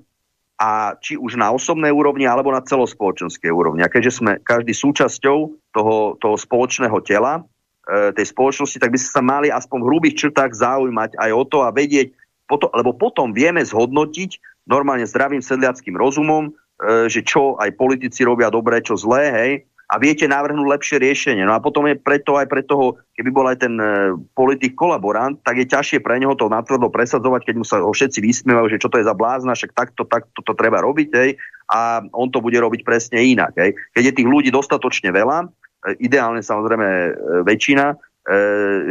[0.59, 3.83] A či už na osobnej úrovni, alebo na celospoločenskej úrovni.
[3.83, 5.39] A keďže sme každý súčasťou
[5.75, 7.47] toho, toho spoločného tela,
[7.89, 11.65] tej spoločnosti, tak by ste sa mali aspoň v hrubých črtách zaujímať aj o to
[11.65, 12.13] a vedieť,
[12.53, 18.85] lebo potom vieme zhodnotiť normálne zdravým sedliackým rozumom, e, že čo aj politici robia dobré,
[18.85, 19.53] čo zlé, hej,
[19.89, 21.49] a viete navrhnúť lepšie riešenie.
[21.49, 25.41] No a potom je preto aj pre toho, keby bol aj ten e, politik kolaborant,
[25.41, 28.81] tak je ťažšie pre neho to natvrdo presadzovať, keď mu sa ho všetci vysmievajú, že
[28.85, 31.41] čo to je za blázna, však takto, takto to treba robiť, hej,
[31.73, 33.57] a on to bude robiť presne inak.
[33.57, 33.81] Hej.
[33.97, 35.68] Keď je tých ľudí dostatočne veľa, E,
[35.99, 37.11] ideálne samozrejme e,
[37.47, 37.97] väčšina, e,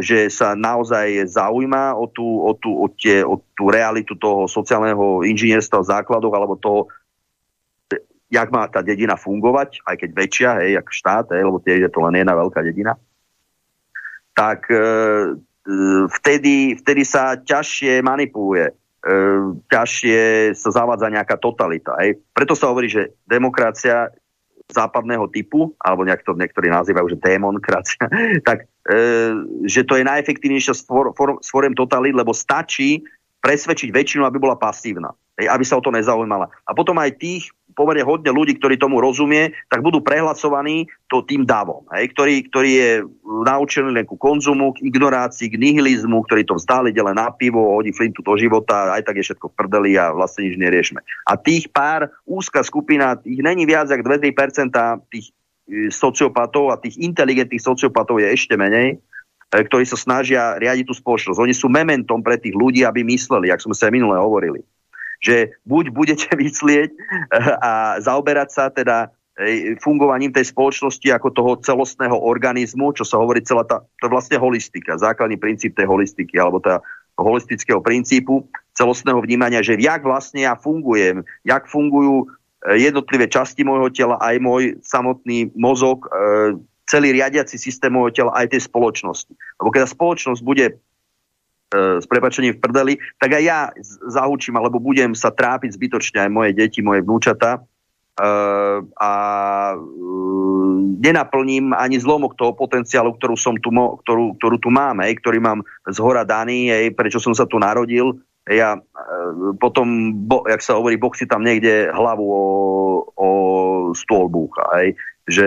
[0.00, 5.22] že sa naozaj zaujíma o tú, o tú, o tie, o tú realitu toho sociálneho
[5.22, 6.88] inžinierstva v základoch alebo toho,
[8.28, 11.90] jak má tá dedina fungovať, aj keď väčšia, hej, jak štát, hej, lebo tie je
[11.92, 12.96] to len jedna veľká dedina,
[14.36, 14.80] tak e,
[16.08, 18.74] vtedy, vtedy sa ťažšie manipuluje, e,
[19.68, 21.96] ťažšie sa zavádza nejaká totalita.
[22.00, 22.20] Hej.
[22.32, 24.12] Preto sa hovorí, že demokracia
[24.68, 28.04] západného typu, alebo nejak to niektorí nazývajú, že démonkracia,
[28.48, 28.96] tak e,
[29.64, 33.00] že to je najefektívnejšia sfor, for, sforem totality, lebo stačí
[33.40, 36.52] presvedčiť väčšinu, aby bola pasívna, aby sa o to nezaujímala.
[36.68, 37.48] A potom aj tých
[37.78, 42.70] pomerne hodne ľudí, ktorí tomu rozumie, tak budú prehlasovaní to tým davom, hej, ktorý, ktorý
[42.74, 42.90] je
[43.46, 47.94] naučený len ku konzumu, k ignorácii, k nihilizmu, ktorý to vzdali len na pivo, hodí
[47.94, 50.98] flintu do života, aj tak je všetko v prdeli a vlastne nič neriešme.
[51.30, 54.74] A tých pár, úzka skupina, ich není viac ako 2-3%
[55.14, 55.30] tých
[55.70, 60.98] e, sociopatov a tých inteligentných sociopatov je ešte menej, e, ktorí sa snažia riadiť tú
[60.98, 61.38] spoločnosť.
[61.38, 64.66] Oni sú mementom pre tých ľudí, aby mysleli, ak sme sa minule hovorili
[65.18, 66.98] že buď budete myslieť eh,
[67.58, 73.42] a zaoberať sa teda eh, fungovaním tej spoločnosti ako toho celostného organizmu, čo sa hovorí
[73.42, 76.80] celá tá, to je vlastne holistika, základný princíp tej holistiky, alebo tá
[77.18, 78.46] holistického princípu
[78.78, 84.36] celostného vnímania, že jak vlastne ja fungujem, jak fungujú eh, jednotlivé časti môjho tela, aj
[84.38, 86.06] môj samotný mozog,
[86.88, 89.36] celý riadiaci systém môjho tela, aj tej spoločnosti.
[89.60, 90.80] Lebo keď spoločnosť bude
[91.74, 93.68] s prepačením v prdeli, tak aj ja
[94.08, 99.12] zahučím, alebo budem sa trápiť zbytočne aj moje deti, moje vnúčata uh, a
[99.76, 105.38] uh, nenaplním ani zlomok toho potenciálu, ktorú, som tu, ktorú, ktorú tu mám, hej, ktorý
[105.44, 108.16] mám z hora daný, hej, prečo som sa tu narodil.
[108.48, 108.80] Ja
[109.60, 112.44] potom, bo, jak sa hovorí, Boh si tam niekde hlavu o,
[113.12, 113.28] o
[113.92, 114.96] stôl búcha, hej,
[115.28, 115.46] že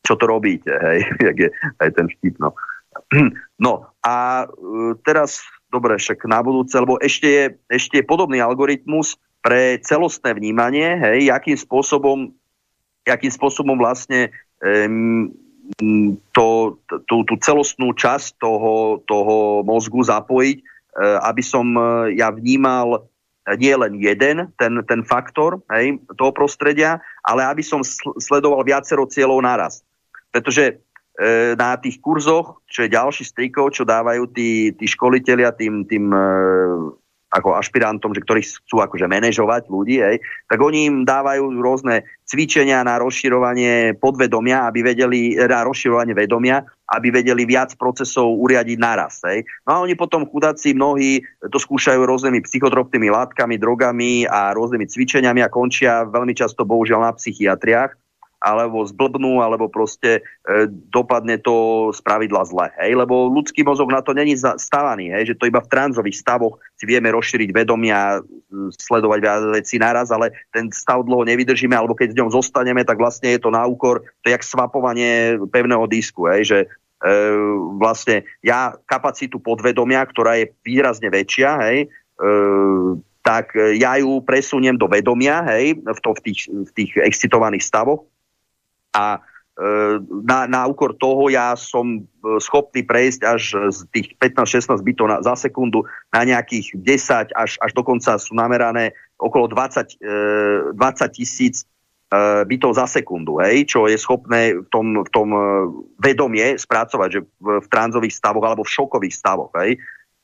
[0.00, 1.48] čo to robíte, hej, jak je
[1.84, 2.56] aj ten vtip, no.
[3.60, 9.20] No a e, teraz, dobre, však na budúce, lebo ešte je, ešte je podobný algoritmus
[9.40, 12.32] pre celostné vnímanie, hej, akým spôsobom,
[13.08, 15.32] akým spôsobom vlastne um,
[16.36, 16.76] to,
[17.08, 23.08] tú, tú celostnú časť toho, toho mozgu zapojiť, uh, aby som uh, ja vnímal
[23.56, 27.80] nie len jeden ten, ten faktor hej, toho prostredia, ale aby som
[28.20, 29.80] sledoval viacero cieľov naraz.
[30.30, 30.89] Pretože E,
[31.54, 36.08] na tých kurzoch, čo je ďalší z trikov, čo dávajú tí, tí školiteľia tým, tým
[36.08, 36.22] e,
[37.30, 40.18] ako ašpirantom, že ktorí chcú akože manažovať ľudí, hej,
[40.50, 47.14] tak oni im dávajú rôzne cvičenia na rozširovanie podvedomia, aby vedeli, na rozširovanie vedomia, aby
[47.14, 49.22] vedeli viac procesov uriadiť naraz.
[49.22, 49.46] Hej.
[49.62, 51.22] No a oni potom chudáci mnohí
[51.52, 57.12] to skúšajú rôznymi psychotropnými látkami, drogami a rôznymi cvičeniami a končia veľmi často bohužiaľ na
[57.14, 57.99] psychiatriách
[58.40, 62.72] alebo zblbnú, alebo proste e, dopadne to z pravidla zle.
[62.80, 62.96] Hej?
[62.96, 65.32] Lebo ľudský mozog na to není stavaný, hej?
[65.32, 68.24] že to iba v tranzových stavoch si vieme rozšíriť vedomia
[68.80, 72.96] sledovať viac vecí naraz, ale ten stav dlho nevydržíme, alebo keď v ňom zostaneme, tak
[72.96, 76.66] vlastne je to na úkor, to je jak svapovanie pevného disku, hej, že e,
[77.76, 81.86] vlastne ja kapacitu podvedomia, ktorá je výrazne väčšia, hej, e,
[83.20, 88.08] tak ja ju presuniem do vedomia, hej, v, to, v, tých, v tých excitovaných stavoch
[88.94, 89.20] a
[90.24, 92.02] na, na úkor toho ja som e,
[92.40, 97.70] schopný prejsť až z tých 15-16 bytov na, za sekundu na nejakých 10 až, až
[97.76, 100.00] dokonca sú namerané okolo 20,
[100.72, 101.68] 20 e, tisíc
[102.08, 105.28] e, bytov za sekundu, hej, čo je schopné v tom, v tom
[106.00, 109.52] vedomie spracovať, že v, v tranzových stavoch alebo v šokových stavoch.
[109.60, 109.76] Hej.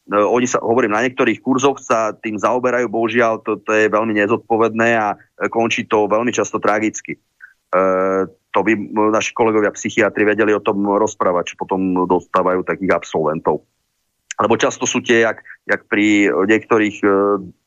[0.07, 4.97] Oni sa, hovorím, na niektorých kurzoch sa tým zaoberajú, bohužiaľ, to, to je veľmi nezodpovedné
[4.97, 5.19] a
[5.51, 7.21] končí to veľmi často tragicky.
[7.75, 7.81] E,
[8.57, 8.73] to by
[9.13, 13.69] naši kolegovia psychiatri vedeli o tom rozprávať, čo potom dostávajú takých absolventov.
[14.41, 17.17] Lebo často sú tie, jak, jak pri niektorých, e,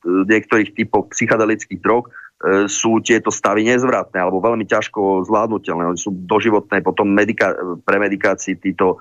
[0.06, 5.94] niektorých typoch psychedelických drog, e, sú tieto stavy nezvratné alebo veľmi ťažko zvládnutelné.
[5.94, 8.98] Oni sú doživotné potom medika- pre medikácii títo,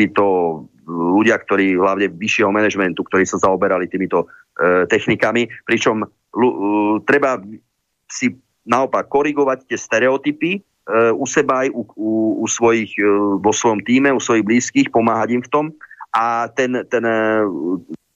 [0.00, 0.24] títo
[0.88, 5.48] ľudia, ktorí hlavne vyššieho manažmentu, ktorí sa zaoberali týmito e, technikami.
[5.64, 6.56] Pričom l-
[7.04, 7.40] treba
[8.08, 8.32] si
[8.68, 10.67] naopak korigovať tie stereotypy, E,
[11.12, 12.10] u seba aj u, u,
[12.40, 13.04] u svojich, e,
[13.38, 15.66] vo svojom týme, u svojich blízkych, pomáhať im v tom.
[16.16, 17.18] A ten, ten e,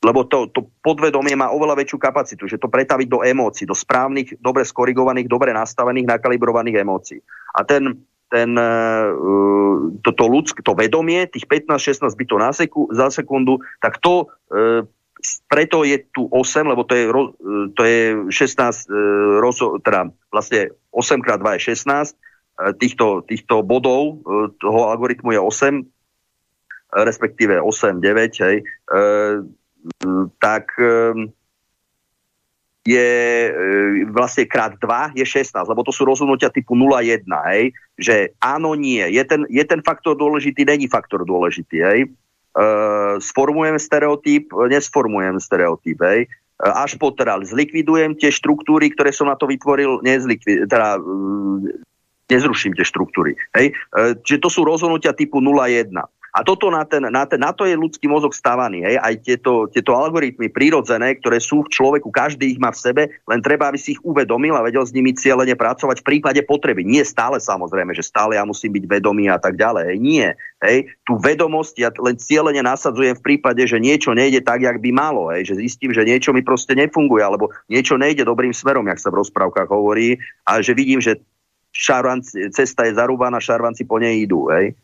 [0.03, 4.41] lebo to, to podvedomie má oveľa väčšiu kapacitu, že to pretaviť do emócií, do správnych,
[4.41, 7.21] dobre skorigovaných, dobre nastavených, nakalibrovaných emócií.
[7.55, 8.51] A ten, ten,
[10.03, 14.27] toto ľudské, to vedomie, tých 15-16 bytov na seku, za sekundu, tak to
[15.47, 17.05] preto je tu 8, lebo to je,
[17.79, 18.91] to je 16,
[19.87, 22.32] teda vlastne 8 x 2 je 16, E,
[22.79, 25.85] týchto, týchto bodov e, toho algoritmu je 8, e,
[27.03, 28.57] respektíve 8, 9, hej,
[30.39, 30.79] tak
[32.87, 33.11] je
[34.11, 39.03] vlastne krát 2 je 16, lebo to sú rozhodnutia typu 0,1, hej, že áno, nie,
[39.11, 42.01] je ten, je ten faktor dôležitý, není faktor dôležitý, hej,
[43.23, 46.21] sformujem stereotyp, nesformujem stereotyp, hej,
[46.63, 51.01] až po teda zlikvidujem tie štruktúry, ktoré som na to vytvoril, nezlikvidujem, teda
[52.33, 53.37] nezruším tie štruktúry.
[53.53, 53.77] Hej?
[53.93, 55.93] E, čiže to sú rozhodnutia typu 0,1.
[56.33, 58.89] A toto na, ten, na, ten, na to je ľudský mozog stávaný.
[58.89, 58.97] Hej?
[58.97, 63.45] Aj tieto, tieto algoritmy prírodzené, ktoré sú v človeku, každý ich má v sebe, len
[63.45, 66.89] treba, aby si ich uvedomil a vedel s nimi cieľene pracovať v prípade potreby.
[66.89, 69.93] Nie stále samozrejme, že stále ja musím byť vedomý a tak ďalej.
[69.93, 69.99] Hej?
[70.01, 70.29] Nie.
[70.65, 70.97] Hej?
[71.05, 75.29] Tú vedomosť ja len cieľene nasadzujem v prípade, že niečo nejde tak, jak by malo.
[75.37, 75.53] Hej?
[75.53, 79.21] Že zistím, že niečo mi proste nefunguje, alebo niečo nejde dobrým smerom, jak sa v
[79.21, 80.17] rozprávkach hovorí,
[80.49, 81.21] a že vidím, že
[81.73, 84.53] šarvanci, cesta je zarúbaná, šarvanci po nej idú.
[84.53, 84.77] Hej?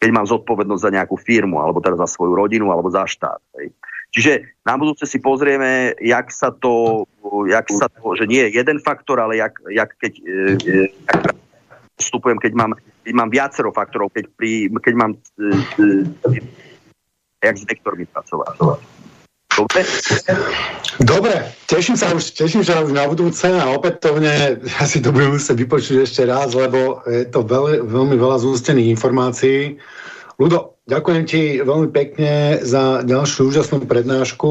[0.00, 3.40] Keď mám zodpovednosť za nejakú firmu, alebo teda za svoju rodinu, alebo za štát.
[3.60, 3.70] Hej?
[4.14, 4.32] Čiže
[4.62, 7.04] na budúce si pozrieme, jak sa to,
[7.50, 11.34] jak sa to že nie je jeden faktor, ale jak, jak keď e, e jak
[11.98, 12.72] vstupujem, keď mám,
[13.02, 15.18] keď mám viacero faktorov, keď, pri, keď mám e,
[16.30, 16.38] e,
[17.42, 18.54] jak s vektormi pracovať.
[19.54, 19.80] Dobre?
[20.98, 21.34] Dobre,
[21.70, 25.54] teším sa už, teším sa už na budúce a opätovne ja si to budem musieť
[25.58, 29.78] vypočuť ešte raz, lebo je to veľ, veľmi veľa zústených informácií.
[30.42, 34.50] Ludo, ďakujem ti veľmi pekne za ďalšiu úžasnú prednášku.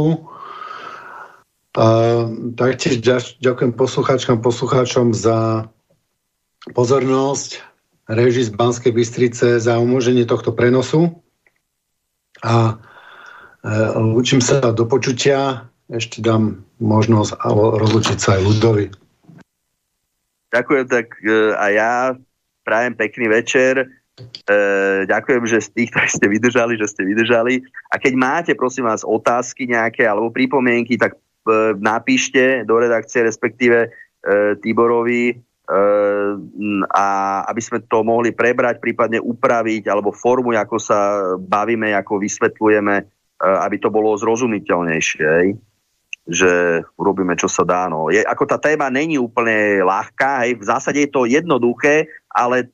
[1.73, 3.01] Uh, taktiež
[3.43, 5.67] ďakujem poslucháčkam, poslucháčom za
[6.71, 7.59] pozornosť,
[8.07, 11.19] režii z Banskej Bystrice za umožnenie tohto prenosu.
[12.39, 12.79] A
[13.95, 15.71] Učím sa do počutia.
[15.87, 17.39] Ešte dám možnosť
[17.79, 18.85] rozlučiť sa aj ľudovi.
[20.51, 21.93] Ďakujem tak e, a ja
[22.67, 23.73] prajem pekný večer.
[23.79, 23.85] E,
[25.07, 27.63] ďakujem, že z tých, ktorí ste vydržali, že ste vydržali.
[27.89, 31.15] A keď máte, prosím vás, otázky nejaké alebo pripomienky, tak
[31.83, 33.91] napíšte do redakcie, respektíve
[34.63, 35.35] Tiborovi,
[36.87, 37.07] a
[37.51, 43.05] aby sme to mohli prebrať, prípadne upraviť, alebo formu, ako sa bavíme, ako vysvetľujeme E,
[43.43, 45.59] aby to bolo zrozumiteľnejšie,
[46.23, 46.51] že
[46.95, 47.91] urobíme, čo sa dá.
[47.91, 48.07] No.
[48.07, 52.71] Je, ako tá téma není úplne ľahká, hej, v zásade je to jednoduché, ale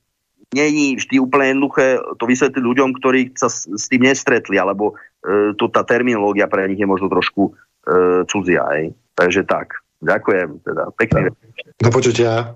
[0.54, 4.94] není vždy úplne jednoduché to vysvetliť ľuďom, ktorí sa s, s tým nestretli, alebo
[5.26, 8.66] e, to, tá terminológia pre nich je možno trošku e, cudzia.
[8.78, 8.94] Hej.
[9.18, 9.82] Takže tak.
[10.00, 10.64] Ďakujem.
[10.64, 10.84] Teda.
[10.96, 11.34] Pekný.
[11.82, 12.56] Do počutia.